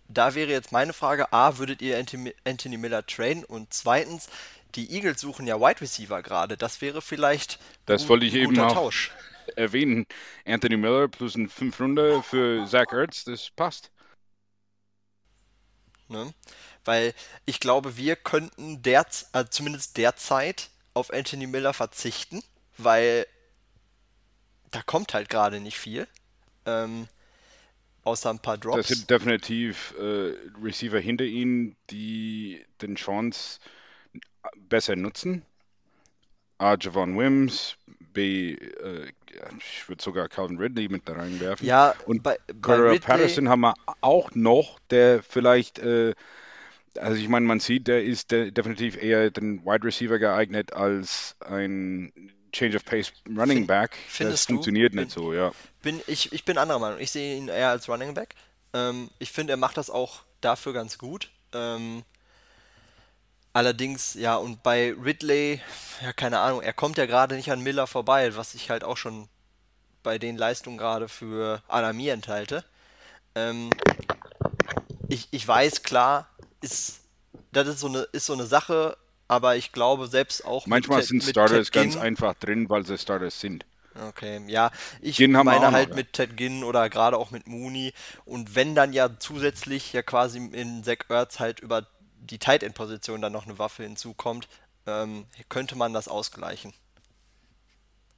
da 0.07 0.33
wäre 0.33 0.49
jetzt 0.51 0.71
meine 0.71 0.93
Frage, 0.93 1.31
A, 1.33 1.57
würdet 1.57 1.81
ihr 1.81 1.97
Anthony, 1.97 2.77
Miller 2.77 3.05
traden? 3.05 3.43
Und 3.43 3.73
zweitens, 3.73 4.27
die 4.75 4.91
Eagles 4.91 5.21
suchen 5.21 5.45
ja 5.45 5.59
Wide 5.59 5.81
Receiver 5.81 6.21
gerade. 6.23 6.57
Das 6.57 6.81
wäre 6.81 7.01
vielleicht 7.01 7.59
Das 7.85 8.07
wollte 8.09 8.25
ich 8.25 8.33
ein 8.33 8.39
eben 8.39 8.55
guter 8.55 8.67
auch 8.67 8.73
Tausch. 8.73 9.11
erwähnen. 9.55 10.05
Anthony 10.45 10.77
Miller 10.77 11.07
plus 11.07 11.35
ein 11.35 11.49
5 11.49 11.79
Runde 11.79 12.23
für 12.23 12.65
Zach 12.65 12.91
Ertz, 12.91 13.23
das 13.25 13.49
passt. 13.51 13.91
Ne? 16.09 16.33
Weil 16.85 17.13
ich 17.45 17.59
glaube, 17.59 17.97
wir 17.97 18.15
könnten 18.15 18.81
der, 18.81 19.05
äh, 19.33 19.45
zumindest 19.49 19.97
derzeit 19.97 20.69
auf 20.93 21.11
Anthony 21.13 21.47
Miller 21.47 21.73
verzichten, 21.73 22.43
weil 22.77 23.25
da 24.71 24.81
kommt 24.81 25.13
halt 25.13 25.29
gerade 25.29 25.59
nicht 25.59 25.77
viel. 25.77 26.07
Ähm, 26.65 27.07
außer 28.03 28.29
ein 28.29 28.39
paar 28.39 28.57
Das 28.57 28.87
Drops. 28.87 28.87
sind 28.87 29.09
definitiv 29.09 29.93
äh, 29.99 30.33
Receiver 30.61 30.99
hinter 30.99 31.25
ihnen, 31.25 31.75
die 31.89 32.65
den 32.81 32.95
Chance 32.95 33.59
besser 34.55 34.95
nutzen. 34.95 35.45
A. 36.57 36.75
Javon 36.79 37.17
Wims, 37.17 37.77
B. 38.13 38.53
Äh, 38.53 39.11
ich 39.59 39.87
würde 39.87 40.01
sogar 40.01 40.27
Calvin 40.29 40.57
Ridley 40.57 40.89
mit 40.89 41.07
da 41.07 41.13
reinwerfen. 41.13 41.67
Ja, 41.67 41.93
Und 42.05 42.23
bei, 42.23 42.37
bei 42.61 42.75
Ridley, 42.75 42.99
Patterson 42.99 43.49
haben 43.49 43.61
wir 43.61 43.73
auch 44.01 44.31
noch, 44.35 44.79
der 44.89 45.21
vielleicht, 45.23 45.79
äh, 45.79 46.13
also 46.97 47.15
ich 47.21 47.29
meine, 47.29 47.45
man 47.45 47.59
sieht, 47.59 47.87
der 47.87 48.03
ist 48.03 48.31
de 48.31 48.51
definitiv 48.51 49.01
eher 49.01 49.29
den 49.31 49.63
Wide 49.65 49.85
Receiver 49.85 50.19
geeignet 50.19 50.73
als 50.73 51.35
ein 51.41 52.11
Change 52.51 52.77
of 52.77 52.85
Pace 52.85 53.13
Running 53.27 53.67
Back. 53.67 53.91
Das 53.91 54.15
findest 54.15 54.49
du? 54.49 54.53
funktioniert 54.53 54.93
Bin- 54.93 55.03
nicht 55.03 55.13
so, 55.13 55.33
ja. 55.33 55.51
bin 55.81 56.01
ich, 56.07 56.33
ich 56.33 56.45
bin 56.45 56.57
anderer 56.57 56.79
Meinung. 56.79 56.99
Ich 56.99 57.11
sehe 57.11 57.37
ihn 57.37 57.47
eher 57.47 57.69
als 57.69 57.87
Running 57.87 58.13
Back. 58.13 58.35
Ähm, 58.73 59.09
ich 59.19 59.31
finde, 59.31 59.53
er 59.53 59.57
macht 59.57 59.77
das 59.77 59.89
auch 59.89 60.23
dafür 60.41 60.73
ganz 60.73 60.97
gut. 60.97 61.31
Ähm, 61.53 62.03
allerdings, 63.53 64.13
ja, 64.13 64.35
und 64.35 64.63
bei 64.63 64.93
Ridley, 64.93 65.61
ja, 66.01 66.13
keine 66.13 66.39
Ahnung, 66.39 66.61
er 66.61 66.73
kommt 66.73 66.97
ja 66.97 67.05
gerade 67.05 67.35
nicht 67.35 67.51
an 67.51 67.61
Miller 67.61 67.87
vorbei, 67.87 68.35
was 68.35 68.53
ich 68.53 68.69
halt 68.69 68.83
auch 68.83 68.97
schon 68.97 69.27
bei 70.03 70.17
den 70.19 70.37
Leistungen 70.37 70.77
gerade 70.77 71.09
für 71.09 71.61
Alami 71.67 72.09
enthalte. 72.09 72.63
Ähm, 73.35 73.69
ich, 75.09 75.27
ich 75.31 75.47
weiß, 75.47 75.83
klar, 75.83 76.29
ist, 76.61 77.01
das 77.51 77.67
ist 77.67 77.79
so 77.79 77.87
eine, 77.87 77.99
ist 78.11 78.25
so 78.25 78.33
eine 78.33 78.45
Sache, 78.45 78.97
aber 79.27 79.55
ich 79.55 79.71
glaube 79.71 80.07
selbst 80.07 80.45
auch 80.45 80.67
Manchmal 80.67 81.01
Ted- 81.01 81.09
sind 81.09 81.23
mit 81.23 81.35
Starters 81.35 81.67
Ted 81.67 81.73
ganz 81.73 81.95
einfach 81.97 82.33
drin, 82.35 82.69
weil 82.69 82.85
sie 82.85 82.97
Starters 82.97 83.39
sind. 83.39 83.65
Okay, 84.09 84.41
ja, 84.47 84.71
ich 85.01 85.17
Ginn 85.17 85.31
meine 85.41 85.65
noch, 85.65 85.73
halt 85.73 85.89
ja. 85.89 85.95
mit 85.95 86.13
Ted 86.13 86.37
Ginn 86.37 86.63
oder 86.63 86.89
gerade 86.89 87.17
auch 87.17 87.31
mit 87.31 87.47
Mooney 87.47 87.91
und 88.23 88.55
wenn 88.55 88.75
dann 88.75 88.93
ja 88.93 89.09
zusätzlich 89.19 89.91
ja 89.93 90.03
quasi 90.03 90.37
in 90.37 90.83
Zach 90.83 91.09
Ertz 91.09 91.39
halt 91.39 91.59
über 91.59 91.85
die 92.19 92.39
Tight 92.39 92.63
End 92.63 92.75
Position 92.75 93.21
dann 93.21 93.33
noch 93.33 93.45
eine 93.45 93.59
Waffe 93.59 93.83
hinzukommt, 93.83 94.47
ähm, 94.85 95.25
könnte 95.49 95.75
man 95.75 95.93
das 95.93 96.07
ausgleichen. 96.07 96.73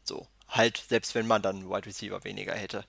So, 0.04 0.28
halt 0.48 0.78
selbst 0.78 1.16
wenn 1.16 1.28
man 1.28 1.42
dann 1.42 1.58
einen 1.58 1.70
Wide 1.70 1.86
Receiver 1.86 2.24
weniger 2.24 2.54
hätte. 2.54 2.86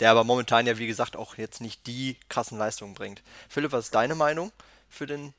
Der 0.00 0.10
aber 0.10 0.24
momentan 0.24 0.66
ja 0.66 0.78
wie 0.78 0.86
gesagt 0.86 1.16
auch 1.16 1.36
jetzt 1.36 1.60
nicht 1.60 1.86
die 1.86 2.16
krassen 2.28 2.58
Leistungen 2.58 2.94
bringt. 2.94 3.22
Philipp, 3.48 3.72
was 3.72 3.86
ist 3.86 3.94
deine 3.94 4.14
Meinung 4.14 4.52
für 4.88 5.06
den 5.06 5.34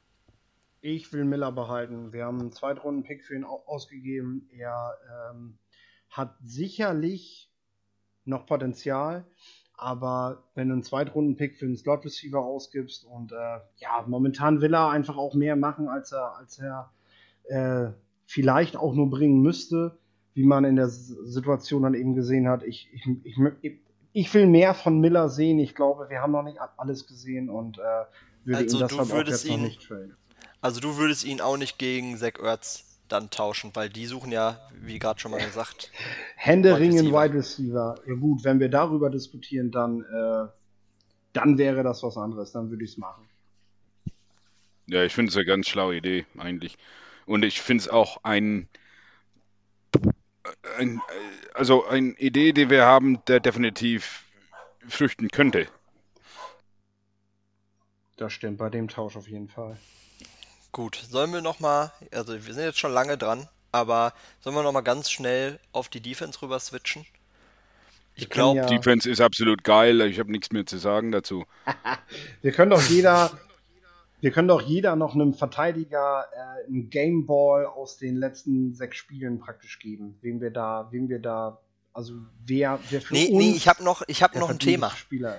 Ich 0.82 1.12
will 1.12 1.26
Miller 1.26 1.52
behalten. 1.52 2.14
Wir 2.14 2.26
haben 2.26 2.40
einen 2.40 2.52
Zweitrunden-Pick 2.52 3.24
für 3.24 3.36
ihn 3.36 3.44
ausgegeben. 3.44 4.48
Er 4.52 4.98
ähm, 5.32 5.58
hat 6.10 6.36
sicherlich 6.44 7.52
noch 8.26 8.46
Potenzial, 8.46 9.26
aber 9.84 10.44
wenn 10.56 10.70
du 10.70 10.76
einen 10.76 10.84
Zweitrunden-Pick 10.84 11.58
für 11.58 11.66
einen 11.66 11.76
Slot-Receiver 11.76 12.40
ausgibst 12.40 13.04
und 13.04 13.34
äh, 13.34 13.60
ja, 13.76 14.06
momentan 14.08 14.62
will 14.62 14.74
er 14.74 14.90
einfach 14.90 15.18
auch 15.18 15.34
mehr 15.34 15.58
machen, 15.58 15.90
als 15.90 16.14
er, 16.14 16.38
als 16.38 16.58
er 16.58 16.90
äh, 17.50 17.92
vielleicht 18.26 18.78
auch 18.78 18.94
nur 18.94 19.10
bringen 19.10 19.42
müsste, 19.42 19.98
wie 20.36 20.46
man 20.46 20.64
in 20.64 20.78
der 20.78 20.88
Situation 20.88 21.84
dann 21.84 21.96
eben 21.96 22.16
gesehen 22.16 22.48
hat. 22.48 22.64
Ich, 22.64 22.90
ich, 22.94 23.38
ich, 23.62 23.80
ich 24.14 24.34
will 24.34 24.48
mehr 24.48 24.74
von 24.74 25.02
Miller 25.02 25.28
sehen. 25.28 25.60
Ich 25.60 25.76
glaube, 25.76 26.10
wir 26.10 26.22
haben 26.22 26.32
noch 26.32 26.44
nicht 26.44 26.60
alles 26.78 27.06
gesehen 27.06 27.50
und 27.50 27.78
äh, 27.78 27.82
würde 28.46 28.60
also 28.60 28.78
ihn 28.78 28.88
deshalb 28.88 29.12
auch 29.12 29.28
jetzt 29.28 29.44
ihn, 29.44 29.60
noch 29.60 29.68
nicht 29.68 29.86
traden. 29.86 30.16
Also 30.62 30.80
du 30.80 30.96
würdest 30.96 31.26
ihn 31.26 31.42
auch 31.42 31.58
nicht 31.58 31.78
gegen 31.78 32.16
Zach 32.16 32.40
Ertz 32.42 32.93
dann 33.08 33.30
tauschen, 33.30 33.72
weil 33.74 33.90
die 33.90 34.06
suchen 34.06 34.32
ja, 34.32 34.60
wie 34.82 35.00
gerade 35.00 35.20
schon 35.20 35.32
mal 35.32 35.44
gesagt, 35.44 35.92
Händering 36.36 36.98
in 36.98 37.12
Wide 37.12 37.34
Receiver. 37.34 38.00
Ja 38.08 38.14
gut, 38.16 38.44
wenn 38.44 38.60
wir 38.60 38.70
darüber 38.70 39.10
diskutieren, 39.10 39.72
dann, 39.72 40.02
äh, 40.02 40.48
dann 41.34 41.58
wäre 41.58 41.84
das 41.84 42.04
was 42.04 42.18
anderes. 42.18 42.52
Dann 42.52 42.70
würde 42.70 42.84
ich 42.84 42.92
es 42.92 42.98
machen. 42.98 43.28
Ja, 44.88 45.04
ich 45.04 45.14
finde 45.14 45.30
es 45.30 45.36
eine 45.36 45.46
ganz 45.46 45.68
schlaue 45.68 45.96
Idee 45.96 46.26
eigentlich. 46.38 46.78
Und 47.26 47.44
ich 47.44 47.62
finde 47.62 47.84
es 47.84 47.90
auch 47.90 48.24
ein, 48.24 48.68
ein, 50.78 51.02
also 51.54 51.86
eine 51.86 52.12
Idee, 52.18 52.52
die 52.52 52.70
wir 52.70 52.86
haben, 52.86 53.24
der 53.26 53.40
definitiv 53.40 54.26
früchten 54.88 55.30
könnte. 55.30 55.68
Das 58.18 58.34
stimmt 58.34 58.58
bei 58.58 58.70
dem 58.70 58.90
Tausch 58.90 59.16
auf 59.16 59.28
jeden 59.28 59.48
Fall. 59.48 59.78
Gut, 60.74 60.96
sollen 61.08 61.32
wir 61.32 61.42
nochmal, 61.42 61.92
also 62.12 62.34
wir 62.34 62.54
sind 62.54 62.64
jetzt 62.64 62.80
schon 62.80 62.92
lange 62.92 63.16
dran, 63.16 63.48
aber 63.72 64.12
sollen 64.40 64.56
wir 64.56 64.64
nochmal 64.64 64.82
ganz 64.82 65.12
schnell 65.12 65.60
auf 65.72 65.88
die 65.88 66.02
Defense 66.02 66.42
rüber 66.42 66.60
switchen? 66.60 67.06
Ich 68.16 68.28
glaube, 68.28 68.58
ja 68.58 68.66
Defense 68.66 69.08
ist 69.08 69.22
absolut 69.22 69.64
geil. 69.64 70.02
Ich 70.02 70.18
habe 70.18 70.32
nichts 70.32 70.52
mehr 70.52 70.66
zu 70.66 70.80
sagen 70.80 71.12
dazu. 71.12 71.46
wir 72.42 72.52
können 72.52 72.72
doch 72.72 72.82
jeder, 72.90 73.32
wir 74.20 74.32
können 74.32 74.48
doch 74.48 74.64
jeder 74.64 74.96
noch 74.96 75.14
einem 75.14 75.36
Verteidiger 75.36 76.26
äh, 76.34 76.68
einen 76.68 76.90
Gameball 76.90 77.68
aus 77.68 77.98
den 78.00 78.18
letzten 78.18 78.74
sechs 78.74 78.98
Spielen 78.98 79.40
praktisch 79.40 79.78
geben, 79.78 80.18
wem 80.22 80.42
wir 80.42 80.50
da, 80.50 80.88
wem 80.90 81.08
wir 81.08 81.20
da, 81.20 81.60
also 81.94 82.16
wer, 82.48 82.80
wer 82.90 83.00
für 83.00 83.14
nee, 83.14 83.28
uns 83.28 83.38
nee, 83.38 83.52
ich 83.52 83.68
habe 83.68 83.84
noch, 83.84 84.02
ich 84.08 84.24
habe 84.24 84.40
noch 84.40 84.50
ein 84.50 84.58
Thema. 84.58 84.92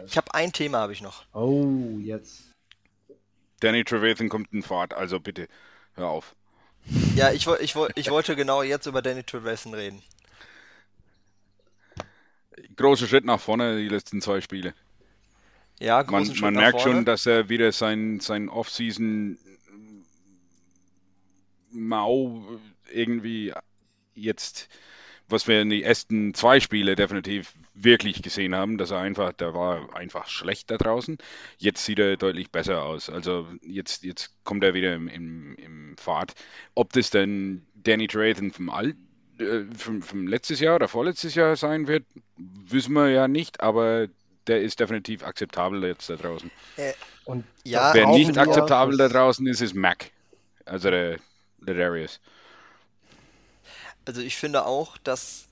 Ich 0.06 0.16
habe 0.16 0.32
ein 0.32 0.52
Thema, 0.52 0.78
habe 0.78 0.92
ich 0.92 1.02
noch. 1.02 1.24
Oh, 1.32 1.98
jetzt. 1.98 2.53
Danny 3.60 3.84
Trevathan 3.84 4.28
kommt 4.28 4.52
in 4.52 4.62
Fahrt, 4.62 4.94
also 4.94 5.20
bitte, 5.20 5.48
hör 5.94 6.08
auf. 6.08 6.34
Ja, 7.16 7.32
ich, 7.32 7.46
ich, 7.46 7.74
ich 7.94 8.10
wollte 8.10 8.36
genau 8.36 8.62
jetzt 8.62 8.86
über 8.86 9.00
Danny 9.00 9.22
Trevathan 9.22 9.74
reden. 9.74 10.02
Großer 12.76 13.06
Schritt 13.06 13.24
nach 13.24 13.40
vorne, 13.40 13.78
die 13.78 13.88
letzten 13.88 14.20
zwei 14.20 14.40
Spiele. 14.40 14.74
Ja, 15.80 16.02
großen 16.02 16.12
man, 16.12 16.26
Schritt 16.26 16.40
man 16.42 16.54
nach 16.54 16.60
merkt 16.60 16.80
vorne. 16.82 16.96
schon, 16.96 17.04
dass 17.04 17.26
er 17.26 17.48
wieder 17.48 17.72
sein, 17.72 18.20
sein 18.20 18.48
Off-Season 18.48 19.38
Mau 21.70 22.42
irgendwie 22.92 23.52
jetzt 24.14 24.68
was 25.28 25.48
wir 25.48 25.62
in 25.62 25.70
den 25.70 25.82
ersten 25.82 26.34
zwei 26.34 26.60
Spiele 26.60 26.96
definitiv 26.96 27.54
wirklich 27.74 28.22
gesehen 28.22 28.54
haben, 28.54 28.78
dass 28.78 28.90
er 28.90 28.98
einfach, 28.98 29.32
der 29.32 29.54
war 29.54 29.94
einfach 29.96 30.28
schlecht 30.28 30.70
da 30.70 30.76
draußen. 30.76 31.18
Jetzt 31.58 31.84
sieht 31.84 31.98
er 31.98 32.16
deutlich 32.16 32.50
besser 32.50 32.82
aus. 32.82 33.08
Also 33.08 33.46
jetzt, 33.62 34.04
jetzt 34.04 34.32
kommt 34.44 34.64
er 34.64 34.74
wieder 34.74 34.94
im, 34.94 35.08
im, 35.08 35.56
im 35.56 35.96
Fahrt. 35.96 36.34
Ob 36.74 36.92
das 36.92 37.10
denn 37.10 37.66
Danny 37.74 38.06
Trevathan 38.06 38.50
vom 38.50 38.70
Alt 38.70 38.96
äh, 39.38 39.64
vom, 39.76 40.02
vom 40.02 40.26
letztes 40.26 40.60
Jahr 40.60 40.76
oder 40.76 40.88
vorletztes 40.88 41.34
Jahr 41.34 41.56
sein 41.56 41.88
wird, 41.88 42.04
wissen 42.36 42.92
wir 42.92 43.08
ja 43.10 43.26
nicht, 43.26 43.60
aber 43.60 44.08
der 44.46 44.60
ist 44.60 44.78
definitiv 44.78 45.24
akzeptabel 45.24 45.82
jetzt 45.84 46.08
da 46.10 46.16
draußen. 46.16 46.50
Äh, 46.76 46.92
und 47.24 47.44
ja, 47.64 47.94
Wer 47.94 48.08
nicht 48.08 48.36
akzeptabel 48.36 48.96
da 48.96 49.08
draußen 49.08 49.46
ist, 49.46 49.60
ist 49.60 49.74
Mac. 49.74 50.10
Also 50.66 50.90
der, 50.90 51.18
der 51.58 51.74
Darius 51.74 52.20
also 54.04 54.20
ich 54.20 54.36
finde 54.36 54.66
auch, 54.66 54.98
dass 54.98 55.46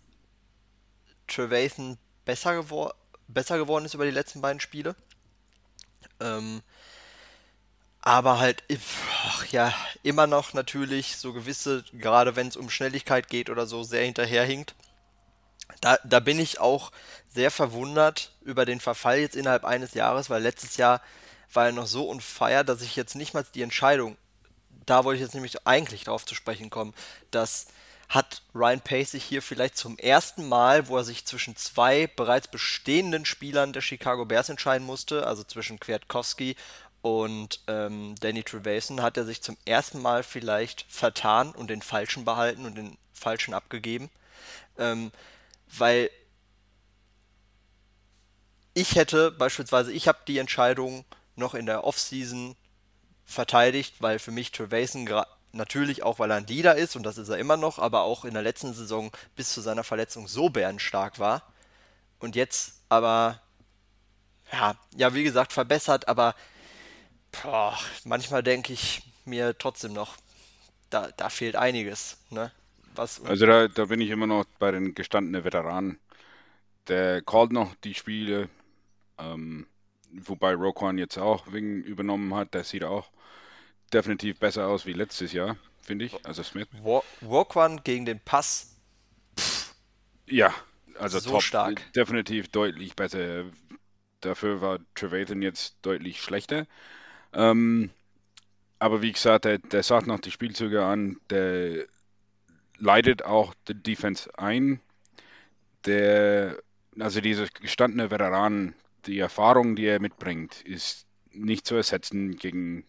Trevathan 1.27 1.99
besser, 2.25 2.55
gewor 2.55 2.95
besser 3.29 3.59
geworden 3.59 3.85
ist 3.85 3.95
über 3.95 4.05
die 4.05 4.11
letzten 4.11 4.41
beiden 4.41 4.61
Spiele. 4.61 4.95
Ähm, 6.21 6.63
aber 8.01 8.41
halt, 8.41 8.65
ach 9.25 9.47
ja, 9.47 9.73
immer 10.03 10.27
noch 10.27 10.55
natürlich 10.55 11.17
so 11.17 11.33
gewisse, 11.33 11.85
gerade 11.93 12.35
wenn 12.35 12.49
es 12.49 12.57
um 12.57 12.69
Schnelligkeit 12.69 13.29
geht 13.29 13.49
oder 13.49 13.67
so, 13.67 13.85
sehr 13.85 14.05
hinterherhinkt. 14.05 14.75
Da, 15.81 15.99
da 16.05 16.21
bin 16.21 16.39
ich 16.39 16.59
auch 16.61 16.91
sehr 17.29 17.51
verwundert 17.51 18.33
über 18.43 18.67
den 18.67 18.81
Verfall 18.81 19.21
jetzt 19.21 19.37
innerhalb 19.37 19.65
eines 19.65 19.95
Jahres, 19.95 20.29
weil 20.31 20.43
letztes 20.43 20.77
Jahr 20.77 21.01
war 21.53 21.67
er 21.67 21.73
noch 21.73 21.87
so 21.87 22.09
unfeier, 22.09 22.65
dass 22.65 22.83
ich 22.83 22.97
jetzt 22.97 23.15
nicht 23.15 23.35
mal 23.35 23.47
die 23.55 23.63
Entscheidung, 23.63 24.17
da 24.85 25.05
wollte 25.05 25.17
ich 25.19 25.23
jetzt 25.23 25.35
nämlich 25.35 25.67
eigentlich 25.67 26.05
drauf 26.05 26.27
zu 26.27 26.35
sprechen 26.35 26.71
kommen, 26.71 26.95
dass 27.31 27.67
hat 28.13 28.43
Ryan 28.55 28.83
Pace 28.83 29.13
sich 29.13 29.25
hier 29.25 29.41
vielleicht 29.41 29.79
zum 29.79 29.97
ersten 29.97 30.47
Mal, 30.47 30.89
wo 30.89 30.99
er 30.99 31.05
sich 31.05 31.25
zwischen 31.25 31.57
zwei 31.57 32.07
bereits 32.09 32.47
bestehenden 32.47 33.25
Spielern 33.25 33.73
der 33.73 33.81
Chicago 33.81 34.27
Bears 34.27 34.51
entscheiden 34.51 34.87
musste, 34.87 35.27
also 35.27 35.45
zwischen 35.45 35.81
Kwiatkowski 35.81 36.55
und 37.01 37.61
ähm, 37.69 38.15
Danny 38.21 38.43
Trevathan, 38.43 39.01
hat 39.01 39.17
er 39.17 39.25
sich 39.25 39.43
zum 39.43 39.57
ersten 39.65 40.03
Mal 40.03 40.25
vielleicht 40.25 40.85
vertan 40.91 41.53
und 41.53 41.71
den 41.71 41.81
falschen 41.81 42.27
behalten 42.27 42.67
und 42.67 42.77
den 42.77 42.99
falschen 43.15 43.55
abgegeben. 43.55 44.11
Ähm, 44.77 45.11
weil 45.79 46.11
ich 48.75 48.95
hätte 48.95 49.31
beispielsweise, 49.31 49.91
ich 49.91 50.07
habe 50.07 50.19
die 50.29 50.37
Entscheidung 50.37 51.07
noch 51.35 51.55
in 51.55 51.65
der 51.65 51.85
Offseason 51.85 52.57
verteidigt, 53.25 53.95
weil 54.01 54.19
für 54.19 54.33
mich 54.33 54.53
Trevathan 54.53 55.07
Natürlich 55.53 56.03
auch, 56.03 56.19
weil 56.19 56.31
er 56.31 56.39
ein 56.39 56.47
Leader 56.47 56.77
ist 56.77 56.97
und 56.97 57.03
das 57.03 57.19
ist 57.19 57.29
er 57.29 57.39
immer 57.39 57.59
noch, 57.59 57.79
aber 57.79 58.03
auch 58.03 58.25
in 58.25 58.33
der 58.33 58.43
letzten 58.43 58.73
Saison 58.73 59.11
bis 59.37 59.53
zu 59.53 59.61
seiner 59.61 59.85
Verletzung 59.85 60.27
so 60.27 60.49
bärenstark 60.49 61.19
war. 61.19 61.53
Und 62.19 62.37
jetzt 62.37 62.81
aber, 62.89 63.41
ja, 64.51 64.77
ja 64.97 65.15
wie 65.15 65.25
gesagt, 65.25 65.53
verbessert, 65.53 66.09
aber 66.09 66.35
boah, 67.43 67.79
manchmal 68.05 68.43
denke 68.43 68.73
ich 68.73 69.03
mir 69.27 69.57
trotzdem 69.59 69.93
noch, 69.93 70.17
da, 70.89 71.11
da 71.17 71.29
fehlt 71.29 71.57
einiges. 71.57 72.17
Ne? 72.31 72.51
Was, 72.95 73.23
also 73.25 73.45
da, 73.45 73.69
da 73.69 73.87
bin 73.87 74.01
ich 74.01 74.11
immer 74.11 74.27
noch 74.27 74.45
bei 74.59 74.71
den 74.71 74.95
gestandenen 74.95 75.45
Veteranen. 75.45 75.99
Der 76.89 77.23
callt 77.23 77.53
noch 77.53 77.75
die 77.85 77.95
Spiele, 77.95 78.49
ähm, 79.19 79.67
wobei 80.13 80.55
Roquan 80.55 80.99
jetzt 80.99 81.19
auch 81.19 81.53
wegen 81.53 81.83
übernommen 81.83 82.35
hat, 82.35 82.55
der 82.55 82.65
sieht 82.65 82.85
auch 82.85 83.11
definitiv 83.93 84.39
besser 84.39 84.67
aus 84.67 84.87
wie 84.87 84.93
letztes 84.93 85.33
Jahr, 85.33 85.57
finde 85.81 86.07
ich. 86.07 86.27
Also 86.27 86.43
Smith. 86.43 86.69
Walk 86.83 87.57
One 87.57 87.81
gegen 87.83 88.05
den 88.05 88.21
Pass. 88.21 88.77
Pff. 89.39 89.75
Ja, 90.27 90.55
also 90.99 91.19
so 91.19 91.31
top, 91.31 91.43
stark. 91.43 91.93
definitiv 91.95 92.49
deutlich 92.49 92.97
besser. 92.97 93.45
Dafür 94.21 94.61
war 94.61 94.79
Trevathan 94.95 95.43
jetzt 95.43 95.77
deutlich 95.83 96.21
schlechter. 96.21 96.67
Ähm, 97.33 97.91
aber 98.79 99.03
wie 99.03 99.13
gesagt, 99.13 99.45
der, 99.45 99.59
der 99.59 99.83
sagt 99.83 100.07
noch 100.07 100.21
die 100.21 100.31
Spielzüge 100.31 100.85
an, 100.85 101.19
der 101.31 101.87
leitet 102.79 103.25
auch 103.25 103.55
die 103.69 103.75
Defense 103.75 104.31
ein. 104.39 104.81
Der, 105.87 106.57
also 106.99 107.21
diese 107.21 107.49
gestandene 107.61 108.11
Veteran, 108.11 108.75
die 109.07 109.19
Erfahrung, 109.19 109.77
die 109.77 109.87
er 109.87 110.01
mitbringt, 110.01 110.63
ist 110.63 111.07
nicht 111.33 111.67
zu 111.67 111.75
ersetzen 111.75 112.37
gegen 112.37 112.85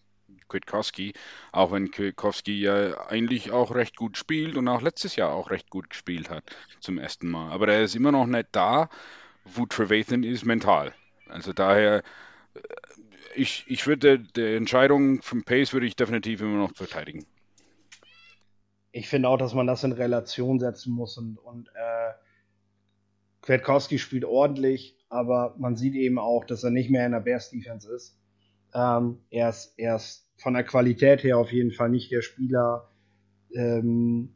Kwiatkowski, 0.48 1.12
auch 1.52 1.72
wenn 1.72 1.90
Kwiatkowski 1.90 2.60
ja 2.60 3.06
eigentlich 3.08 3.50
auch 3.50 3.74
recht 3.74 3.96
gut 3.96 4.16
spielt 4.16 4.56
und 4.56 4.68
auch 4.68 4.82
letztes 4.82 5.16
Jahr 5.16 5.32
auch 5.32 5.50
recht 5.50 5.70
gut 5.70 5.90
gespielt 5.90 6.30
hat 6.30 6.44
zum 6.80 6.98
ersten 6.98 7.28
Mal. 7.28 7.50
Aber 7.52 7.68
er 7.68 7.82
ist 7.82 7.94
immer 7.94 8.12
noch 8.12 8.26
nicht 8.26 8.48
da, 8.52 8.88
wo 9.44 9.66
Trevathan 9.66 10.22
ist 10.22 10.44
mental. 10.44 10.92
Also 11.28 11.52
daher, 11.52 12.02
äh, 12.54 12.60
ich, 13.34 13.64
ich 13.66 13.86
würde 13.86 14.18
die 14.18 14.54
Entscheidung 14.54 15.22
vom 15.22 15.44
Pace 15.44 15.72
würde 15.72 15.86
ich 15.86 15.96
definitiv 15.96 16.40
immer 16.40 16.58
noch 16.58 16.74
verteidigen. 16.74 17.26
Ich 18.92 19.08
finde 19.08 19.28
auch, 19.28 19.38
dass 19.38 19.54
man 19.54 19.66
das 19.66 19.82
in 19.82 19.92
Relation 19.92 20.60
setzen 20.60 20.92
muss 20.92 21.18
und, 21.18 21.38
und 21.38 21.68
äh, 21.74 22.12
Kwiatkowski 23.42 23.98
spielt 23.98 24.24
ordentlich, 24.24 24.96
aber 25.08 25.54
man 25.58 25.76
sieht 25.76 25.94
eben 25.94 26.18
auch, 26.18 26.44
dass 26.44 26.64
er 26.64 26.70
nicht 26.70 26.90
mehr 26.90 27.04
in 27.04 27.12
der 27.12 27.20
Bears 27.20 27.50
Defense 27.50 27.92
ist. 27.92 28.16
Ähm, 28.72 29.20
er, 29.30 29.50
ist, 29.50 29.74
er 29.76 29.96
ist 29.96 30.23
von 30.44 30.54
der 30.54 30.62
Qualität 30.62 31.24
her 31.24 31.38
auf 31.38 31.50
jeden 31.50 31.72
Fall 31.72 31.88
nicht 31.88 32.12
der 32.12 32.20
Spieler. 32.20 32.90
Ähm, 33.54 34.34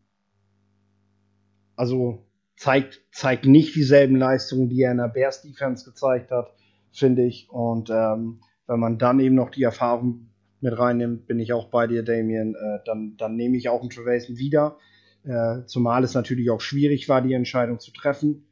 also 1.76 2.26
zeigt, 2.56 3.02
zeigt 3.12 3.44
nicht 3.44 3.76
dieselben 3.76 4.16
Leistungen, 4.16 4.70
die 4.70 4.80
er 4.80 4.92
in 4.92 4.96
der 4.96 5.09
Bears 5.09 5.42
Defense 5.42 5.84
gezeigt 5.84 6.30
hat, 6.30 6.50
finde 6.90 7.24
ich. 7.24 7.48
Und 7.50 7.90
ähm, 7.90 8.40
wenn 8.66 8.80
man 8.80 8.98
dann 8.98 9.20
eben 9.20 9.34
noch 9.34 9.50
die 9.50 9.62
Erfahrung 9.62 10.30
mit 10.61 10.76
reinnimmt, 10.76 11.26
bin 11.26 11.38
ich 11.38 11.52
auch 11.52 11.68
bei 11.68 11.86
dir, 11.86 12.02
Damien. 12.02 12.54
Äh, 12.54 12.78
dann, 12.86 13.16
dann 13.18 13.36
nehme 13.36 13.59
ich 13.59 13.68
auch 13.68 13.82
einen 13.82 13.90
Trevason 13.90 14.38
wieder. 14.38 14.78
Äh, 15.24 15.66
zumal 15.66 16.04
es 16.04 16.14
natürlich 16.14 16.50
auch 16.50 16.62
schwierig 16.62 17.11
war, 17.11 17.20
die 17.20 17.34
Entscheidung 17.34 17.80
zu 17.80 17.92
treffen, 17.92 18.46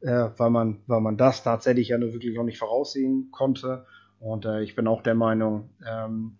äh, 0.00 0.28
weil, 0.36 0.50
man, 0.50 0.78
weil 0.86 1.00
man 1.00 1.16
das 1.16 1.42
tatsächlich 1.42 1.88
ja 1.88 1.98
nur 1.98 2.12
wirklich 2.12 2.38
auch 2.38 2.44
nicht 2.44 2.58
voraussehen 2.58 3.30
konnte. 3.32 3.84
Und 4.20 4.44
äh, 4.44 4.62
ich 4.62 4.76
bin 4.76 4.86
auch 4.86 5.02
der 5.02 5.16
Meinung, 5.16 5.70
ähm, 5.84 6.36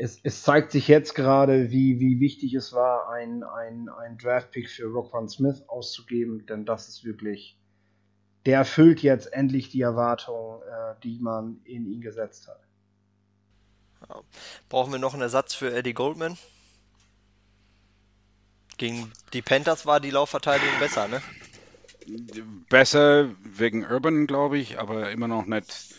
es, 0.00 0.18
es, 0.22 0.42
zeigt 0.42 0.72
sich 0.72 0.88
jetzt 0.88 1.14
gerade, 1.14 1.70
wie, 1.70 2.00
wie 2.00 2.20
wichtig 2.20 2.54
es 2.54 2.72
war, 2.72 3.10
ein, 3.10 3.42
ein, 3.42 3.90
ein 3.90 4.16
Draft-Pick 4.16 4.70
für 4.70 4.86
Rockwan 4.86 5.28
Smith 5.28 5.62
auszugeben, 5.68 6.46
denn 6.46 6.64
das 6.64 6.88
ist 6.88 7.04
wirklich, 7.04 7.58
der 8.46 8.58
erfüllt 8.58 9.02
jetzt 9.02 9.30
endlich 9.30 9.68
die 9.68 9.82
Erwartung, 9.82 10.62
äh, 10.62 10.94
die 11.04 11.18
man 11.20 11.60
in 11.64 11.86
ihn 11.86 12.00
gesetzt 12.00 12.48
hat. 12.48 12.60
Ja. 14.08 14.22
Brauchen 14.70 14.90
wir 14.90 14.98
noch 14.98 15.12
einen 15.12 15.22
Ersatz 15.22 15.52
für 15.52 15.70
Eddie 15.70 15.92
Goldman? 15.92 16.38
Gegen 18.78 19.12
die 19.34 19.42
Panthers 19.42 19.84
war 19.84 20.00
die 20.00 20.10
Laufverteidigung 20.10 20.78
besser, 20.78 21.08
ne? 21.08 21.20
Besser 22.70 23.28
wegen 23.42 23.84
Urban, 23.84 24.26
glaube 24.26 24.56
ich, 24.56 24.78
aber 24.78 25.10
immer 25.10 25.28
noch 25.28 25.44
nicht 25.44 25.94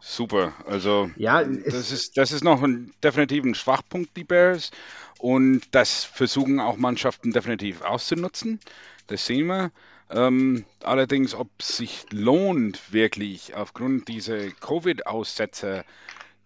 super. 0.00 0.52
Also 0.66 1.10
ja, 1.16 1.42
das 1.42 1.92
ist, 1.92 2.16
das 2.16 2.32
ist 2.32 2.44
noch 2.44 2.62
ein, 2.62 2.92
definitiv 3.02 3.44
ein 3.44 3.54
Schwachpunkt, 3.54 4.16
die 4.16 4.24
Bears. 4.24 4.70
Und 5.18 5.62
das 5.70 6.04
versuchen 6.04 6.60
auch 6.60 6.76
Mannschaften 6.76 7.32
definitiv 7.32 7.82
auszunutzen. 7.82 8.60
Das 9.06 9.26
sehen 9.26 9.46
wir. 9.46 9.70
Ähm, 10.10 10.64
allerdings, 10.82 11.34
ob 11.34 11.48
es 11.58 11.78
sich 11.78 12.06
lohnt, 12.10 12.92
wirklich 12.92 13.54
aufgrund 13.54 14.08
dieser 14.08 14.50
Covid-Aussetzer 14.50 15.84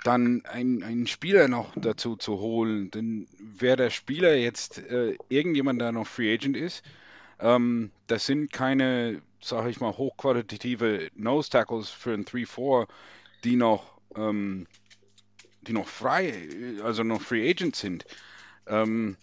dann 0.04 0.44
einen 0.46 1.06
Spieler 1.06 1.48
noch 1.48 1.72
dazu 1.74 2.16
zu 2.16 2.38
holen, 2.38 2.90
denn 2.90 3.26
wer 3.40 3.76
der 3.76 3.90
Spieler 3.90 4.36
jetzt 4.36 4.78
äh, 4.78 5.16
irgendjemand, 5.28 5.80
der 5.80 5.92
noch 5.92 6.06
Free 6.06 6.32
Agent 6.32 6.56
ist, 6.56 6.84
ähm, 7.40 7.90
das 8.06 8.26
sind 8.26 8.52
keine, 8.52 9.20
sage 9.40 9.70
ich 9.70 9.80
mal, 9.80 9.96
hochqualitative 9.96 11.10
Nose 11.16 11.50
Tackles 11.50 11.90
für 11.90 12.12
ein 12.12 12.24
3-4, 12.24 12.86
die 13.44 13.56
noch, 13.56 14.00
ähm, 14.16 14.66
die 15.62 15.72
noch 15.72 15.88
frei, 15.88 16.48
also 16.82 17.02
noch 17.02 17.20
Free 17.20 17.48
Agent 17.48 17.76
sind. 17.76 18.04
Ähm, 18.66 19.16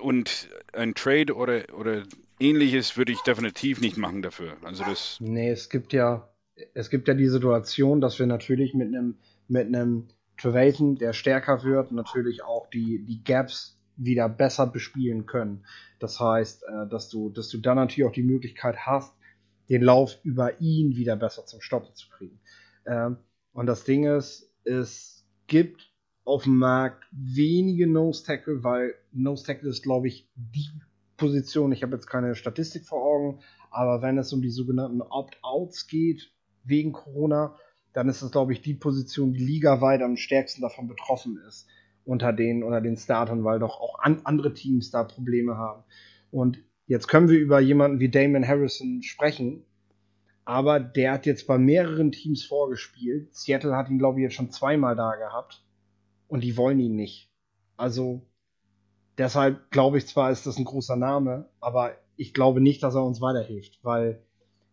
und 0.00 0.48
ein 0.72 0.94
Trade 0.94 1.34
oder, 1.34 1.64
oder 1.76 2.04
ähnliches 2.38 2.96
würde 2.96 3.12
ich 3.12 3.20
definitiv 3.20 3.80
nicht 3.80 3.96
machen 3.96 4.22
dafür. 4.22 4.56
Also 4.62 4.84
das. 4.84 5.18
Nee, 5.20 5.50
es 5.50 5.68
gibt 5.68 5.92
ja, 5.92 6.28
es 6.74 6.90
gibt 6.90 7.08
ja 7.08 7.14
die 7.14 7.28
Situation, 7.28 8.00
dass 8.00 8.18
wir 8.18 8.26
natürlich 8.26 8.74
mit 8.74 8.88
einem 8.88 9.16
mit 9.50 9.66
einem 9.66 10.08
Trevathan, 10.38 10.96
der 10.96 11.12
stärker 11.12 11.64
wird, 11.64 11.92
natürlich 11.92 12.42
auch 12.42 12.70
die, 12.70 13.04
die 13.04 13.22
Gaps 13.24 13.78
wieder 13.96 14.28
besser 14.28 14.66
bespielen 14.66 15.26
können. 15.26 15.66
Das 15.98 16.18
heißt, 16.18 16.62
äh, 16.62 16.88
dass 16.88 17.10
du, 17.10 17.28
dass 17.30 17.48
du 17.48 17.58
dann 17.58 17.76
natürlich 17.76 18.08
auch 18.08 18.14
die 18.14 18.22
Möglichkeit 18.22 18.86
hast, 18.86 19.12
den 19.68 19.82
Lauf 19.82 20.18
über 20.22 20.60
ihn 20.60 20.96
wieder 20.96 21.16
besser 21.16 21.44
zum 21.46 21.60
Stoppen 21.60 21.94
zu 21.94 22.08
kriegen. 22.08 22.39
Ähm, 22.86 23.18
und 23.52 23.66
das 23.66 23.84
Ding 23.84 24.04
ist, 24.04 24.52
es 24.64 25.26
gibt 25.46 25.90
auf 26.24 26.44
dem 26.44 26.58
Markt 26.58 27.04
wenige 27.10 27.86
Nose 27.86 28.24
Tackle, 28.24 28.62
weil 28.62 28.94
Nose 29.12 29.44
Tackle 29.44 29.68
ist, 29.68 29.82
glaube 29.82 30.08
ich, 30.08 30.28
die 30.34 30.68
Position. 31.16 31.72
Ich 31.72 31.82
habe 31.82 31.94
jetzt 31.94 32.06
keine 32.06 32.34
Statistik 32.34 32.86
vor 32.86 33.02
Augen, 33.02 33.40
aber 33.70 34.02
wenn 34.02 34.18
es 34.18 34.32
um 34.32 34.42
die 34.42 34.50
sogenannten 34.50 35.02
Opt-outs 35.02 35.86
geht 35.86 36.32
wegen 36.64 36.92
Corona, 36.92 37.56
dann 37.92 38.08
ist 38.08 38.22
es, 38.22 38.30
glaube 38.30 38.52
ich, 38.52 38.62
die 38.62 38.74
Position, 38.74 39.32
die 39.32 39.44
ligaweit 39.44 40.02
am 40.02 40.16
stärksten 40.16 40.62
davon 40.62 40.86
betroffen 40.86 41.38
ist 41.48 41.66
unter 42.04 42.32
den, 42.32 42.62
unter 42.62 42.80
den 42.80 42.96
Startern, 42.96 43.44
weil 43.44 43.58
doch 43.58 43.80
auch 43.80 43.98
an, 44.00 44.20
andere 44.24 44.54
Teams 44.54 44.90
da 44.90 45.04
Probleme 45.04 45.56
haben. 45.56 45.84
Und 46.30 46.58
jetzt 46.86 47.08
können 47.08 47.28
wir 47.28 47.38
über 47.38 47.60
jemanden 47.60 48.00
wie 48.00 48.08
Damon 48.08 48.46
Harrison 48.46 49.02
sprechen, 49.02 49.64
aber 50.50 50.80
der 50.80 51.12
hat 51.12 51.26
jetzt 51.26 51.46
bei 51.46 51.58
mehreren 51.58 52.10
Teams 52.10 52.44
vorgespielt. 52.44 53.32
Seattle 53.32 53.76
hat 53.76 53.88
ihn, 53.88 54.00
glaube 54.00 54.18
ich, 54.18 54.24
jetzt 54.24 54.34
schon 54.34 54.50
zweimal 54.50 54.96
da 54.96 55.14
gehabt 55.14 55.64
und 56.26 56.42
die 56.42 56.56
wollen 56.56 56.80
ihn 56.80 56.96
nicht. 56.96 57.30
Also 57.76 58.26
deshalb 59.16 59.70
glaube 59.70 59.98
ich 59.98 60.08
zwar, 60.08 60.32
ist 60.32 60.48
das 60.48 60.58
ein 60.58 60.64
großer 60.64 60.96
Name, 60.96 61.48
aber 61.60 61.94
ich 62.16 62.34
glaube 62.34 62.60
nicht, 62.60 62.82
dass 62.82 62.96
er 62.96 63.04
uns 63.04 63.20
weiterhilft, 63.20 63.78
weil 63.84 64.24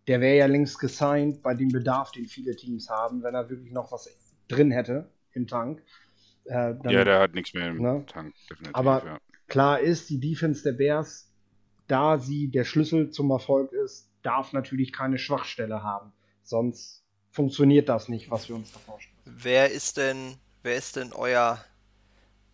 der 0.07 0.19
wäre 0.19 0.35
ja 0.37 0.47
längst 0.47 0.79
gesigned 0.79 1.43
bei 1.43 1.53
dem 1.53 1.69
Bedarf, 1.69 2.11
den 2.11 2.25
viele 2.25 2.55
Teams 2.55 2.89
haben, 2.89 3.21
wenn 3.21 3.35
er 3.35 3.47
wirklich 3.47 3.71
noch 3.71 3.91
was 3.91 4.09
drin 4.47 4.71
hätte 4.71 5.11
im 5.33 5.45
Tank. 5.45 5.83
Äh, 6.45 6.73
dann, 6.73 6.89
ja, 6.89 7.03
der 7.03 7.19
hat 7.19 7.35
nichts 7.35 7.53
mehr 7.53 7.67
im 7.67 7.83
ne? 7.83 8.03
Tank, 8.07 8.33
definitiv. 8.49 8.73
Aber 8.75 9.05
ja. 9.05 9.19
klar 9.47 9.79
ist, 9.79 10.09
die 10.09 10.19
Defense 10.19 10.63
der 10.63 10.71
Bears, 10.71 11.31
da 11.87 12.17
sie 12.17 12.49
der 12.49 12.63
Schlüssel 12.63 13.11
zum 13.11 13.29
Erfolg 13.29 13.71
ist, 13.73 14.09
darf 14.27 14.51
natürlich 14.51 14.91
keine 14.91 15.17
Schwachstelle 15.17 15.83
haben. 15.83 16.11
Sonst 16.43 17.05
funktioniert 17.31 17.87
das 17.87 18.09
nicht, 18.09 18.29
was 18.29 18.49
wir 18.49 18.57
uns 18.57 18.73
da 18.73 18.79
vorstellen. 18.79 19.17
Wer 19.23 19.71
ist 19.71 19.95
denn, 19.95 20.37
wer 20.63 20.75
ist 20.75 20.97
denn 20.97 21.13
euer, 21.13 21.63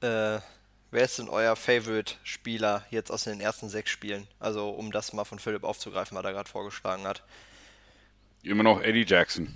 äh, 0.01 0.39
wer 0.91 1.03
ist 1.03 1.17
denn 1.17 1.30
euer 1.30 1.55
Favorite-Spieler 1.55 2.86
jetzt 2.91 3.09
aus 3.09 3.24
den 3.24 3.41
ersten 3.41 3.69
sechs 3.69 3.89
Spielen? 3.89 4.28
Also 4.39 4.69
um 4.69 4.91
das 4.91 5.13
mal 5.13 5.26
von 5.26 5.39
Philipp 5.39 5.63
aufzugreifen, 5.63 6.15
was 6.15 6.24
er 6.24 6.34
gerade 6.34 6.49
vorgeschlagen 6.49 7.05
hat. 7.07 7.24
Immer 8.43 8.63
noch 8.63 8.82
Eddie 8.82 9.05
Jackson. 9.05 9.55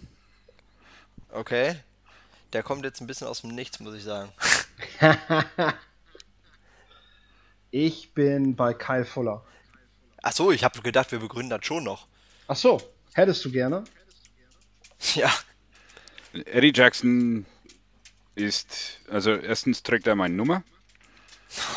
Okay. 1.29 1.75
Der 2.53 2.63
kommt 2.63 2.83
jetzt 2.83 3.01
ein 3.01 3.07
bisschen 3.07 3.27
aus 3.27 3.41
dem 3.41 3.53
Nichts, 3.53 3.79
muss 3.79 3.93
ich 3.93 4.03
sagen. 4.03 4.31
ich 7.71 8.13
bin 8.13 8.55
bei 8.55 8.73
Kyle 8.73 9.05
Fuller. 9.05 9.43
Ach 10.27 10.33
so, 10.33 10.51
ich 10.51 10.65
habe 10.65 10.81
gedacht, 10.81 11.13
wir 11.13 11.19
begründen 11.19 11.49
das 11.49 11.65
schon 11.65 11.85
noch. 11.85 12.05
Ach 12.49 12.55
so, 12.57 12.81
hättest 13.13 13.45
du 13.45 13.51
gerne? 13.51 13.85
Ja. 15.13 15.31
Eddie 16.33 16.73
Jackson 16.75 17.45
ist, 18.35 18.99
also 19.09 19.31
erstens 19.31 19.83
trägt 19.83 20.05
er 20.07 20.15
meine 20.15 20.33
Nummer. 20.33 20.63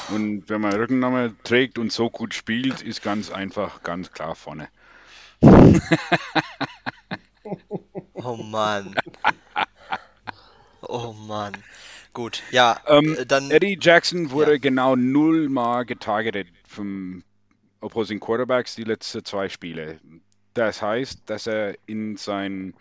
Und 0.08 0.48
wenn 0.48 0.62
man 0.62 0.72
Rückennummer 0.72 1.30
trägt 1.44 1.78
und 1.78 1.92
so 1.92 2.10
gut 2.10 2.34
spielt, 2.34 2.80
ist 2.82 3.02
ganz 3.02 3.30
einfach, 3.30 3.82
ganz 3.82 4.10
klar 4.10 4.34
vorne. 4.34 4.68
oh 8.14 8.36
Mann. 8.36 8.96
Oh 10.80 11.12
Mann. 11.12 11.52
Gut, 12.14 12.42
ja, 12.50 12.80
ähm, 12.86 13.16
äh, 13.16 13.26
dann. 13.26 13.50
Eddie 13.52 13.78
Jackson 13.80 14.32
wurde 14.32 14.52
ja. 14.52 14.58
genau 14.58 14.96
nullmal 14.96 15.84
getargetet 15.84 16.48
vom 16.66 17.22
Opposing 17.80 18.20
Quarterbacks 18.20 18.74
die 18.74 18.84
letzten 18.84 19.24
zwei 19.24 19.48
Spiele. 19.48 19.98
Das 20.54 20.82
heißt, 20.82 21.22
dass 21.26 21.46
er 21.46 21.76
in 21.86 22.16
seiner 22.16 22.72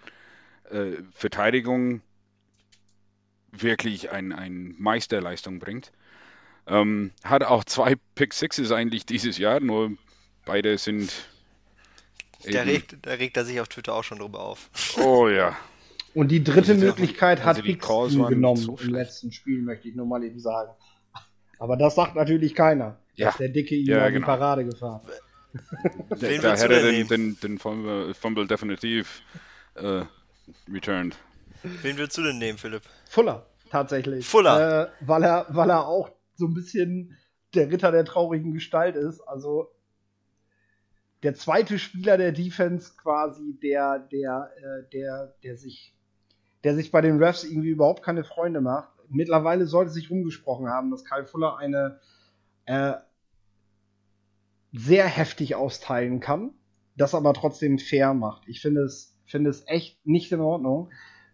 äh, 0.70 0.98
Verteidigung 1.12 2.02
wirklich 3.52 4.12
ein, 4.12 4.34
ein 4.34 4.76
Meisterleistung 4.78 5.60
bringt. 5.60 5.92
Ähm, 6.68 7.12
hat 7.24 7.44
auch 7.44 7.64
zwei 7.64 7.96
Pick 8.16 8.34
Sixes 8.34 8.72
eigentlich 8.72 9.06
dieses 9.06 9.38
Jahr, 9.38 9.60
nur 9.60 9.92
beide 10.46 10.78
sind. 10.78 11.12
Da 12.44 12.62
regt, 12.62 12.98
da 13.02 13.12
regt 13.12 13.38
er 13.38 13.46
sich 13.46 13.60
auf 13.60 13.68
Twitter 13.68 13.94
auch 13.94 14.04
schon 14.04 14.20
drüber 14.20 14.40
auf. 14.40 14.70
Oh 14.98 15.28
ja. 15.28 15.58
Und 16.14 16.30
die 16.30 16.44
dritte 16.44 16.74
also 16.74 16.86
Möglichkeit 16.86 17.44
hat 17.44 17.62
Hicks 17.64 17.88
genommen 17.88 18.58
so 18.58 18.78
im 18.78 18.90
letzten 18.90 19.32
Spiel, 19.32 19.62
möchte 19.62 19.88
ich 19.90 19.96
nur 19.96 20.06
mal 20.06 20.24
eben 20.24 20.40
sagen. 20.40 20.72
Aber 21.60 21.76
das 21.76 21.96
sagt 21.96 22.16
natürlich 22.16 22.56
keiner. 22.56 22.98
Ja. 23.20 23.28
Dass 23.28 23.38
der 23.38 23.50
Dicke 23.50 23.76
ihm 23.76 23.88
ja, 23.88 24.10
genau. 24.10 24.20
die 24.20 24.26
Parade 24.26 24.66
gefahren. 24.66 25.02
Wen 26.10 26.42
da 26.42 26.56
hätte 26.56 26.74
er 26.74 26.92
den, 26.92 27.08
den, 27.08 27.40
den 27.40 27.58
Fumble, 27.60 28.14
Fumble 28.14 28.48
definitiv 28.48 29.22
äh, 29.76 30.04
returned. 30.72 31.18
Wen 31.82 31.98
willst 31.98 32.18
du 32.18 32.24
denn 32.24 32.38
nehmen, 32.38 32.58
Philipp? 32.58 32.84
Fuller, 33.10 33.46
tatsächlich. 33.70 34.26
Fuller. 34.26 34.84
Äh, 34.84 34.92
weil, 35.02 35.24
er, 35.24 35.48
weil 35.50 35.70
er 35.70 35.88
auch 35.88 36.12
so 36.36 36.46
ein 36.46 36.54
bisschen 36.54 37.18
der 37.56 37.72
Ritter 37.72 37.92
der 37.92 38.06
traurigen 38.06 38.54
Gestalt 38.54 38.96
ist. 38.96 39.22
Also 39.22 39.72
der 41.24 41.34
zweite 41.34 41.80
Spieler 41.80 42.18
der 42.18 42.32
Defense 42.32 42.94
quasi, 42.96 43.60
der, 43.62 44.00
der, 44.00 44.52
äh, 44.58 44.90
der, 44.92 45.36
der 45.44 45.58
sich 45.58 45.96
der 46.64 46.76
sich 46.76 46.92
bei 46.92 47.02
den 47.02 47.22
Refs 47.22 47.44
irgendwie 47.44 47.70
überhaupt 47.70 48.04
keine 48.04 48.24
Freunde 48.24 48.62
macht. 48.62 48.90
Mittlerweile 49.10 49.66
sollte 49.66 49.92
sich 49.92 50.12
umgesprochen 50.12 50.68
haben, 50.68 50.92
dass 50.92 51.06
Kyle 51.06 51.26
Fuller 51.26 51.58
eine 51.58 52.00
äh, 52.66 52.94
sehr 54.72 55.06
heftig 55.06 55.56
austeilen 55.56 56.20
kann, 56.20 56.52
das 56.96 57.16
aber 57.16 57.34
trotzdem 57.34 57.80
fair 57.80 58.14
macht. 58.14 58.44
Ich 58.48 58.62
finde 58.62 58.82
es, 58.82 59.18
finde 59.26 59.50
es 59.50 59.64
echt 59.68 60.06
nicht 60.06 60.32
in 60.32 60.42
Ordnung, 60.42 60.90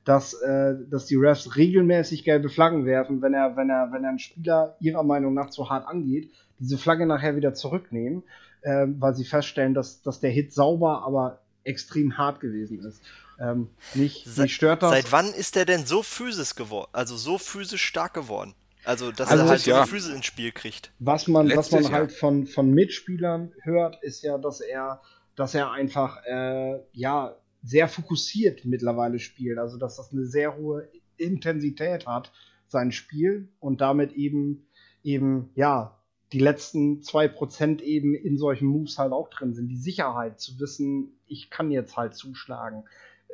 dass, 0.05 0.33
äh, 0.33 0.75
dass 0.89 1.07
die 1.07 1.15
Refs 1.15 1.55
regelmäßig 1.55 2.23
gelbe 2.23 2.49
Flaggen 2.49 2.85
werfen, 2.85 3.21
wenn 3.21 3.33
er, 3.33 3.57
wenn 3.57 3.69
er, 3.69 3.91
wenn 3.91 4.03
er 4.03 4.09
einen 4.09 4.19
Spieler 4.19 4.77
ihrer 4.79 5.03
Meinung 5.03 5.33
nach 5.33 5.49
zu 5.49 5.69
hart 5.69 5.87
angeht, 5.87 6.31
diese 6.59 6.77
Flagge 6.77 7.05
nachher 7.05 7.35
wieder 7.35 7.53
zurücknehmen, 7.53 8.23
äh, 8.61 8.85
weil 8.87 9.15
sie 9.15 9.25
feststellen, 9.25 9.73
dass, 9.73 10.01
dass 10.01 10.19
der 10.19 10.29
Hit 10.29 10.53
sauber, 10.53 11.03
aber 11.03 11.41
extrem 11.63 12.17
hart 12.17 12.39
gewesen 12.39 12.79
ist. 12.79 13.01
Ähm, 13.39 13.69
mich, 13.95 14.23
Se 14.25 14.43
mich 14.43 14.55
stört 14.55 14.83
das. 14.83 14.91
Seit 14.91 15.11
wann 15.11 15.33
ist 15.33 15.55
der 15.55 15.65
denn 15.65 15.85
so 15.85 16.03
physisch 16.03 16.55
geworden? 16.55 16.89
Also 16.93 17.17
so 17.17 17.37
physisch 17.37 17.83
stark 17.83 18.13
geworden? 18.13 18.53
Also, 18.85 19.11
dass 19.11 19.29
Also 19.29 19.43
er 19.43 19.49
halt 19.49 19.67
das 19.67 19.87
so. 19.87 19.95
Physis 19.95 20.15
ins 20.15 20.25
Spiel 20.25 20.51
kriegt. 20.51 20.91
Was 20.99 21.27
man, 21.27 21.55
was 21.55 21.71
man 21.71 21.91
halt 21.91 22.11
von, 22.11 22.45
von 22.47 22.71
Mitspielern 22.71 23.51
hört, 23.61 24.01
ist 24.03 24.23
ja, 24.23 24.37
dass 24.37 24.61
er, 24.61 25.01
dass 25.35 25.55
er 25.55 25.71
einfach 25.71 26.23
äh, 26.25 26.79
ja 26.93 27.35
sehr 27.63 27.87
fokussiert 27.87 28.65
mittlerweile 28.65 29.19
spielt. 29.19 29.57
Also 29.57 29.77
dass 29.77 29.97
das 29.97 30.11
eine 30.11 30.25
sehr 30.25 30.55
hohe 30.55 30.87
Intensität 31.17 32.05
hat, 32.05 32.31
sein 32.67 32.91
Spiel, 32.91 33.49
und 33.59 33.81
damit 33.81 34.13
eben 34.13 34.65
eben, 35.05 35.51
ja, 35.55 35.97
die 36.33 36.39
letzten 36.39 37.01
2% 37.01 37.81
eben 37.81 38.15
in 38.15 38.37
solchen 38.37 38.67
Moves 38.67 38.97
halt 38.97 39.13
auch 39.13 39.29
drin 39.29 39.53
sind. 39.53 39.69
Die 39.69 39.77
Sicherheit 39.77 40.39
zu 40.39 40.59
wissen, 40.59 41.13
ich 41.27 41.49
kann 41.49 41.71
jetzt 41.71 41.95
halt 41.95 42.15
zuschlagen. 42.15 42.83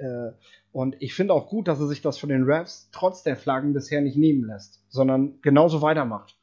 Äh, 0.02 0.34
und 0.72 0.96
ich 1.00 1.14
finde 1.14 1.34
auch 1.34 1.48
gut, 1.48 1.68
dass 1.68 1.80
er 1.80 1.88
sich 1.88 2.02
das 2.02 2.18
von 2.18 2.30
den 2.30 2.44
Refs 2.44 2.90
trotz 2.92 3.24
der 3.24 3.38
Flaggen 3.38 3.74
bisher 3.74 4.02
nicht 4.02 4.18
nehmen 4.18 4.46
lässt, 4.46 4.84
sondern 4.90 5.40
genauso 5.42 5.82
weitermacht. 5.82 6.38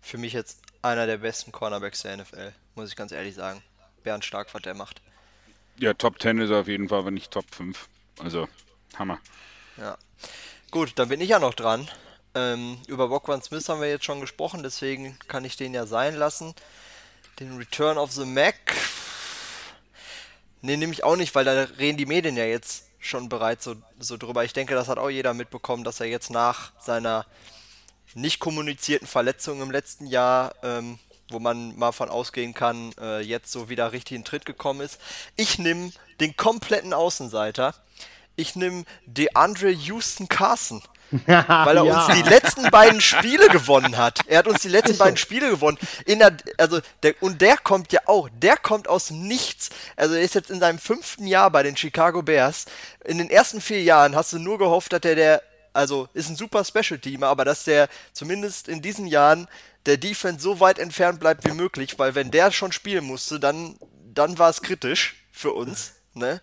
Für 0.00 0.18
mich 0.18 0.32
jetzt 0.32 0.62
einer 0.82 1.06
der 1.06 1.18
besten 1.18 1.52
Cornerbacks 1.52 2.02
der 2.02 2.16
NFL, 2.16 2.52
muss 2.74 2.88
ich 2.88 2.96
ganz 2.96 3.12
ehrlich 3.12 3.34
sagen. 3.34 3.62
Bernd 4.02 4.24
Stark, 4.24 4.52
was 4.52 4.62
der 4.62 4.74
macht. 4.74 5.00
Ja, 5.78 5.94
Top 5.94 6.20
10 6.20 6.38
ist 6.38 6.50
er 6.50 6.60
auf 6.60 6.68
jeden 6.68 6.88
Fall, 6.88 7.00
aber 7.00 7.10
nicht 7.10 7.30
Top 7.30 7.46
5. 7.54 7.88
Also, 8.20 8.48
Hammer. 8.96 9.18
Ja. 9.76 9.96
Gut, 10.70 10.92
dann 10.96 11.08
bin 11.08 11.20
ich 11.20 11.30
ja 11.30 11.38
noch 11.38 11.54
dran. 11.54 11.88
Ähm, 12.34 12.78
über 12.86 13.04
Rockwan 13.04 13.42
Smith 13.42 13.68
haben 13.68 13.80
wir 13.80 13.88
jetzt 13.88 14.04
schon 14.04 14.20
gesprochen, 14.20 14.62
deswegen 14.62 15.18
kann 15.28 15.44
ich 15.44 15.56
den 15.56 15.72
ja 15.72 15.86
sein 15.86 16.16
lassen. 16.16 16.54
Den 17.40 17.56
Return 17.56 17.98
of 17.98 18.12
the 18.12 18.24
Mac. 18.24 18.54
Ne, 20.64 20.78
nehme 20.78 20.94
ich 20.94 21.04
auch 21.04 21.16
nicht, 21.16 21.34
weil 21.34 21.44
da 21.44 21.64
reden 21.78 21.98
die 21.98 22.06
Medien 22.06 22.38
ja 22.38 22.46
jetzt 22.46 22.86
schon 22.98 23.28
bereits 23.28 23.64
so, 23.64 23.74
so 23.98 24.16
drüber. 24.16 24.44
Ich 24.44 24.54
denke, 24.54 24.74
das 24.74 24.88
hat 24.88 24.96
auch 24.96 25.10
jeder 25.10 25.34
mitbekommen, 25.34 25.84
dass 25.84 26.00
er 26.00 26.06
jetzt 26.06 26.30
nach 26.30 26.72
seiner 26.80 27.26
nicht 28.14 28.40
kommunizierten 28.40 29.06
Verletzung 29.06 29.60
im 29.60 29.70
letzten 29.70 30.06
Jahr, 30.06 30.54
ähm, 30.62 30.98
wo 31.28 31.38
man 31.38 31.76
mal 31.76 31.92
von 31.92 32.08
ausgehen 32.08 32.54
kann, 32.54 32.94
äh, 32.98 33.20
jetzt 33.20 33.52
so 33.52 33.68
wieder 33.68 33.92
richtig 33.92 34.16
in 34.16 34.24
Tritt 34.24 34.46
gekommen 34.46 34.80
ist. 34.80 34.98
Ich 35.36 35.58
nehme 35.58 35.92
den 36.20 36.34
kompletten 36.34 36.94
Außenseiter. 36.94 37.74
Ich 38.34 38.56
nehme 38.56 38.84
DeAndre 39.04 39.68
Houston 39.68 40.30
Carson. 40.30 40.80
Weil 41.26 41.76
er 41.76 41.84
Ja. 41.84 42.06
uns 42.06 42.14
die 42.14 42.28
letzten 42.28 42.70
beiden 42.70 43.00
Spiele 43.00 43.48
gewonnen 43.48 43.96
hat. 43.96 44.20
Er 44.26 44.38
hat 44.38 44.46
uns 44.48 44.62
die 44.62 44.68
letzten 44.68 44.98
beiden 44.98 45.16
Spiele 45.16 45.50
gewonnen. 45.50 45.78
In 46.06 46.18
der, 46.18 46.36
also 46.58 46.80
der, 47.02 47.14
und 47.20 47.40
der 47.40 47.56
kommt 47.56 47.92
ja 47.92 48.00
auch, 48.06 48.28
der 48.32 48.56
kommt 48.56 48.88
aus 48.88 49.10
Nichts. 49.10 49.70
Also 49.96 50.14
er 50.14 50.22
ist 50.22 50.34
jetzt 50.34 50.50
in 50.50 50.60
seinem 50.60 50.78
fünften 50.78 51.26
Jahr 51.26 51.50
bei 51.50 51.62
den 51.62 51.76
Chicago 51.76 52.22
Bears. 52.22 52.64
In 53.04 53.18
den 53.18 53.30
ersten 53.30 53.60
vier 53.60 53.82
Jahren 53.82 54.16
hast 54.16 54.32
du 54.32 54.38
nur 54.38 54.58
gehofft, 54.58 54.92
dass 54.92 55.00
der, 55.02 55.14
der 55.14 55.42
also 55.72 56.08
ist 56.14 56.28
ein 56.28 56.36
super 56.36 56.64
Special 56.64 56.98
Teamer, 56.98 57.26
aber 57.28 57.44
dass 57.44 57.64
der 57.64 57.88
zumindest 58.12 58.68
in 58.68 58.80
diesen 58.80 59.06
Jahren 59.06 59.48
der 59.86 59.96
Defense 59.98 60.40
so 60.42 60.60
weit 60.60 60.78
entfernt 60.78 61.20
bleibt 61.20 61.44
wie 61.44 61.52
möglich, 61.52 61.98
weil 61.98 62.14
wenn 62.14 62.30
der 62.30 62.50
schon 62.50 62.72
spielen 62.72 63.04
musste, 63.04 63.38
dann, 63.38 63.76
dann 64.14 64.38
war 64.38 64.48
es 64.50 64.62
kritisch 64.62 65.16
für 65.30 65.52
uns. 65.52 65.92
Ne? 66.14 66.40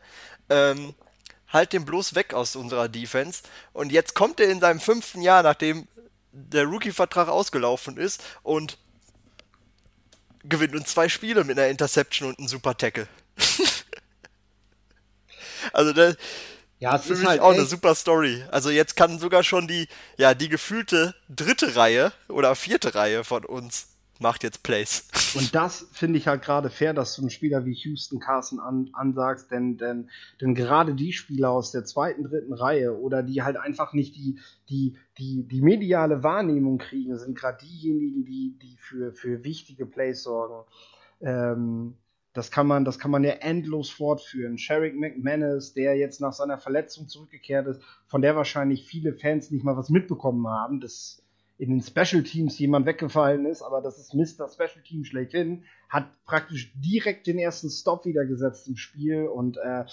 Ähm, 0.49 0.93
halt 1.51 1.73
den 1.73 1.85
bloß 1.85 2.15
weg 2.15 2.33
aus 2.33 2.55
unserer 2.55 2.89
Defense. 2.89 3.43
Und 3.73 3.91
jetzt 3.91 4.15
kommt 4.15 4.39
er 4.39 4.49
in 4.49 4.59
seinem 4.59 4.79
fünften 4.79 5.21
Jahr, 5.21 5.43
nachdem 5.43 5.87
der 6.31 6.65
Rookie-Vertrag 6.65 7.27
ausgelaufen 7.27 7.97
ist 7.97 8.23
und 8.43 8.77
gewinnt 10.43 10.75
uns 10.75 10.89
zwei 10.89 11.09
Spiele 11.09 11.43
mit 11.43 11.57
einer 11.59 11.67
Interception 11.67 12.29
und 12.29 12.39
einem 12.39 12.47
Super 12.47 12.75
Tackle. 12.77 13.07
also 15.73 15.93
das 15.93 16.15
Ja, 16.79 16.95
es 16.95 17.05
für 17.05 17.13
ist 17.13 17.19
mich 17.19 17.27
halt 17.27 17.41
auch 17.41 17.51
eine 17.51 17.61
echt- 17.61 17.69
super 17.69 17.95
Story. 17.95 18.43
Also 18.51 18.69
jetzt 18.69 18.95
kann 18.95 19.19
sogar 19.19 19.43
schon 19.43 19.67
die, 19.67 19.87
ja, 20.17 20.33
die 20.33 20.49
gefühlte 20.49 21.15
dritte 21.29 21.75
Reihe 21.75 22.11
oder 22.27 22.55
vierte 22.55 22.95
Reihe 22.95 23.23
von 23.23 23.45
uns 23.45 23.87
macht 24.21 24.43
jetzt 24.43 24.63
Plays. 24.63 25.07
Und 25.35 25.55
das 25.55 25.87
finde 25.91 26.17
ich 26.17 26.27
halt 26.27 26.41
gerade 26.41 26.69
fair, 26.69 26.93
dass 26.93 27.15
du 27.15 27.21
einen 27.21 27.29
Spieler 27.29 27.65
wie 27.65 27.73
Houston 27.73 28.19
Carson 28.19 28.59
an, 28.59 28.89
ansagst, 28.93 29.51
denn, 29.51 29.77
denn, 29.77 30.09
denn 30.39 30.55
gerade 30.55 30.93
die 30.95 31.13
Spieler 31.13 31.51
aus 31.51 31.71
der 31.71 31.85
zweiten, 31.85 32.23
dritten 32.23 32.53
Reihe 32.53 32.97
oder 32.97 33.23
die 33.23 33.41
halt 33.41 33.57
einfach 33.57 33.93
nicht 33.93 34.15
die, 34.15 34.39
die, 34.69 34.97
die, 35.17 35.47
die 35.47 35.61
mediale 35.61 36.23
Wahrnehmung 36.23 36.77
kriegen, 36.77 37.17
sind 37.17 37.37
gerade 37.37 37.59
diejenigen, 37.65 38.25
die, 38.25 38.57
die 38.61 38.77
für, 38.77 39.13
für 39.13 39.43
wichtige 39.43 39.85
Plays 39.85 40.23
sorgen. 40.23 40.65
Ähm, 41.21 41.95
das 42.33 42.49
kann 42.49 42.65
man, 42.65 42.85
das 42.85 42.97
kann 42.97 43.11
man 43.11 43.23
ja 43.23 43.31
endlos 43.31 43.89
fortführen. 43.89 44.57
Sherrick 44.57 44.97
McManus, 44.97 45.73
der 45.73 45.97
jetzt 45.97 46.21
nach 46.21 46.31
seiner 46.31 46.57
Verletzung 46.57 47.09
zurückgekehrt 47.09 47.67
ist, 47.67 47.81
von 48.07 48.21
der 48.21 48.35
wahrscheinlich 48.35 48.85
viele 48.85 49.13
Fans 49.13 49.51
nicht 49.51 49.65
mal 49.65 49.75
was 49.75 49.89
mitbekommen 49.89 50.47
haben, 50.47 50.79
dass 50.79 51.20
in 51.61 51.69
den 51.69 51.81
Special 51.83 52.23
Teams 52.23 52.57
jemand 52.57 52.87
weggefallen 52.87 53.45
ist, 53.45 53.61
aber 53.61 53.81
das 53.81 53.99
ist 53.99 54.15
Mr. 54.15 54.49
Special 54.49 54.81
Team 54.83 55.03
schlechthin, 55.03 55.63
hat 55.89 56.07
praktisch 56.25 56.73
direkt 56.73 57.27
den 57.27 57.37
ersten 57.37 57.69
Stop 57.69 58.03
wieder 58.05 58.25
gesetzt 58.25 58.67
im 58.67 58.77
Spiel 58.77 59.27
und 59.27 59.57
äh, 59.57 59.85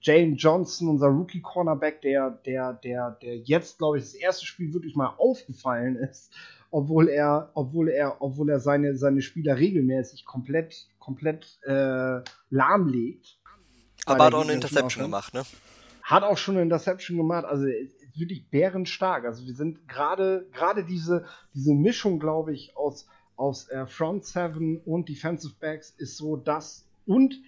Jane 0.00 0.36
Johnson, 0.36 0.88
unser 0.88 1.08
Rookie 1.08 1.42
Cornerback, 1.42 2.00
der, 2.00 2.30
der, 2.46 2.72
der, 2.72 3.18
der 3.20 3.36
jetzt, 3.36 3.76
glaube 3.76 3.98
ich, 3.98 4.04
das 4.04 4.14
erste 4.14 4.46
Spiel 4.46 4.72
wirklich 4.72 4.96
mal 4.96 5.14
aufgefallen 5.18 5.96
ist, 5.96 6.32
obwohl 6.70 7.10
er, 7.10 7.50
obwohl 7.52 7.90
er, 7.90 8.22
obwohl 8.22 8.48
er 8.48 8.58
seine, 8.58 8.96
seine 8.96 9.20
Spieler 9.20 9.58
regelmäßig 9.58 10.24
komplett, 10.24 10.86
komplett 10.98 11.58
äh, 11.66 12.22
lahmlegt. 12.48 13.38
Aber 14.06 14.24
hat 14.24 14.34
auch 14.34 14.44
eine 14.44 14.54
Interception 14.54 15.04
gemacht, 15.04 15.34
ne? 15.34 15.42
Hat 16.04 16.22
auch 16.22 16.38
schon 16.38 16.54
eine 16.54 16.62
Interception 16.62 17.18
gemacht, 17.18 17.44
also 17.44 17.66
wirklich 18.18 18.48
bärenstark. 18.48 19.24
Also 19.24 19.46
wir 19.46 19.54
sind 19.54 19.88
gerade 19.88 20.46
gerade 20.52 20.84
diese 20.84 21.24
diese 21.54 21.74
Mischung, 21.74 22.18
glaube 22.18 22.52
ich, 22.52 22.76
aus 22.76 23.06
aus 23.36 23.68
äh, 23.70 23.86
Front 23.86 24.24
Seven 24.24 24.78
und 24.84 25.08
Defensive 25.08 25.54
Backs 25.58 25.90
ist 25.90 26.16
so 26.16 26.36
das 26.36 26.86
und 27.06 27.40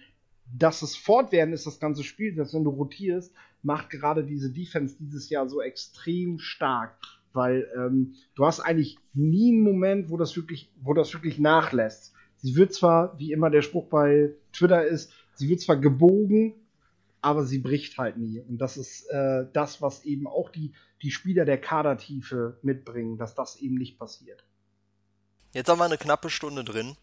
dass 0.53 0.81
es 0.81 0.95
fortwährend 0.95 1.53
ist, 1.53 1.65
das 1.65 1.79
ganze 1.79 2.03
Spiel, 2.03 2.35
dass 2.35 2.53
wenn 2.53 2.63
du 2.63 2.69
rotierst, 2.69 3.33
macht 3.63 3.89
gerade 3.89 4.23
diese 4.23 4.51
Defense 4.51 4.95
dieses 4.99 5.29
Jahr 5.29 5.49
so 5.49 5.61
extrem 5.61 6.37
stark, 6.37 6.95
weil 7.33 7.67
ähm, 7.75 8.13
du 8.35 8.45
hast 8.45 8.59
eigentlich 8.59 8.97
nie 9.13 9.51
einen 9.51 9.61
Moment, 9.61 10.09
wo 10.09 10.17
das 10.17 10.35
wirklich, 10.35 10.71
wo 10.81 10.93
das 10.93 11.13
wirklich 11.13 11.39
nachlässt. 11.39 12.13
Sie 12.37 12.55
wird 12.55 12.73
zwar, 12.73 13.17
wie 13.17 13.31
immer 13.31 13.49
der 13.49 13.63
Spruch 13.63 13.87
bei 13.87 14.33
Twitter 14.53 14.85
ist, 14.85 15.11
sie 15.33 15.49
wird 15.49 15.61
zwar 15.61 15.77
gebogen, 15.77 16.53
aber 17.25 17.43
sie 17.43 17.57
bricht 17.57 17.97
halt 17.97 18.17
nie. 18.17 18.39
Und 18.39 18.59
das 18.59 18.77
ist 18.77 19.09
äh, 19.09 19.47
das, 19.51 19.81
was 19.81 20.05
eben 20.05 20.27
auch 20.27 20.51
die, 20.51 20.73
die 21.01 21.09
Spieler 21.09 21.43
der 21.43 21.59
Kadertiefe 21.59 22.59
mitbringen, 22.61 23.17
dass 23.17 23.33
das 23.33 23.55
eben 23.55 23.75
nicht 23.75 23.97
passiert. 23.97 24.43
Jetzt 25.51 25.67
haben 25.67 25.79
wir 25.79 25.85
eine 25.85 25.97
knappe 25.97 26.29
Stunde 26.29 26.63
drin. 26.63 26.95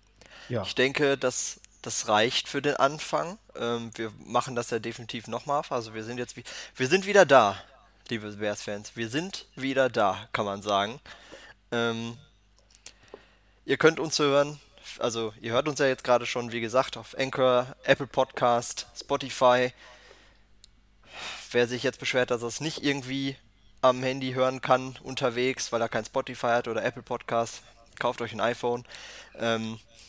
Ja. 0.49 0.63
Ich 0.63 0.77
denke, 0.77 1.19
das, 1.19 1.61
das 1.83 2.07
reicht 2.07 2.47
für 2.47 2.63
den 2.63 2.77
Anfang. 2.77 3.37
Ähm, 3.57 3.91
wir 3.97 4.13
machen 4.25 4.55
das 4.55 4.71
ja 4.71 4.79
definitiv 4.79 5.27
nochmal. 5.27 5.65
Also 5.71 5.93
wir 5.93 6.05
sind 6.05 6.19
jetzt 6.19 6.37
wie, 6.37 6.45
wir 6.77 6.87
sind 6.87 7.05
wieder 7.05 7.27
da, 7.27 7.57
liebe 8.09 8.31
Bears-Fans. 8.31 8.95
Wir 8.95 9.09
sind 9.09 9.47
wieder 9.57 9.91
da, 9.91 10.29
kann 10.33 10.45
man 10.45 10.63
sagen. 10.63 11.01
Ähm, 11.73 12.17
ihr 13.65 13.77
könnt 13.77 13.99
uns 13.99 14.21
hören, 14.21 14.61
also 15.01 15.35
ihr 15.41 15.51
hört 15.51 15.67
uns 15.67 15.81
ja 15.81 15.87
jetzt 15.87 16.05
gerade 16.05 16.27
schon, 16.27 16.53
wie 16.53 16.61
gesagt, 16.61 16.97
auf 16.97 17.19
Anchor, 17.19 17.75
Apple 17.83 18.07
Podcast, 18.07 18.87
Spotify. 18.95 19.73
Wer 21.53 21.69
sich 21.69 21.83
jetzt 21.83 22.01
beschwert, 22.01 22.31
dass 22.31 22.43
er 22.43 22.49
es 22.49 22.61
nicht 22.61 22.83
irgendwie 22.83 23.37
am 23.83 24.03
Handy 24.03 24.33
hören 24.33 24.61
kann 24.61 24.97
unterwegs, 25.03 25.71
weil 25.73 25.81
er 25.81 25.89
kein 25.89 26.05
Spotify 26.05 26.47
hat 26.47 26.69
oder 26.69 26.85
Apple 26.85 27.03
Podcast, 27.03 27.63
kauft 27.99 28.23
euch 28.23 28.33
ein 28.33 28.41
iPhone. 28.41 28.85
Ähm, 29.39 29.79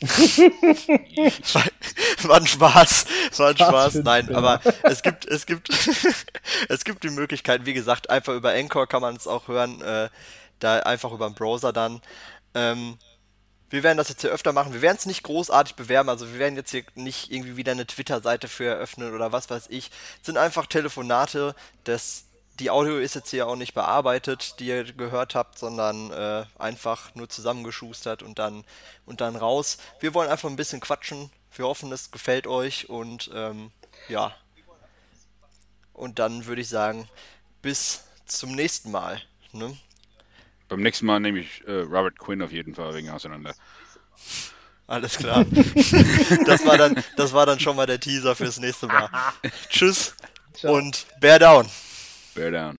war 2.22 2.36
ein 2.36 2.46
Spaß, 2.46 3.06
war 3.36 3.48
ein 3.50 3.56
Spaß. 3.56 3.94
Nein, 3.96 4.34
aber 4.34 4.60
es 4.84 5.02
gibt, 5.02 5.26
es 5.26 5.46
gibt, 5.46 5.68
es 6.68 6.84
gibt 6.84 7.04
die 7.04 7.10
Möglichkeit, 7.10 7.66
wie 7.66 7.74
gesagt, 7.74 8.10
einfach 8.10 8.34
über 8.34 8.52
Anchor 8.52 8.86
kann 8.86 9.02
man 9.02 9.16
es 9.16 9.26
auch 9.26 9.48
hören, 9.48 9.82
äh, 9.82 10.08
da 10.60 10.78
einfach 10.80 11.12
über 11.12 11.28
den 11.28 11.34
Browser 11.34 11.72
dann. 11.72 12.00
Ähm, 12.54 12.96
wir 13.74 13.82
werden 13.82 13.98
das 13.98 14.08
jetzt 14.08 14.20
hier 14.20 14.30
öfter 14.30 14.52
machen. 14.52 14.72
Wir 14.72 14.82
werden 14.82 14.96
es 14.96 15.04
nicht 15.04 15.24
großartig 15.24 15.74
bewerben. 15.74 16.08
Also 16.08 16.30
wir 16.32 16.38
werden 16.38 16.54
jetzt 16.54 16.70
hier 16.70 16.84
nicht 16.94 17.32
irgendwie 17.32 17.56
wieder 17.56 17.72
eine 17.72 17.86
Twitter-Seite 17.86 18.46
für 18.46 18.66
eröffnen 18.66 19.12
oder 19.12 19.32
was 19.32 19.50
weiß 19.50 19.66
ich. 19.68 19.90
Es 20.20 20.26
sind 20.26 20.38
einfach 20.38 20.66
Telefonate. 20.66 21.56
Das, 21.82 22.26
die 22.60 22.70
Audio 22.70 22.98
ist 22.98 23.16
jetzt 23.16 23.30
hier 23.30 23.48
auch 23.48 23.56
nicht 23.56 23.74
bearbeitet, 23.74 24.60
die 24.60 24.66
ihr 24.66 24.84
gehört 24.92 25.34
habt, 25.34 25.58
sondern 25.58 26.12
äh, 26.12 26.44
einfach 26.56 27.16
nur 27.16 27.28
zusammengeschustert 27.28 28.22
und 28.22 28.38
dann, 28.38 28.64
und 29.06 29.20
dann 29.20 29.34
raus. 29.34 29.78
Wir 29.98 30.14
wollen 30.14 30.30
einfach 30.30 30.48
ein 30.48 30.56
bisschen 30.56 30.80
quatschen. 30.80 31.30
Wir 31.52 31.66
hoffen, 31.66 31.90
es 31.90 32.12
gefällt 32.12 32.46
euch 32.46 32.88
und 32.88 33.28
ähm, 33.34 33.72
ja. 34.08 34.36
Und 35.92 36.20
dann 36.20 36.46
würde 36.46 36.62
ich 36.62 36.68
sagen, 36.68 37.08
bis 37.60 38.04
zum 38.26 38.52
nächsten 38.52 38.92
Mal. 38.92 39.20
Ne? 39.50 39.76
Beim 40.68 40.80
nächsten 40.80 41.06
Mal 41.06 41.20
nehme 41.20 41.40
ich 41.40 41.62
äh, 41.66 41.80
Robert 41.80 42.18
Quinn 42.18 42.42
auf 42.42 42.52
jeden 42.52 42.74
Fall 42.74 42.94
wegen 42.94 43.10
auseinander. 43.10 43.54
Alles 44.86 45.16
klar. 45.16 45.44
das, 46.46 46.66
war 46.66 46.78
dann, 46.78 47.02
das 47.16 47.32
war 47.32 47.46
dann 47.46 47.58
schon 47.58 47.76
mal 47.76 47.86
der 47.86 48.00
Teaser 48.00 48.34
fürs 48.34 48.58
nächste 48.58 48.86
Mal. 48.86 49.08
Tschüss 49.70 50.14
Ciao. 50.52 50.74
und 50.74 51.06
Bear 51.20 51.38
down. 51.38 51.68
Bear 52.34 52.50
down. 52.50 52.72